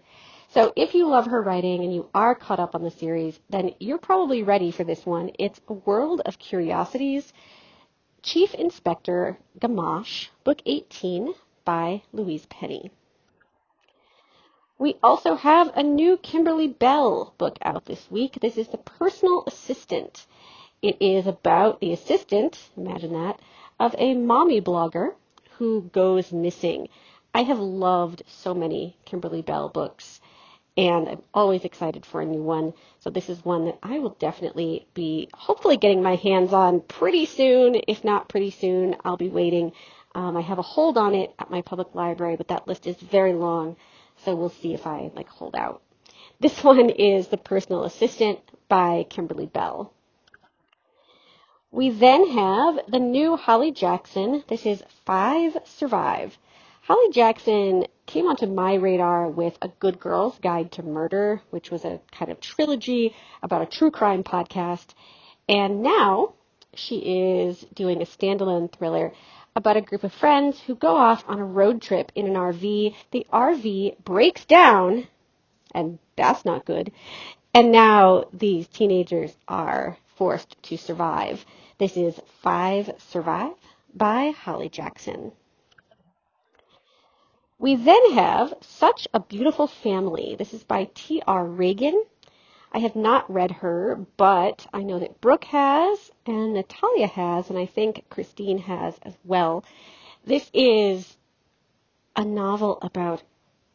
So 0.54 0.72
if 0.78 0.96
you 0.96 1.08
love 1.08 1.26
her 1.26 1.42
writing 1.42 1.84
and 1.84 1.94
you 1.94 2.10
are 2.14 2.34
caught 2.34 2.60
up 2.60 2.74
on 2.74 2.82
the 2.82 2.90
series, 2.90 3.38
then 3.50 3.76
you're 3.80 3.98
probably 3.98 4.44
ready 4.44 4.72
for 4.72 4.86
this 4.86 5.06
one. 5.06 5.32
It's 5.38 5.60
A 5.68 5.74
World 5.74 6.22
of 6.26 6.40
Curiosities, 6.40 7.34
Chief 8.24 8.54
Inspector 8.54 9.38
Gamache, 9.60 10.30
Book 10.46 10.62
18 10.66 11.34
by 11.66 12.02
Louise 12.14 12.46
Penny. 12.46 12.92
We 14.80 14.96
also 15.04 15.36
have 15.36 15.76
a 15.76 15.84
new 15.84 16.16
Kimberly 16.18 16.70
Belle 16.70 17.34
book 17.38 17.58
out 17.62 17.86
this 17.86 18.10
week. 18.10 18.40
This 18.42 18.58
is 18.58 18.70
The 18.70 18.78
Personal 18.78 19.44
Assistant. 19.48 20.26
It 20.82 20.96
is 21.02 21.28
about 21.28 21.82
the 21.82 21.92
assistant, 21.92 22.58
imagine 22.78 23.12
that, 23.14 23.42
of 23.80 23.96
a 23.98 24.14
mommy 24.14 24.62
blogger 24.62 25.16
who 25.58 25.90
goes 25.92 26.32
missing. 26.32 26.88
I 27.34 27.44
have 27.44 27.60
loved 27.60 28.24
so 28.28 28.54
many 28.54 28.96
Kimberly 29.04 29.42
Belle 29.42 29.70
books 29.70 30.22
and 30.78 31.10
I'm 31.10 31.24
always 31.34 31.66
excited 31.66 32.06
for 32.06 32.22
a 32.22 32.26
new 32.26 32.44
one. 32.44 32.74
So 33.00 33.10
this 33.10 33.30
is 33.30 33.44
one 33.44 33.66
that 33.66 33.80
I 33.82 33.98
will 33.98 34.16
definitely 34.20 34.88
be 34.94 35.28
hopefully 35.34 35.76
getting 35.76 36.04
my 36.04 36.16
hands 36.16 36.54
on 36.54 36.82
pretty 36.82 37.26
soon. 37.26 37.82
If 37.88 38.04
not 38.04 38.30
pretty 38.30 38.52
soon, 38.52 38.96
I'll 39.04 39.18
be 39.18 39.30
waiting. 39.30 39.74
Um, 40.14 40.38
I 40.38 40.42
have 40.42 40.60
a 40.60 40.64
hold 40.64 40.98
on 40.98 41.16
it 41.16 41.34
at 41.40 41.50
my 41.50 41.62
public 41.64 41.96
library, 41.96 42.36
but 42.38 42.50
that 42.50 42.68
list 42.68 42.86
is 42.86 42.96
very 42.98 43.34
long, 43.34 43.76
so 44.24 44.36
we'll 44.36 44.50
see 44.50 44.74
if 44.74 44.86
I 44.86 45.12
like 45.16 45.28
hold 45.28 45.56
out. 45.56 45.82
This 46.40 46.64
one 46.64 46.92
is 46.92 47.28
The 47.28 47.38
Personal 47.38 47.84
Assistant 47.84 48.40
by 48.70 49.06
Kimberly 49.10 49.48
Belle. 49.48 49.92
We 51.72 51.90
then 51.90 52.30
have 52.30 52.80
the 52.88 53.00
new 53.00 53.36
Holly 53.36 53.72
Jackson. 53.72 54.44
This 54.48 54.66
is 54.66 54.84
Five 55.06 55.58
Survive. 55.66 56.38
Holly 56.88 57.10
Jackson 57.12 57.86
came 58.06 58.28
onto 58.28 58.46
my 58.46 58.76
radar 58.76 59.28
with 59.28 59.58
A 59.62 59.68
Good 59.68 60.00
Girl's 60.00 60.40
Guide 60.40 60.72
to 60.72 60.84
Murder, 60.84 61.42
which 61.50 61.70
was 61.70 61.84
a 61.84 62.00
kind 62.18 62.32
of 62.32 62.40
trilogy 62.40 63.14
about 63.44 63.62
a 63.62 63.66
true 63.66 63.92
crime 63.92 64.24
podcast. 64.24 64.94
And 65.50 65.84
now 65.84 66.36
she 66.74 67.00
is 67.00 67.60
doing 67.76 68.02
a 68.02 68.06
standalone 68.06 68.72
thriller 68.72 69.12
about 69.54 69.76
a 69.76 69.82
group 69.82 70.06
of 70.06 70.14
friends 70.14 70.62
who 70.62 70.76
go 70.76 70.96
off 70.96 71.26
on 71.28 71.40
a 71.40 71.46
road 71.46 71.82
trip 71.82 72.14
in 72.16 72.26
an 72.26 72.36
RV. 72.36 72.96
The 73.12 73.28
RV 73.34 74.02
breaks 74.06 74.46
down, 74.46 75.10
and 75.76 76.00
that's 76.16 76.46
not 76.46 76.64
good. 76.64 76.94
And 77.54 77.74
now 77.74 78.30
these 78.32 78.66
teenagers 78.66 79.36
are 79.46 79.98
forced 80.18 80.56
to 80.64 80.78
survive. 80.78 81.46
This 81.80 81.98
is 81.98 82.18
Five 82.42 82.92
Survive 83.10 83.56
by 83.94 84.30
Holly 84.30 84.70
Jackson. 84.70 85.34
We 87.60 87.76
then 87.76 88.12
have 88.12 88.54
Such 88.62 89.08
a 89.16 89.20
Beautiful 89.20 89.66
Family. 89.66 90.36
This 90.36 90.54
is 90.54 90.64
by 90.64 90.90
T.R. 90.94 91.44
Ragan. 91.44 92.04
I 92.72 92.78
have 92.78 92.96
not 92.96 93.34
read 93.34 93.50
her, 93.50 94.06
but 94.16 94.68
I 94.72 94.84
know 94.84 95.00
that 95.00 95.20
Brooke 95.22 95.46
has, 95.46 96.12
and 96.28 96.54
Natalia 96.54 97.08
has, 97.08 97.50
and 97.50 97.58
I 97.58 97.66
think 97.66 98.06
Christine 98.10 98.60
has 98.60 99.00
as 99.02 99.18
well. 99.24 99.66
This 100.24 100.52
is 100.54 101.18
a 102.16 102.24
novel 102.24 102.78
about 102.84 103.24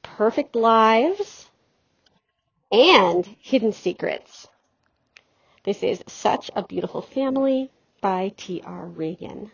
perfect 0.03 0.55
lives 0.55 1.51
and 2.70 3.26
hidden 3.41 3.72
secrets. 3.72 4.47
This 5.64 5.83
is 5.83 6.05
Such 6.07 6.53
a 6.55 6.62
Beautiful 6.62 7.03
Family 7.03 7.72
by 8.01 8.33
T.R. 8.37 8.87
Ragan. 8.87 9.51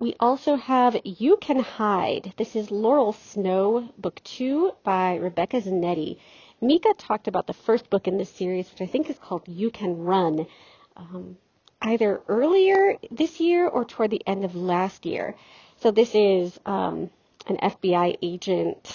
We 0.00 0.16
also 0.18 0.56
have 0.56 1.00
You 1.04 1.36
Can 1.36 1.60
Hide. 1.60 2.34
This 2.36 2.56
is 2.56 2.72
Laurel 2.72 3.12
Snow, 3.12 3.90
Book 3.96 4.20
2 4.24 4.72
by 4.82 5.14
Rebecca 5.14 5.60
Zanetti. 5.60 6.18
Mika 6.60 6.94
talked 6.98 7.28
about 7.28 7.46
the 7.46 7.52
first 7.52 7.90
book 7.90 8.08
in 8.08 8.18
this 8.18 8.28
series, 8.28 8.68
which 8.68 8.80
I 8.80 8.86
think 8.90 9.08
is 9.08 9.16
called 9.20 9.42
You 9.46 9.70
Can 9.70 9.98
Run, 9.98 10.48
um, 10.96 11.36
either 11.80 12.20
earlier 12.26 12.98
this 13.12 13.38
year 13.38 13.68
or 13.68 13.84
toward 13.84 14.10
the 14.10 14.26
end 14.26 14.44
of 14.44 14.56
last 14.56 15.06
year. 15.06 15.36
So 15.76 15.92
this 15.92 16.12
is 16.12 16.58
um, 16.66 17.08
an 17.46 17.58
FBI 17.58 18.18
agent 18.20 18.92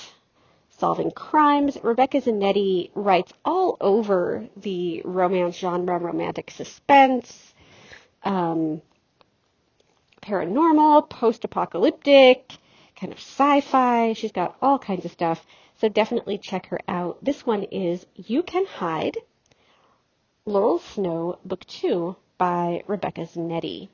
solving 0.80 1.12
crimes. 1.12 1.78
Rebecca 1.82 2.20
Zanetti 2.20 2.92
writes 2.94 3.32
all 3.46 3.78
over 3.80 4.50
the 4.58 5.02
romance 5.06 5.56
genre, 5.56 5.98
romantic 5.98 6.52
suspense. 6.52 7.54
Um, 8.24 8.82
paranormal, 10.30 11.10
post 11.10 11.44
apocalyptic, 11.44 12.56
kind 12.96 13.12
of 13.12 13.18
sci 13.18 13.62
fi. 13.62 14.14
She's 14.14 14.32
got 14.32 14.56
all 14.62 14.78
kinds 14.78 15.04
of 15.04 15.12
stuff. 15.12 15.44
So 15.82 15.90
definitely 15.90 16.38
check 16.38 16.68
her 16.68 16.80
out. 16.88 17.24
This 17.24 17.48
one 17.48 17.64
is 17.64 18.06
You 18.14 18.44
Can 18.44 18.68
Hide 18.68 19.18
Laurel 20.46 20.78
Snow, 20.80 21.40
Book 21.46 21.66
2 21.66 22.16
by 22.38 22.84
Rebecca 22.86 23.22
Zanetti. 23.22 23.90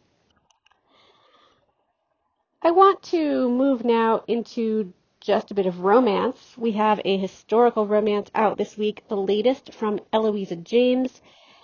I 2.62 2.72
want 2.72 3.02
to 3.04 3.50
move 3.50 3.86
now 3.86 4.24
into 4.28 4.92
just 5.22 5.52
a 5.52 5.54
bit 5.54 5.68
of 5.68 5.80
romance. 5.80 6.54
We 6.58 6.74
have 6.74 7.00
a 7.06 7.18
historical 7.18 7.88
romance 7.88 8.30
out 8.36 8.58
this 8.58 8.78
week, 8.78 9.04
the 9.08 9.16
latest 9.16 9.74
from 9.74 10.02
Eloisa 10.12 10.58
James. 10.58 11.22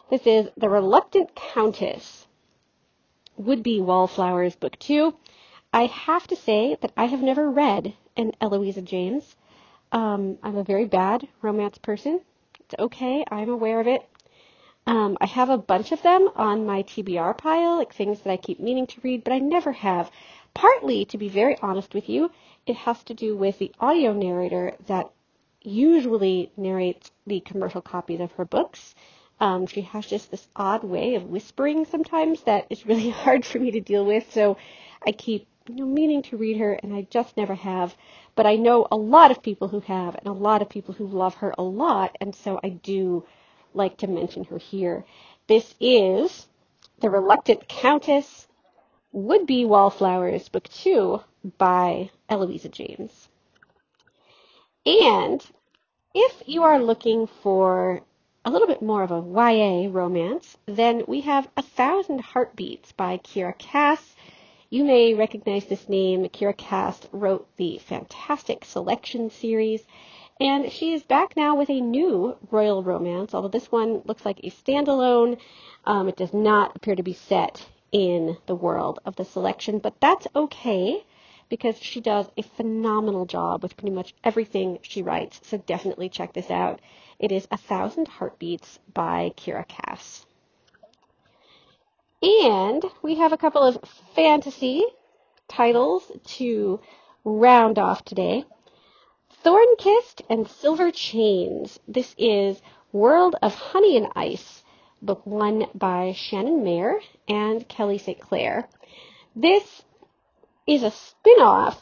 This 0.10 0.26
is 0.26 0.48
The 0.56 0.70
Reluctant 0.70 1.36
Countess 1.36 2.28
would 3.42 3.64
be 3.64 3.82
Wallflowers 3.82 4.56
Book 4.56 4.78
2. 4.80 5.14
I 5.74 5.88
have 5.88 6.28
to 6.28 6.36
say 6.36 6.78
that 6.82 6.92
I 6.96 7.06
have 7.06 7.22
never 7.22 7.50
read 7.50 7.94
an 8.16 8.34
Eloisa 8.40 8.82
James. 8.82 9.36
Um, 9.92 10.38
I'm 10.44 10.58
a 10.58 10.64
very 10.64 10.86
bad 10.86 11.28
romance 11.42 11.78
person. 11.80 12.22
It's 12.60 12.76
okay, 12.78 13.26
I'm 13.32 13.50
aware 13.50 13.80
of 13.80 13.88
it. 13.88 14.08
Um, 14.86 15.18
I 15.20 15.26
have 15.26 15.50
a 15.50 15.58
bunch 15.58 15.92
of 15.92 16.02
them 16.02 16.30
on 16.36 16.66
my 16.66 16.84
TBR 16.84 17.38
pile, 17.38 17.78
like 17.78 17.94
things 17.94 18.22
that 18.22 18.32
I 18.32 18.38
keep 18.38 18.60
meaning 18.60 18.88
to 18.88 19.02
read, 19.02 19.24
but 19.24 19.34
I 19.34 19.40
never 19.40 19.72
have. 19.72 20.12
Partly, 20.54 21.06
to 21.06 21.18
be 21.18 21.30
very 21.30 21.58
honest 21.62 21.94
with 21.94 22.10
you, 22.10 22.30
it 22.68 22.76
has 22.76 23.04
to 23.06 23.14
do 23.14 23.36
with 23.36 23.58
the 23.58 23.72
audio 23.80 24.14
narrator 24.14 24.76
that 24.88 25.12
usually 25.62 26.52
narrates 26.58 27.12
the 27.26 27.40
commercial 27.40 27.82
copies 27.82 28.20
of 28.20 28.32
her 28.34 28.46
books. 28.46 28.94
Um, 29.42 29.66
she 29.66 29.82
has 29.82 30.06
just 30.06 30.30
this 30.30 30.48
odd 30.56 30.84
way 30.84 31.16
of 31.16 31.24
whispering 31.24 31.86
sometimes 31.86 32.44
that 32.44 32.68
is 32.70 32.86
really 32.86 33.10
hard 33.24 33.44
for 33.44 33.58
me 33.58 33.72
to 33.72 33.82
deal 33.82 34.06
with. 34.06 34.32
So 34.32 34.56
I 35.06 35.12
keep 35.12 35.48
you 35.68 35.76
know, 35.78 35.86
meaning 35.86 36.22
to 36.24 36.38
read 36.38 36.58
her, 36.58 36.74
and 36.74 36.94
I 36.94 37.08
just 37.10 37.36
never 37.38 37.56
have. 37.56 37.96
But 38.36 38.46
I 38.46 38.56
know 38.56 38.88
a 38.92 38.96
lot 38.96 39.32
of 39.32 39.42
people 39.42 39.68
who 39.68 39.80
have, 39.82 40.16
and 40.16 40.28
a 40.28 40.32
lot 40.32 40.62
of 40.62 40.70
people 40.70 40.94
who 40.94 41.08
love 41.08 41.36
her 41.36 41.56
a 41.58 41.64
lot, 41.64 42.16
and 42.22 42.36
so 42.36 42.60
I 42.64 42.70
do 42.70 43.26
like 43.74 43.98
to 43.98 44.08
mention 44.08 44.44
her 44.46 44.60
here. 44.60 45.06
This 45.48 45.74
is 45.80 46.48
The 47.00 47.10
Reluctant 47.10 47.68
Countess, 47.68 48.48
Would 49.12 49.48
Be 49.48 49.66
Wallflowers, 49.66 50.50
Book 50.50 50.68
2 50.70 51.20
by 51.58 52.12
Eloisa 52.30 52.70
James. 52.70 53.28
And 54.86 55.44
if 56.14 56.44
you 56.46 56.64
are 56.64 56.80
looking 56.80 57.28
for 57.28 58.02
a 58.44 58.50
little 58.50 58.68
bit 58.68 58.82
more 58.82 59.04
of 59.04 59.12
a 59.12 59.22
YA 59.22 59.88
romance, 59.92 60.58
then 60.66 61.04
we 61.08 61.22
have 61.22 61.48
A 61.56 61.62
Thousand 61.62 62.22
Heartbeats 62.22 62.92
by 62.92 63.18
Kiera 63.18 63.56
Cass. 63.56 64.16
You 64.72 64.84
may 64.84 65.14
recognize 65.14 65.66
this 65.66 65.88
name. 65.88 66.28
Kiera 66.30 66.58
Cass 66.58 67.08
wrote 67.12 67.48
the 67.58 67.78
fantastic 67.78 68.66
Selection 68.66 69.30
series, 69.30 69.86
and 70.40 70.72
she 70.72 70.94
is 70.94 71.04
back 71.04 71.38
now 71.38 71.56
with 71.56 71.70
a 71.70 71.82
new 71.82 72.36
royal 72.50 72.82
romance, 72.82 73.36
although 73.36 73.48
this 73.48 73.72
one 73.72 74.02
looks 74.06 74.26
like 74.26 74.40
a 74.40 74.50
standalone. 74.50 75.38
Um, 75.86 76.10
it 76.10 76.18
does 76.18 76.34
not 76.34 76.76
appear 76.76 76.96
to 76.96 77.04
be 77.04 77.14
set 77.14 77.64
in 77.92 78.38
the 78.48 78.56
world 78.56 78.98
of 79.06 79.16
the 79.18 79.26
Selection, 79.26 79.78
but 79.78 80.00
that's 80.00 80.26
okay 80.36 81.04
because 81.52 81.78
she 81.78 82.00
does 82.00 82.28
a 82.38 82.42
phenomenal 82.42 83.26
job 83.26 83.62
with 83.62 83.76
pretty 83.76 83.94
much 83.94 84.16
everything 84.24 84.80
she 84.84 85.02
writes. 85.04 85.42
So 85.44 85.58
definitely 85.58 86.08
check 86.08 86.32
this 86.32 86.50
out. 86.50 86.80
It 87.20 87.34
is 87.34 87.46
A 87.52 87.58
Thousand 87.58 88.08
Heartbeats 88.08 88.80
by 88.94 89.34
Kiera 89.36 89.68
Cass. 89.68 90.26
And 92.22 92.86
we 93.04 93.16
have 93.16 93.34
a 93.34 93.38
couple 93.38 93.64
of 93.64 93.78
fantasy 94.16 94.82
titles 95.50 96.10
to 96.38 96.80
round 97.26 97.78
off 97.78 98.06
today. 98.06 98.46
Thorn 99.44 99.76
Kissed 99.78 100.22
and 100.30 100.48
Silver 100.48 100.90
Chains. 100.90 101.80
This 101.86 102.16
is 102.18 102.62
World 102.94 103.36
of 103.42 103.54
Honey 103.54 103.98
and 103.98 104.08
Ice, 104.16 104.64
book 105.02 105.26
one 105.26 105.66
by 105.76 106.14
Shannon 106.16 106.64
Mayer 106.64 107.02
and 107.28 107.68
Kelly 107.68 107.98
St. 107.98 108.22
Clair. 108.22 108.70
This 109.36 109.84
is 110.74 110.84
a 110.84 110.92
spin-off 110.92 111.82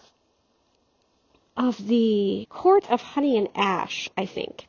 of 1.57 1.87
the 1.87 2.47
Court 2.49 2.89
of 2.89 3.01
Honey 3.01 3.37
and 3.37 3.49
Ash, 3.55 4.09
I 4.17 4.25
think 4.25 4.67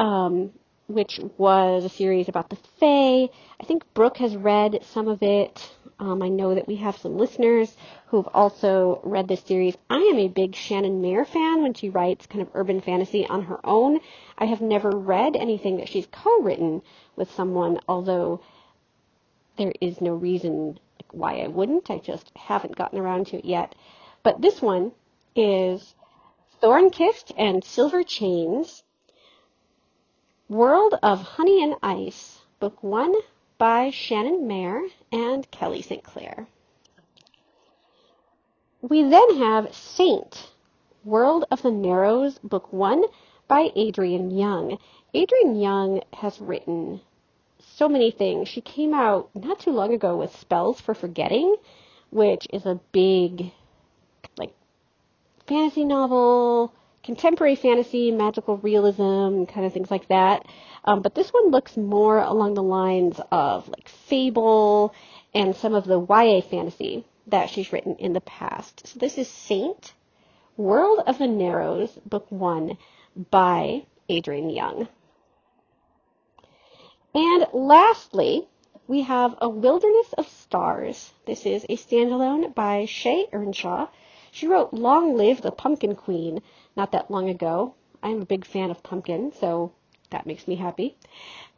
um, 0.00 0.50
which 0.86 1.20
was 1.36 1.84
a 1.84 1.88
series 1.90 2.28
about 2.28 2.48
the 2.48 2.56
Fae. 2.80 3.28
I 3.60 3.64
think 3.64 3.84
Brooke 3.94 4.16
has 4.16 4.34
read 4.34 4.80
some 4.82 5.08
of 5.08 5.22
it. 5.22 5.70
Um, 5.98 6.22
I 6.22 6.28
know 6.28 6.54
that 6.54 6.66
we 6.66 6.76
have 6.76 6.96
some 6.96 7.18
listeners 7.18 7.76
who've 8.06 8.28
also 8.32 9.00
read 9.04 9.28
this 9.28 9.42
series. 9.42 9.76
I 9.90 9.98
am 9.98 10.18
a 10.18 10.28
big 10.28 10.56
Shannon 10.56 11.02
Mayer 11.02 11.26
fan 11.26 11.62
when 11.62 11.74
she 11.74 11.90
writes 11.90 12.26
kind 12.26 12.40
of 12.40 12.48
urban 12.54 12.80
fantasy 12.80 13.26
on 13.26 13.42
her 13.42 13.60
own. 13.62 14.00
I 14.38 14.46
have 14.46 14.62
never 14.62 14.90
read 14.90 15.36
anything 15.36 15.76
that 15.76 15.90
she's 15.90 16.06
co-written 16.10 16.80
with 17.14 17.30
someone, 17.32 17.78
although 17.86 18.40
there 19.58 19.74
is 19.82 20.00
no 20.00 20.14
reason 20.14 20.80
why 21.12 21.40
I 21.40 21.48
wouldn't. 21.48 21.90
I 21.90 21.98
just 21.98 22.30
haven't 22.36 22.76
gotten 22.76 22.98
around 22.98 23.28
to 23.28 23.38
it 23.38 23.44
yet. 23.44 23.74
But 24.22 24.40
this 24.42 24.60
one 24.60 24.92
is 25.34 25.94
Thorn 26.60 26.90
Kissed 26.90 27.32
and 27.36 27.64
Silver 27.64 28.02
Chains 28.02 28.82
World 30.48 30.94
of 31.02 31.22
Honey 31.22 31.62
and 31.62 31.76
Ice, 31.80 32.40
Book 32.58 32.82
1 32.82 33.14
by 33.56 33.90
Shannon 33.90 34.48
Mayer 34.48 34.82
and 35.12 35.48
Kelly 35.52 35.80
St. 35.80 36.02
Clair. 36.02 36.48
We 38.82 39.02
then 39.02 39.36
have 39.36 39.74
Saint, 39.74 40.50
World 41.04 41.44
of 41.50 41.62
the 41.62 41.70
Narrows, 41.70 42.38
Book 42.38 42.72
1 42.72 43.04
by 43.46 43.70
Adrienne 43.76 44.30
Young. 44.30 44.78
Adrienne 45.14 45.56
Young 45.56 46.02
has 46.14 46.40
written 46.40 47.00
so 47.76 47.88
many 47.88 48.10
things. 48.10 48.48
She 48.48 48.60
came 48.60 48.94
out 48.94 49.30
not 49.34 49.60
too 49.60 49.72
long 49.72 49.92
ago 49.92 50.16
with 50.16 50.34
Spells 50.36 50.80
for 50.80 50.94
Forgetting, 50.94 51.56
which 52.10 52.46
is 52.52 52.66
a 52.66 52.80
big, 52.92 53.52
like, 54.36 54.54
fantasy 55.46 55.84
novel 55.84 56.72
contemporary 57.02 57.56
fantasy, 57.56 58.10
magical 58.10 58.58
realism, 58.58 59.44
kind 59.44 59.66
of 59.66 59.72
things 59.72 59.90
like 59.90 60.08
that. 60.08 60.46
Um, 60.84 61.02
but 61.02 61.14
this 61.14 61.30
one 61.30 61.50
looks 61.50 61.76
more 61.76 62.18
along 62.18 62.54
the 62.54 62.62
lines 62.62 63.20
of 63.30 63.68
like 63.68 63.88
Fable 63.88 64.94
and 65.34 65.54
some 65.56 65.74
of 65.74 65.84
the 65.84 66.00
YA 66.00 66.40
fantasy 66.42 67.04
that 67.28 67.50
she's 67.50 67.72
written 67.72 67.96
in 67.96 68.12
the 68.12 68.20
past. 68.20 68.86
So 68.86 68.98
this 68.98 69.18
is 69.18 69.28
Saint, 69.28 69.92
World 70.56 71.00
of 71.06 71.18
the 71.18 71.26
Narrows, 71.26 71.90
Book 72.04 72.26
1 72.30 72.76
by 73.30 73.84
Adrienne 74.10 74.50
Young. 74.50 74.88
And 77.14 77.46
lastly, 77.52 78.46
we 78.86 79.02
have 79.02 79.34
A 79.40 79.48
Wilderness 79.48 80.12
of 80.12 80.28
Stars. 80.28 81.12
This 81.26 81.44
is 81.44 81.64
a 81.64 81.76
standalone 81.76 82.54
by 82.54 82.84
Shea 82.84 83.26
Ernshaw. 83.32 83.88
She 84.30 84.46
wrote 84.46 84.72
Long 84.72 85.16
Live 85.16 85.42
the 85.42 85.50
Pumpkin 85.50 85.96
Queen 85.96 86.40
not 86.76 86.92
that 86.92 87.10
long 87.10 87.28
ago. 87.28 87.74
I'm 88.00 88.22
a 88.22 88.26
big 88.26 88.44
fan 88.44 88.70
of 88.70 88.84
pumpkin, 88.84 89.32
so 89.32 89.72
that 90.10 90.24
makes 90.24 90.46
me 90.46 90.54
happy. 90.54 90.96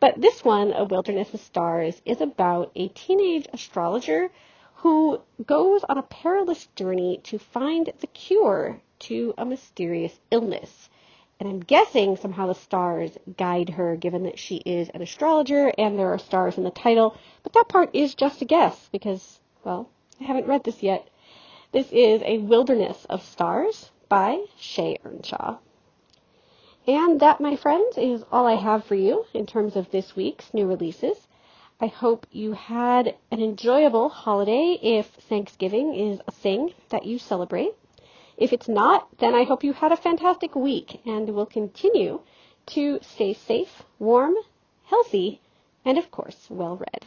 But 0.00 0.22
this 0.22 0.42
one, 0.42 0.72
A 0.72 0.84
Wilderness 0.84 1.34
of 1.34 1.40
Stars, 1.40 2.00
is 2.06 2.22
about 2.22 2.72
a 2.74 2.88
teenage 2.88 3.46
astrologer 3.52 4.30
who 4.76 5.20
goes 5.44 5.84
on 5.84 5.98
a 5.98 6.02
perilous 6.02 6.66
journey 6.76 7.20
to 7.24 7.38
find 7.38 7.92
the 8.00 8.06
cure 8.06 8.80
to 9.00 9.34
a 9.36 9.44
mysterious 9.44 10.18
illness. 10.30 10.88
And 11.42 11.50
I'm 11.50 11.58
guessing 11.58 12.16
somehow 12.16 12.46
the 12.46 12.54
stars 12.54 13.18
guide 13.36 13.70
her, 13.70 13.96
given 13.96 14.22
that 14.22 14.38
she 14.38 14.58
is 14.58 14.90
an 14.90 15.02
astrologer 15.02 15.72
and 15.76 15.98
there 15.98 16.12
are 16.12 16.18
stars 16.18 16.56
in 16.56 16.62
the 16.62 16.70
title. 16.70 17.16
But 17.42 17.52
that 17.54 17.66
part 17.66 17.90
is 17.92 18.14
just 18.14 18.42
a 18.42 18.44
guess 18.44 18.88
because, 18.92 19.40
well, 19.64 19.88
I 20.20 20.24
haven't 20.24 20.46
read 20.46 20.62
this 20.62 20.84
yet. 20.84 21.08
This 21.72 21.90
is 21.90 22.22
A 22.24 22.38
Wilderness 22.38 23.06
of 23.06 23.24
Stars 23.24 23.90
by 24.08 24.44
Shea 24.56 24.98
Ernshaw. 25.04 25.58
And 26.86 27.18
that, 27.18 27.40
my 27.40 27.56
friends, 27.56 27.98
is 27.98 28.22
all 28.30 28.46
I 28.46 28.54
have 28.54 28.84
for 28.84 28.94
you 28.94 29.24
in 29.34 29.44
terms 29.44 29.74
of 29.74 29.90
this 29.90 30.14
week's 30.14 30.54
new 30.54 30.68
releases. 30.68 31.26
I 31.80 31.86
hope 31.86 32.28
you 32.30 32.52
had 32.52 33.16
an 33.32 33.42
enjoyable 33.42 34.10
holiday 34.10 34.78
if 34.80 35.06
Thanksgiving 35.28 35.92
is 35.92 36.20
a 36.24 36.30
thing 36.30 36.72
that 36.90 37.04
you 37.04 37.18
celebrate. 37.18 37.72
If 38.36 38.52
it's 38.52 38.68
not, 38.68 39.18
then 39.18 39.34
I 39.34 39.44
hope 39.44 39.62
you 39.62 39.72
had 39.72 39.92
a 39.92 39.96
fantastic 39.96 40.54
week 40.54 41.00
and 41.04 41.34
will 41.34 41.46
continue 41.46 42.20
to 42.66 42.98
stay 43.02 43.34
safe, 43.34 43.82
warm, 43.98 44.34
healthy, 44.84 45.40
and 45.84 45.98
of 45.98 46.10
course, 46.10 46.46
well 46.50 46.76
read. 46.76 47.06